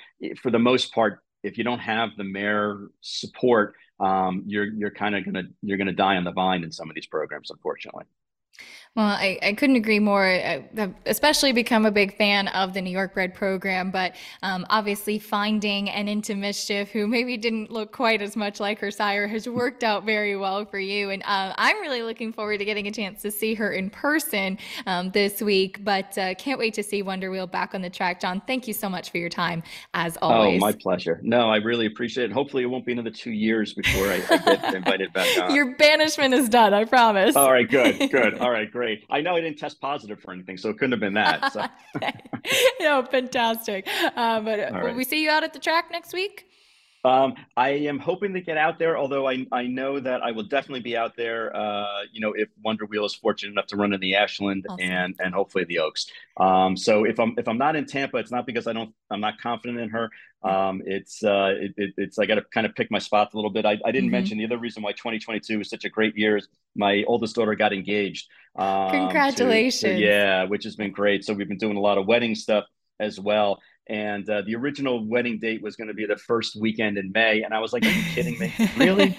for 0.41 0.51
the 0.51 0.59
most 0.59 0.93
part, 0.93 1.19
if 1.43 1.57
you 1.57 1.63
don't 1.63 1.79
have 1.79 2.09
the 2.17 2.23
mare 2.23 2.77
support, 3.01 3.75
um, 3.99 4.43
you're 4.45 4.65
you're 4.65 4.91
kind 4.91 5.15
of 5.15 5.25
gonna 5.25 5.43
you're 5.61 5.77
gonna 5.77 5.93
die 5.93 6.15
on 6.15 6.23
the 6.23 6.31
vine 6.31 6.63
in 6.63 6.71
some 6.71 6.89
of 6.89 6.95
these 6.95 7.07
programs, 7.07 7.51
unfortunately. 7.51 8.05
Well, 8.99 9.05
I, 9.05 9.39
I 9.43 9.53
couldn't 9.53 9.77
agree 9.77 9.99
more. 9.99 10.25
I've 10.25 10.93
especially 11.05 11.53
become 11.53 11.85
a 11.85 11.91
big 11.91 12.17
fan 12.17 12.49
of 12.49 12.73
the 12.73 12.81
New 12.81 12.89
York 12.89 13.13
Bred 13.13 13.33
program, 13.33 13.91
but 13.91 14.15
um, 14.43 14.65
obviously 14.69 15.19
finding 15.19 15.89
an 15.89 16.09
into 16.09 16.35
mischief 16.35 16.89
who 16.89 17.07
maybe 17.07 17.37
didn't 17.37 17.71
look 17.71 17.93
quite 17.93 18.21
as 18.21 18.35
much 18.35 18.59
like 18.59 18.77
her 18.79 18.91
sire 18.91 19.25
has 19.27 19.47
worked 19.47 19.85
out 19.85 20.05
very 20.05 20.35
well 20.35 20.65
for 20.65 20.79
you. 20.79 21.11
And 21.11 21.23
uh, 21.23 21.53
I'm 21.55 21.79
really 21.79 22.01
looking 22.01 22.33
forward 22.33 22.57
to 22.57 22.65
getting 22.65 22.87
a 22.87 22.91
chance 22.91 23.21
to 23.21 23.31
see 23.31 23.53
her 23.53 23.71
in 23.71 23.89
person 23.89 24.57
um, 24.85 25.11
this 25.11 25.39
week, 25.39 25.81
but 25.85 26.17
uh, 26.17 26.33
can't 26.33 26.59
wait 26.59 26.73
to 26.73 26.83
see 26.83 27.01
Wonder 27.01 27.31
Wheel 27.31 27.47
back 27.47 27.73
on 27.75 27.81
the 27.81 27.91
track. 27.91 28.19
John, 28.19 28.41
thank 28.47 28.67
you 28.67 28.73
so 28.73 28.89
much 28.89 29.11
for 29.11 29.17
your 29.17 29.29
time 29.29 29.63
as 29.93 30.17
always. 30.17 30.61
Oh, 30.61 30.65
my 30.65 30.73
pleasure. 30.73 31.21
No, 31.23 31.49
I 31.49 31.57
really 31.57 31.85
appreciate 31.85 32.31
it. 32.31 32.33
Hopefully, 32.33 32.63
it 32.63 32.67
won't 32.67 32.85
be 32.85 32.91
another 32.91 33.11
two 33.11 33.31
years 33.31 33.73
before 33.73 34.07
I, 34.07 34.21
I 34.29 34.37
get 34.37 34.75
invited 34.75 35.13
back 35.13 35.27
on. 35.41 35.55
Your 35.55 35.77
banishment 35.77 36.33
is 36.33 36.49
done, 36.49 36.73
I 36.73 36.83
promise. 36.83 37.37
All 37.37 37.51
right, 37.51 37.69
good, 37.69 38.11
good. 38.11 38.37
All 38.39 38.51
right, 38.51 38.69
great 38.69 38.88
I 39.09 39.21
know 39.21 39.35
I 39.35 39.41
didn't 39.41 39.59
test 39.59 39.79
positive 39.81 40.19
for 40.19 40.31
anything, 40.31 40.57
so 40.57 40.69
it 40.69 40.77
couldn't 40.77 40.91
have 40.91 40.99
been 40.99 41.13
that. 41.13 41.53
So. 41.53 41.65
no, 42.79 43.03
fantastic. 43.03 43.87
Uh, 44.15 44.41
but 44.41 44.59
right. 44.59 44.83
will 44.83 44.93
we 44.93 45.03
see 45.03 45.23
you 45.23 45.29
out 45.29 45.43
at 45.43 45.53
the 45.53 45.59
track 45.59 45.89
next 45.91 46.13
week? 46.13 46.48
Um, 47.05 47.35
I 47.55 47.69
am 47.69 47.97
hoping 47.97 48.33
to 48.33 48.41
get 48.41 48.57
out 48.57 48.77
there, 48.77 48.97
although 48.97 49.27
I, 49.27 49.45
I 49.53 49.67
know 49.67 49.99
that 50.01 50.21
I 50.21 50.31
will 50.31 50.43
definitely 50.43 50.81
be 50.81 50.97
out 50.97 51.15
there. 51.15 51.55
Uh, 51.55 52.03
you 52.11 52.19
know, 52.19 52.33
if 52.33 52.49
Wonder 52.61 52.85
Wheel 52.85 53.05
is 53.05 53.15
fortunate 53.15 53.51
enough 53.51 53.67
to 53.67 53.77
run 53.77 53.93
in 53.93 54.01
the 54.01 54.15
Ashland 54.15 54.65
awesome. 54.69 54.81
and 54.81 55.15
and 55.19 55.33
hopefully 55.33 55.63
the 55.63 55.79
Oaks. 55.79 56.07
Um, 56.37 56.75
so 56.75 57.05
if 57.05 57.17
I'm 57.19 57.35
if 57.37 57.47
I'm 57.47 57.57
not 57.57 57.77
in 57.77 57.85
Tampa, 57.85 58.17
it's 58.17 58.31
not 58.31 58.45
because 58.45 58.67
I 58.67 58.73
don't 58.73 58.93
I'm 59.09 59.21
not 59.21 59.39
confident 59.39 59.79
in 59.79 59.89
her. 59.89 60.09
Um, 60.43 60.81
it's 60.85 61.23
uh, 61.23 61.53
it, 61.57 61.73
it, 61.77 61.93
it's 61.97 62.19
I 62.19 62.25
got 62.25 62.35
to 62.35 62.43
kind 62.53 62.65
of 62.65 62.75
pick 62.75 62.91
my 62.91 62.99
spots 62.99 63.33
a 63.33 63.37
little 63.37 63.51
bit. 63.51 63.65
I, 63.65 63.77
I 63.85 63.91
didn't 63.91 64.07
mm-hmm. 64.07 64.11
mention 64.11 64.37
the 64.37 64.45
other 64.45 64.57
reason 64.57 64.83
why 64.83 64.91
2022 64.91 65.57
was 65.57 65.69
such 65.69 65.85
a 65.85 65.89
great 65.89 66.17
year 66.17 66.35
is 66.35 66.49
my 66.75 67.03
oldest 67.07 67.35
daughter 67.35 67.55
got 67.55 67.71
engaged. 67.71 68.27
Um, 68.57 68.91
Congratulations! 68.91 69.81
To, 69.81 69.93
to, 69.93 69.99
yeah, 69.99 70.43
which 70.43 70.65
has 70.65 70.75
been 70.75 70.91
great. 70.91 71.23
So 71.23 71.33
we've 71.33 71.47
been 71.47 71.57
doing 71.57 71.77
a 71.77 71.81
lot 71.81 71.97
of 71.97 72.07
wedding 72.07 72.35
stuff 72.35 72.65
as 72.99 73.17
well 73.19 73.61
and 73.89 74.29
uh, 74.29 74.43
the 74.43 74.55
original 74.55 75.03
wedding 75.03 75.39
date 75.39 75.63
was 75.63 75.75
going 75.75 75.87
to 75.87 75.95
be 75.95 76.05
the 76.05 76.15
first 76.15 76.55
weekend 76.55 76.97
in 76.97 77.11
May. 77.11 77.41
And 77.41 77.53
I 77.53 77.59
was 77.59 77.73
like, 77.73 77.83
"Are 77.83 77.89
you 77.89 78.03
kidding 78.13 78.37
me? 78.37 78.53
Really?" 78.77 79.17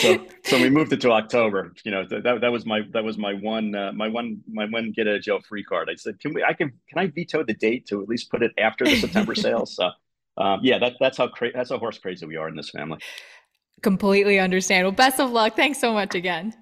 so, 0.00 0.26
so 0.44 0.60
we 0.60 0.68
moved 0.68 0.92
it 0.92 1.00
to 1.02 1.12
October. 1.12 1.72
You 1.84 1.92
know, 1.92 2.04
that, 2.10 2.40
that 2.40 2.52
was 2.52 2.66
my 2.66 2.80
that 2.92 3.04
was 3.04 3.16
my 3.16 3.34
one 3.34 3.74
uh, 3.74 3.92
my 3.92 4.08
one 4.08 4.40
my 4.52 4.66
one 4.66 4.92
get 4.92 5.06
a 5.06 5.20
jail 5.20 5.40
free 5.48 5.62
card. 5.62 5.88
I 5.90 5.94
said, 5.94 6.18
"Can 6.20 6.34
we? 6.34 6.42
I 6.42 6.52
can 6.52 6.72
can 6.88 6.98
I 6.98 7.06
veto 7.06 7.44
the 7.44 7.54
date 7.54 7.86
to 7.86 8.02
at 8.02 8.08
least 8.08 8.30
put 8.30 8.42
it 8.42 8.52
after 8.58 8.84
the 8.84 8.96
September 8.96 9.34
sales?" 9.46 9.76
So, 9.76 9.90
um, 10.36 10.60
yeah, 10.62 10.78
that 10.78 10.94
that's 10.98 11.16
how 11.16 11.28
cra- 11.28 11.52
that's 11.54 11.70
how 11.70 11.78
horse 11.78 11.98
crazy 11.98 12.26
we 12.26 12.36
are 12.36 12.48
in 12.48 12.56
this 12.56 12.70
family. 12.70 12.98
Completely 13.80 14.40
understand. 14.40 14.84
Well, 14.84 14.92
best 14.92 15.20
of 15.20 15.30
luck. 15.30 15.54
Thanks 15.54 15.80
so 15.80 15.92
much 15.92 16.14
again. 16.14 16.52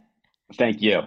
Thank 0.55 0.83
you. 0.83 1.03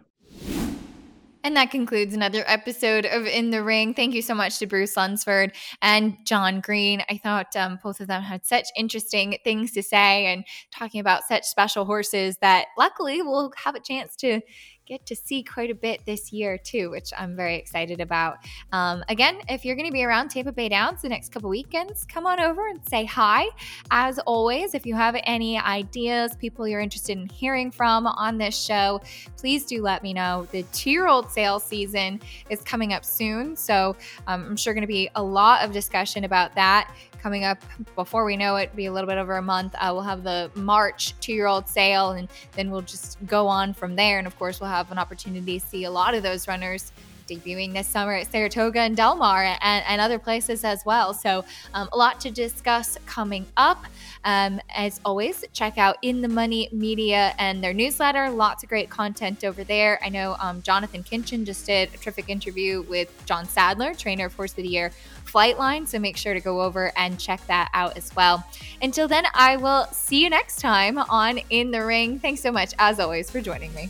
And 1.46 1.58
that 1.58 1.72
concludes 1.72 2.14
another 2.14 2.46
episode 2.48 3.06
of 3.06 3.26
In 3.26 3.50
the 3.50 3.62
Ring. 3.62 3.94
Thank 3.94 4.14
you 4.14 4.22
so 4.22 4.34
much 4.34 4.60
to 4.60 4.66
Bruce 4.66 4.96
Lunsford 4.96 5.52
and 5.82 6.16
John 6.26 6.62
Green. 6.62 7.04
I 7.10 7.18
thought 7.18 7.54
um, 7.58 7.80
both 7.84 8.00
of 8.00 8.08
them 8.08 8.22
had 8.22 8.46
such 8.46 8.68
interesting 8.78 9.38
things 9.44 9.74
to 9.74 9.84
say 9.84 10.28
and 10.28 10.46
talking 10.72 11.02
about 11.02 11.24
such 11.28 11.44
special 11.44 11.84
horses 11.84 12.38
that 12.40 12.68
luckily 12.78 13.22
we'll 13.22 13.52
have 13.58 13.76
a 13.76 13.82
chance 13.82 14.16
to 14.18 14.40
get 14.86 15.06
to 15.06 15.16
see 15.16 15.44
quite 15.44 15.70
a 15.70 15.76
bit 15.76 16.06
this 16.06 16.34
year 16.34 16.58
too, 16.58 16.90
which 16.90 17.12
I'm 17.18 17.36
very 17.36 17.56
excited 17.56 18.02
about. 18.02 18.38
Um, 18.72 19.04
again, 19.10 19.40
if 19.48 19.64
you're 19.64 19.76
going 19.76 19.88
to 19.88 19.94
be 19.94 20.04
around 20.04 20.30
Tampa 20.30 20.52
Bay 20.52 20.70
Downs 20.70 21.02
the 21.02 21.10
next 21.10 21.32
couple 21.32 21.50
weekends, 21.50 22.06
come 22.06 22.26
on 22.26 22.40
over 22.40 22.68
and 22.68 22.86
say 22.88 23.06
hi. 23.06 23.46
As 23.92 24.20
always, 24.20 24.74
if 24.74 24.86
you 24.86 24.96
have 24.96 25.16
any 25.24 25.58
ideas, 25.58 26.36
people 26.36 26.68
you're 26.68 26.82
interested 26.82 27.18
in 27.18 27.30
hearing 27.30 27.72
from 27.72 28.08
on 28.08 28.38
this 28.38 28.58
show, 28.58 29.02
please 29.38 29.66
do 29.66 29.82
let 29.82 30.04
me 30.04 30.14
know. 30.14 30.48
The 30.52 30.64
two 30.74 30.92
year 30.92 31.08
old 31.08 31.32
sales 31.32 31.64
season 31.64 32.20
is 32.50 32.62
coming 32.62 32.94
up 32.94 33.06
soon, 33.06 33.56
so 33.56 33.96
um, 34.28 34.46
I'm 34.46 34.58
sure 34.58 34.74
going 34.74 34.82
to 34.82 34.88
be 34.88 35.10
a 35.16 35.24
lot 35.24 35.64
of 35.64 35.72
discussion 35.72 36.24
about 36.26 36.54
that 36.56 36.94
coming 37.24 37.46
up 37.46 37.58
before 37.96 38.26
we 38.26 38.36
know 38.36 38.58
it, 38.58 38.76
be 38.76 38.88
a 38.88 38.92
little 38.92 39.08
bit 39.08 39.18
over 39.18 39.38
a 39.38 39.42
month. 39.42 39.74
Uh, 39.80 39.90
we'll 39.94 40.02
have 40.02 40.24
the 40.24 40.52
March 40.56 41.18
two 41.22 41.32
year 41.32 41.48
old 41.48 41.70
sale, 41.70 42.12
and 42.12 42.28
then 42.52 42.70
we'll 42.70 42.82
just 42.82 43.18
go 43.26 43.48
on 43.48 43.74
from 43.74 43.96
there. 43.96 44.18
And 44.18 44.28
of 44.28 44.38
course, 44.38 44.60
we'll 44.60 44.70
have 44.70 44.92
an 44.92 45.00
opportunity 45.00 45.58
to 45.58 45.66
see 45.66 45.86
a 45.86 45.90
lot 45.90 46.14
of 46.14 46.22
those 46.22 46.50
runners 46.50 46.92
debuting 47.28 47.74
this 47.74 47.88
summer 47.88 48.14
at 48.14 48.32
Saratoga 48.32 48.80
and 48.80 48.96
Del 48.96 49.16
Mar 49.16 49.44
and, 49.44 49.84
and 49.88 50.02
other 50.02 50.20
places 50.20 50.64
as 50.64 50.86
well. 50.86 51.14
So, 51.14 51.46
um, 51.74 51.90
a 51.92 51.98
lot 51.98 52.20
to 52.22 52.32
discuss 52.32 52.98
coming 53.06 53.46
up. 53.58 53.86
Um, 54.26 54.62
as 54.74 55.02
always, 55.04 55.44
check 55.54 55.78
out 55.78 55.98
In 56.02 56.22
the 56.22 56.28
Money 56.28 56.70
Media 56.72 57.34
and 57.38 57.64
their 57.64 57.74
newsletter. 57.74 58.30
Lots 58.30 58.64
of 58.64 58.70
great 58.70 58.90
content 58.90 59.44
over 59.44 59.64
there. 59.64 60.00
I 60.04 60.10
know 60.10 60.36
um, 60.40 60.62
Jonathan 60.62 61.04
Kinchin 61.04 61.46
just 61.46 61.66
did 61.66 61.94
a 61.94 61.98
terrific 61.98 62.30
interview 62.30 62.84
with 62.84 63.10
John 63.26 63.46
Sadler, 63.46 63.94
trainer 63.94 64.28
of 64.28 64.36
Horse 64.36 64.52
of 64.52 64.58
the 64.58 64.68
Year 64.68 64.92
Flightline. 65.26 65.88
So 65.88 66.00
make 66.00 66.18
sure 66.18 66.34
to 66.34 66.40
go 66.40 66.62
over 66.62 66.92
and 66.96 67.20
check 67.20 67.46
that 67.48 67.70
out 67.74 67.98
as 67.98 68.16
well. 68.16 68.46
Until 68.82 69.08
then, 69.08 69.26
I 69.34 69.58
will 69.58 69.86
see 69.92 70.22
you 70.24 70.30
next 70.30 70.60
time 70.60 70.98
on 70.98 71.40
In 71.50 71.72
the 71.72 71.84
Ring. 71.86 72.20
Thanks 72.20 72.42
so 72.42 72.52
much, 72.52 72.74
as 72.80 73.00
always, 73.00 73.30
for 73.30 73.42
joining 73.42 73.74
me. 73.74 73.90